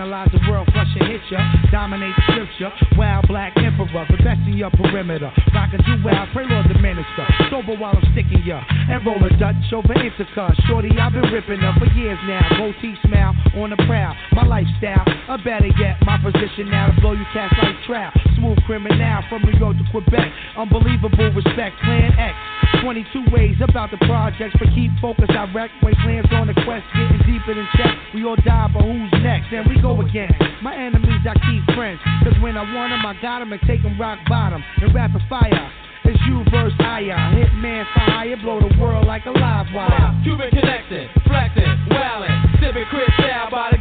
Analyze 0.00 0.32
the 0.32 0.40
world, 0.48 0.66
flush 0.72 0.88
and 0.96 1.12
hit 1.12 1.20
ya. 1.28 1.38
Dominate 1.70 2.16
scripture, 2.24 2.72
wild 2.96 3.28
black 3.28 3.52
emperor, 3.58 4.06
in 4.48 4.56
your 4.56 4.70
perimeter. 4.70 5.30
Rock 5.52 5.76
and 5.76 5.84
do 5.84 6.00
well, 6.02 6.26
pray 6.32 6.48
Lord 6.48 6.64
the 6.72 6.78
minister. 6.80 7.28
Sober 7.50 7.76
while 7.76 7.92
I'm 7.92 8.12
sticking 8.12 8.40
ya. 8.42 8.64
And 8.88 9.04
roll 9.04 9.20
a 9.20 9.28
Dutch 9.36 9.60
over 9.76 9.92
Ithaca. 9.92 10.56
Shorty, 10.66 10.88
I've 10.96 11.12
been 11.12 11.28
ripping 11.28 11.60
up 11.60 11.76
for 11.76 11.86
years 11.92 12.18
now. 12.24 12.40
Goatee 12.56 12.96
smile 13.04 13.36
on 13.60 13.70
the 13.70 13.76
prowl. 13.84 14.16
My 14.32 14.46
lifestyle, 14.46 15.04
or 15.28 15.36
better 15.44 15.68
yet, 15.76 16.00
my 16.08 16.16
position 16.16 16.70
now 16.70 16.88
to 16.88 17.00
blow 17.00 17.12
you 17.12 17.24
cast 17.32 17.52
like 17.60 17.76
trout. 17.86 18.16
Smooth 18.36 18.58
criminal 18.64 19.20
from 19.28 19.42
New 19.42 19.58
York 19.58 19.76
to 19.76 19.84
Quebec. 19.92 20.32
Unbelievable 20.56 21.28
respect, 21.36 21.76
plan 21.84 22.16
X. 22.16 22.34
22 22.82 23.34
ways 23.34 23.56
about 23.60 23.90
the 23.90 23.98
projects, 24.06 24.54
but 24.58 24.68
keep 24.74 24.90
focused. 25.00 25.30
I 25.30 25.50
wreck, 25.52 25.70
wait 25.82 25.96
plans 26.02 26.26
on 26.32 26.46
the 26.46 26.54
quest, 26.64 26.86
getting 26.94 27.18
deeper 27.26 27.54
than 27.54 27.66
check. 27.76 27.94
We 28.14 28.24
all 28.24 28.36
die, 28.36 28.68
but 28.72 28.82
who's 28.82 29.10
next? 29.22 29.52
And 29.52 29.66
we 29.68 29.80
go 29.80 30.00
again. 30.00 30.30
My 30.62 30.74
enemies, 30.74 31.24
I 31.26 31.34
keep 31.46 31.62
friends. 31.74 32.00
Cause 32.22 32.34
when 32.42 32.56
I 32.56 32.62
want 32.74 32.90
them, 32.92 33.04
I 33.04 33.14
got 33.20 33.40
them 33.40 33.52
and 33.52 33.60
take 33.66 33.82
them 33.82 34.00
rock 34.00 34.18
bottom. 34.28 34.62
And 34.80 34.94
rapid 34.94 35.22
fire. 35.28 35.72
It's 36.04 36.18
you 36.26 36.42
versus 36.50 36.78
I. 36.80 37.02
Hitman 37.36 37.84
for 37.94 38.00
hire, 38.00 38.36
blow 38.36 38.60
the 38.60 38.72
world 38.80 39.06
like 39.06 39.26
a 39.26 39.30
live 39.30 39.66
wire. 39.74 40.10
Cuban 40.24 40.50
connecting, 40.50 41.08
flexing, 41.26 41.70
wildin', 41.90 42.60
sipping 42.60 42.86
Chris 42.90 43.10
out 43.30 43.50
by 43.50 43.70
the 43.70 43.79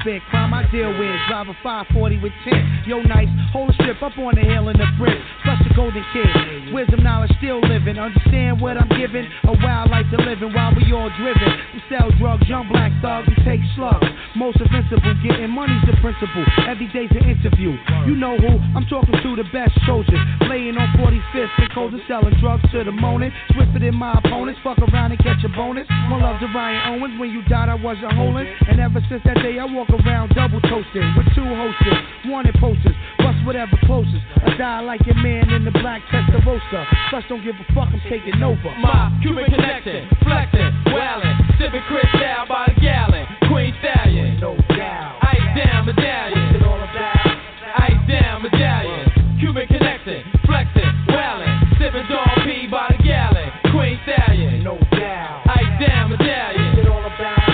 spit. 0.00 0.22
Crime 0.30 0.52
I 0.54 0.70
deal 0.70 0.90
with, 0.90 1.16
drive 1.28 1.48
a 1.48 1.54
540 1.62 2.18
with 2.18 2.32
10. 2.44 2.84
Yo, 2.86 3.00
nice, 3.02 3.28
hold 3.52 3.70
a 3.70 3.74
strip 3.74 4.02
up 4.02 4.16
on 4.18 4.34
the 4.34 4.42
hill 4.42 4.68
in 4.68 4.76
the 4.76 4.86
brick. 4.98 5.18
Golden 5.76 6.04
kid, 6.12 6.74
wisdom, 6.74 7.02
knowledge, 7.02 7.30
still 7.38 7.60
living. 7.60 7.98
Understand 7.98 8.60
what 8.60 8.76
I'm 8.76 8.88
giving, 8.98 9.26
a 9.44 9.54
wild 9.62 9.90
life 9.90 10.06
to 10.10 10.18
living 10.18 10.52
while 10.52 10.74
we 10.74 10.92
all 10.92 11.10
driven. 11.16 11.50
We 11.74 11.80
sell 11.88 12.10
drugs, 12.18 12.46
young 12.48 12.68
black 12.68 12.92
thugs, 13.00 13.28
we 13.28 13.36
take 13.44 13.60
slugs. 13.76 14.06
Most 14.36 14.60
invincible, 14.60 15.14
getting 15.22 15.50
money's 15.50 15.82
the 15.86 15.94
principle. 16.02 16.44
Every 16.66 16.86
day's 16.92 17.10
an 17.10 17.26
interview. 17.26 17.78
You 18.06 18.14
know 18.14 18.36
who? 18.36 18.58
I'm 18.74 18.86
talking 18.86 19.14
to 19.14 19.30
the 19.36 19.46
best 19.52 19.74
chosen. 19.86 20.18
Laying 20.48 20.76
on 20.76 20.90
45th 20.98 21.54
and 21.58 21.70
cold 21.74 21.94
and 21.94 22.02
selling 22.06 22.34
drugs 22.40 22.62
to 22.72 22.84
the 22.84 22.92
morning. 22.92 23.32
Swifter 23.54 23.78
than 23.78 23.94
my 23.94 24.18
opponents, 24.18 24.60
fuck 24.62 24.78
around 24.78 25.12
and 25.12 25.20
catch 25.22 25.42
a 25.44 25.50
bonus. 25.54 25.86
One 26.10 26.22
love 26.22 26.38
to 26.40 26.48
Ryan 26.50 27.00
Owens. 27.00 27.18
When 27.18 27.30
you 27.30 27.42
died, 27.46 27.68
I 27.68 27.74
wasn't 27.74 28.12
holding. 28.12 28.46
And 28.68 28.80
ever 28.80 29.00
since 29.08 29.22
that 29.24 29.38
day, 29.42 29.58
I 29.58 29.64
walk 29.64 29.90
around 29.90 30.34
double 30.34 30.60
toasting 30.62 31.06
with 31.16 31.26
two 31.34 31.46
hostess, 31.46 31.98
wanted 32.26 32.54
posters, 32.58 32.94
bust 33.18 33.38
whatever 33.46 33.78
closest. 33.86 34.22
I 34.46 34.56
die 34.56 34.80
like 34.80 35.04
your 35.06 35.16
man 35.16 35.50
in 35.50 35.59
the 35.64 35.70
black 35.80 36.02
Testarossa. 36.10 36.86
Plus, 37.10 37.24
don't 37.28 37.42
give 37.44 37.54
a 37.56 37.66
fuck, 37.74 37.88
I'm 37.92 38.00
taking 38.08 38.42
over. 38.42 38.70
My 38.80 39.10
Cuban 39.22 39.44
connecting, 39.50 40.08
flexing, 40.22 40.70
wildin', 40.92 41.36
sipping 41.58 41.82
Chris 41.88 42.06
out 42.24 42.48
by 42.48 42.70
the 42.74 42.80
gallon. 42.80 43.26
Queen 43.48 43.74
Stallion, 43.80 44.40
no 44.40 44.56
doubt. 44.76 45.18
Ice 45.22 45.48
down 45.58 45.86
medallion, 45.86 46.38
What's 46.52 46.56
it 46.56 46.66
all 46.66 46.80
about? 46.80 47.26
ice 47.78 48.02
down 48.08 48.42
medallion. 48.42 49.38
Cuban 49.40 49.66
connecting, 49.68 50.22
flexing, 50.46 50.90
wildin', 51.08 51.78
sipping 51.78 52.06
Don 52.08 52.28
P 52.46 52.66
by 52.70 52.94
the 52.96 53.02
gallon. 53.02 53.50
Queen 53.72 53.98
Stallion, 54.06 54.62
No 54.64 54.78
doubt. 54.92 55.42
ice 55.48 55.74
down 55.88 56.10
medallion, 56.10 56.66
What's 56.76 56.86
it 56.86 56.88
all 56.88 57.04
about? 57.04 57.48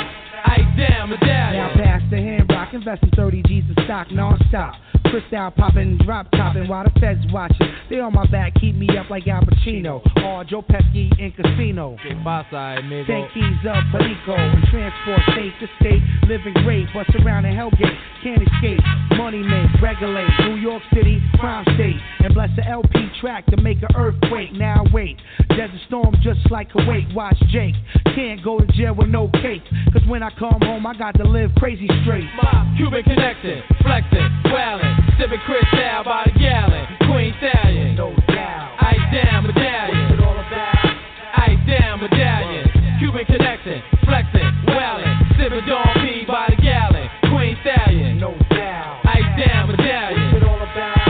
ice 0.46 0.70
down 0.76 1.10
medallion. 1.10 1.64
Now 1.78 1.84
pass 1.84 2.02
the 2.10 2.16
hand 2.18 2.46
rock, 2.50 2.72
invest 2.74 3.02
in 3.02 3.10
30 3.10 3.42
G's 3.42 3.64
of 3.76 3.84
stock 3.84 4.10
non-stop. 4.12 4.74
Crystal 5.10 5.50
popping, 5.52 5.98
drop 6.04 6.30
topping 6.32 6.68
while 6.68 6.84
the 6.84 6.90
feds 7.00 7.20
watching. 7.32 7.68
They 7.88 8.00
on 8.00 8.12
my 8.12 8.26
back, 8.26 8.54
keep 8.54 8.74
me 8.74 8.88
up 8.98 9.08
like 9.10 9.26
Al 9.28 9.42
Pacino 9.42 10.02
or 10.24 10.44
Joe 10.44 10.62
Pesci 10.62 11.10
in 11.18 11.32
Casino. 11.32 11.96
Take 12.02 13.32
keys 13.32 13.62
up, 13.68 13.84
Polico. 13.94 14.36
transport 14.70 15.20
state 15.32 15.52
to 15.60 15.68
state. 15.80 16.02
Living 16.28 16.54
great, 16.64 16.86
but 16.92 17.06
surrounding 17.12 17.54
Hellgate. 17.54 17.96
Can't 18.22 18.42
escape, 18.42 18.80
money 19.16 19.38
made, 19.42 19.70
regulate. 19.80 20.28
New 20.40 20.56
York 20.56 20.82
City, 20.92 21.22
crime 21.38 21.64
state. 21.76 21.96
And 22.24 22.34
bless 22.34 22.50
the 22.56 22.66
LP 22.66 23.08
track 23.20 23.46
to 23.46 23.56
make 23.60 23.78
an 23.82 23.94
earthquake. 23.96 24.52
Now 24.52 24.84
wait, 24.92 25.16
desert 25.50 25.80
storm 25.86 26.14
just 26.22 26.50
like 26.50 26.70
Kuwait. 26.72 27.14
Watch 27.14 27.38
Jake 27.50 27.74
can't 28.16 28.42
go 28.42 28.58
to 28.58 28.64
jail 28.72 28.94
with 28.96 29.08
no 29.12 29.28
cake. 29.44 29.60
Cause 29.92 30.00
when 30.08 30.22
I 30.22 30.30
come 30.40 30.56
home, 30.64 30.86
I 30.86 30.96
got 30.96 31.12
to 31.20 31.24
live 31.28 31.52
crazy 31.60 31.84
straight. 32.00 32.24
Mob, 32.32 32.64
Cuban 32.80 33.04
connected, 33.04 33.60
flexing, 33.84 34.24
wailing, 34.48 34.96
sipping 35.20 35.44
crystal 35.44 36.00
by 36.00 36.24
the 36.24 36.32
gallon. 36.40 36.88
Queen 37.12 37.36
Stallion, 37.36 37.94
no 37.94 38.16
doubt. 38.32 38.72
ice 38.80 39.04
down 39.12 39.44
medallion. 39.44 40.08
What's 40.08 40.16
it 40.16 40.24
all 40.24 40.32
about? 40.32 40.96
I 41.36 41.60
damn 41.68 42.00
medallion. 42.00 42.64
Cuban 43.04 43.26
connected, 43.28 43.84
flexing, 44.08 44.48
wailing, 44.64 45.16
sipping 45.36 45.68
Don 45.68 45.84
P 46.00 46.24
by 46.24 46.48
the 46.48 46.62
gallon. 46.64 47.12
Queen 47.28 47.52
Stallion, 47.60 48.16
no 48.16 48.32
doubt. 48.48 49.04
ice 49.12 49.28
down 49.44 49.68
medallion. 49.68 50.32
What's 50.32 50.40
it 50.40 50.48
all 50.48 50.64
about? 50.64 51.04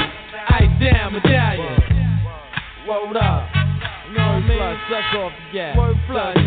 I 0.50 0.66
damn 0.82 1.14
medallion. 1.14 1.86
Word 2.82 3.16
up. 3.22 3.46
no 4.10 4.40
know 4.42 4.58
what 4.58 4.74
I 4.90 5.16
off 5.22 5.32
the 5.38 5.52
gas. 5.54 5.78
Word 5.78 5.94
flush. 6.10 6.45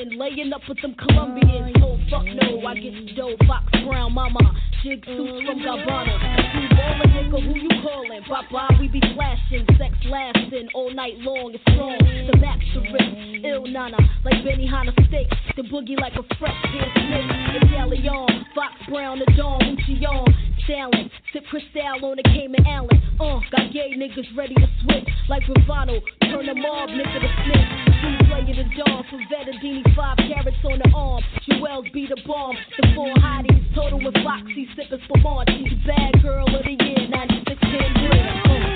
Brooklyn, 0.00 0.18
laying 0.18 0.52
up 0.52 0.62
with 0.68 0.80
them 0.82 0.94
Colombians. 0.94 1.76
Oh, 1.82 1.98
fuck 2.10 2.24
no, 2.24 2.66
I 2.66 2.74
get 2.74 3.16
dough, 3.16 3.36
Fox 3.46 3.64
Brown, 3.86 4.12
mama. 4.12 4.38
Jig 4.82 5.04
suits 5.04 5.46
from 5.46 5.58
Gabbana. 5.60 6.16
You 6.60 6.68
ballin', 6.76 7.10
nigga, 7.10 7.44
who 7.44 7.58
you 7.58 7.68
callin'? 7.82 8.22
Bye 8.28 8.42
bye, 8.50 8.76
we 8.80 8.88
be 8.88 9.00
flashing. 9.14 9.66
Sex 9.78 9.94
lasting 10.08 10.68
all 10.74 10.92
night 10.94 11.18
long, 11.18 11.52
it's 11.54 11.62
strong. 11.62 11.98
The 12.00 12.36
max 12.38 12.64
the 12.74 12.80
rip, 12.80 13.44
ill 13.44 13.66
nana, 13.66 13.98
like 14.24 14.40
Benihana 14.44 14.92
steak. 15.08 15.28
The 15.56 15.62
boogie 15.62 16.00
like 16.00 16.14
a 16.14 16.22
fresh 16.38 16.56
hair 16.72 16.88
snake. 16.94 17.62
Italian, 17.62 18.44
Fox 18.54 18.72
Brown, 18.88 19.18
the 19.18 19.30
Dawn, 19.36 19.60
Gucci 19.60 20.02
on. 20.06 20.34
Stalin, 20.64 21.10
sip 21.32 21.44
Cristal 21.50 22.04
on 22.04 22.16
the 22.16 22.22
Cayman 22.22 22.64
Allen. 22.66 23.02
Uh, 23.20 23.40
got 23.50 23.72
gay 23.72 23.92
niggas 23.96 24.36
ready 24.36 24.54
to 24.54 24.68
switch. 24.82 25.08
Like 25.28 25.42
Gravano, 25.42 26.00
turn 26.22 26.46
the 26.46 26.54
mob 26.54 26.88
nigga 26.90 27.20
to 27.20 27.28
snitch. 27.44 27.89
Bootleg 28.00 28.46
the 28.46 28.64
dawn, 28.76 29.04
Pavetadini, 29.10 29.94
five 29.94 30.16
carats 30.16 30.56
on 30.64 30.78
the 30.78 30.90
arm. 30.94 31.22
Jewels 31.46 31.86
be 31.92 32.06
the 32.06 32.20
bomb. 32.26 32.56
The 32.78 32.88
four 32.94 33.14
hotties, 33.16 33.74
total 33.74 34.02
with 34.02 34.14
Foxy, 34.24 34.68
sipping 34.74 35.00
Spumante. 35.04 35.64
Bad 35.86 36.22
girl 36.22 36.46
of 36.46 36.64
the 36.64 36.76
year, 36.84 37.08
96 37.08 37.60
10 37.60 37.70
years. 38.02 38.69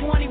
20 0.00 0.25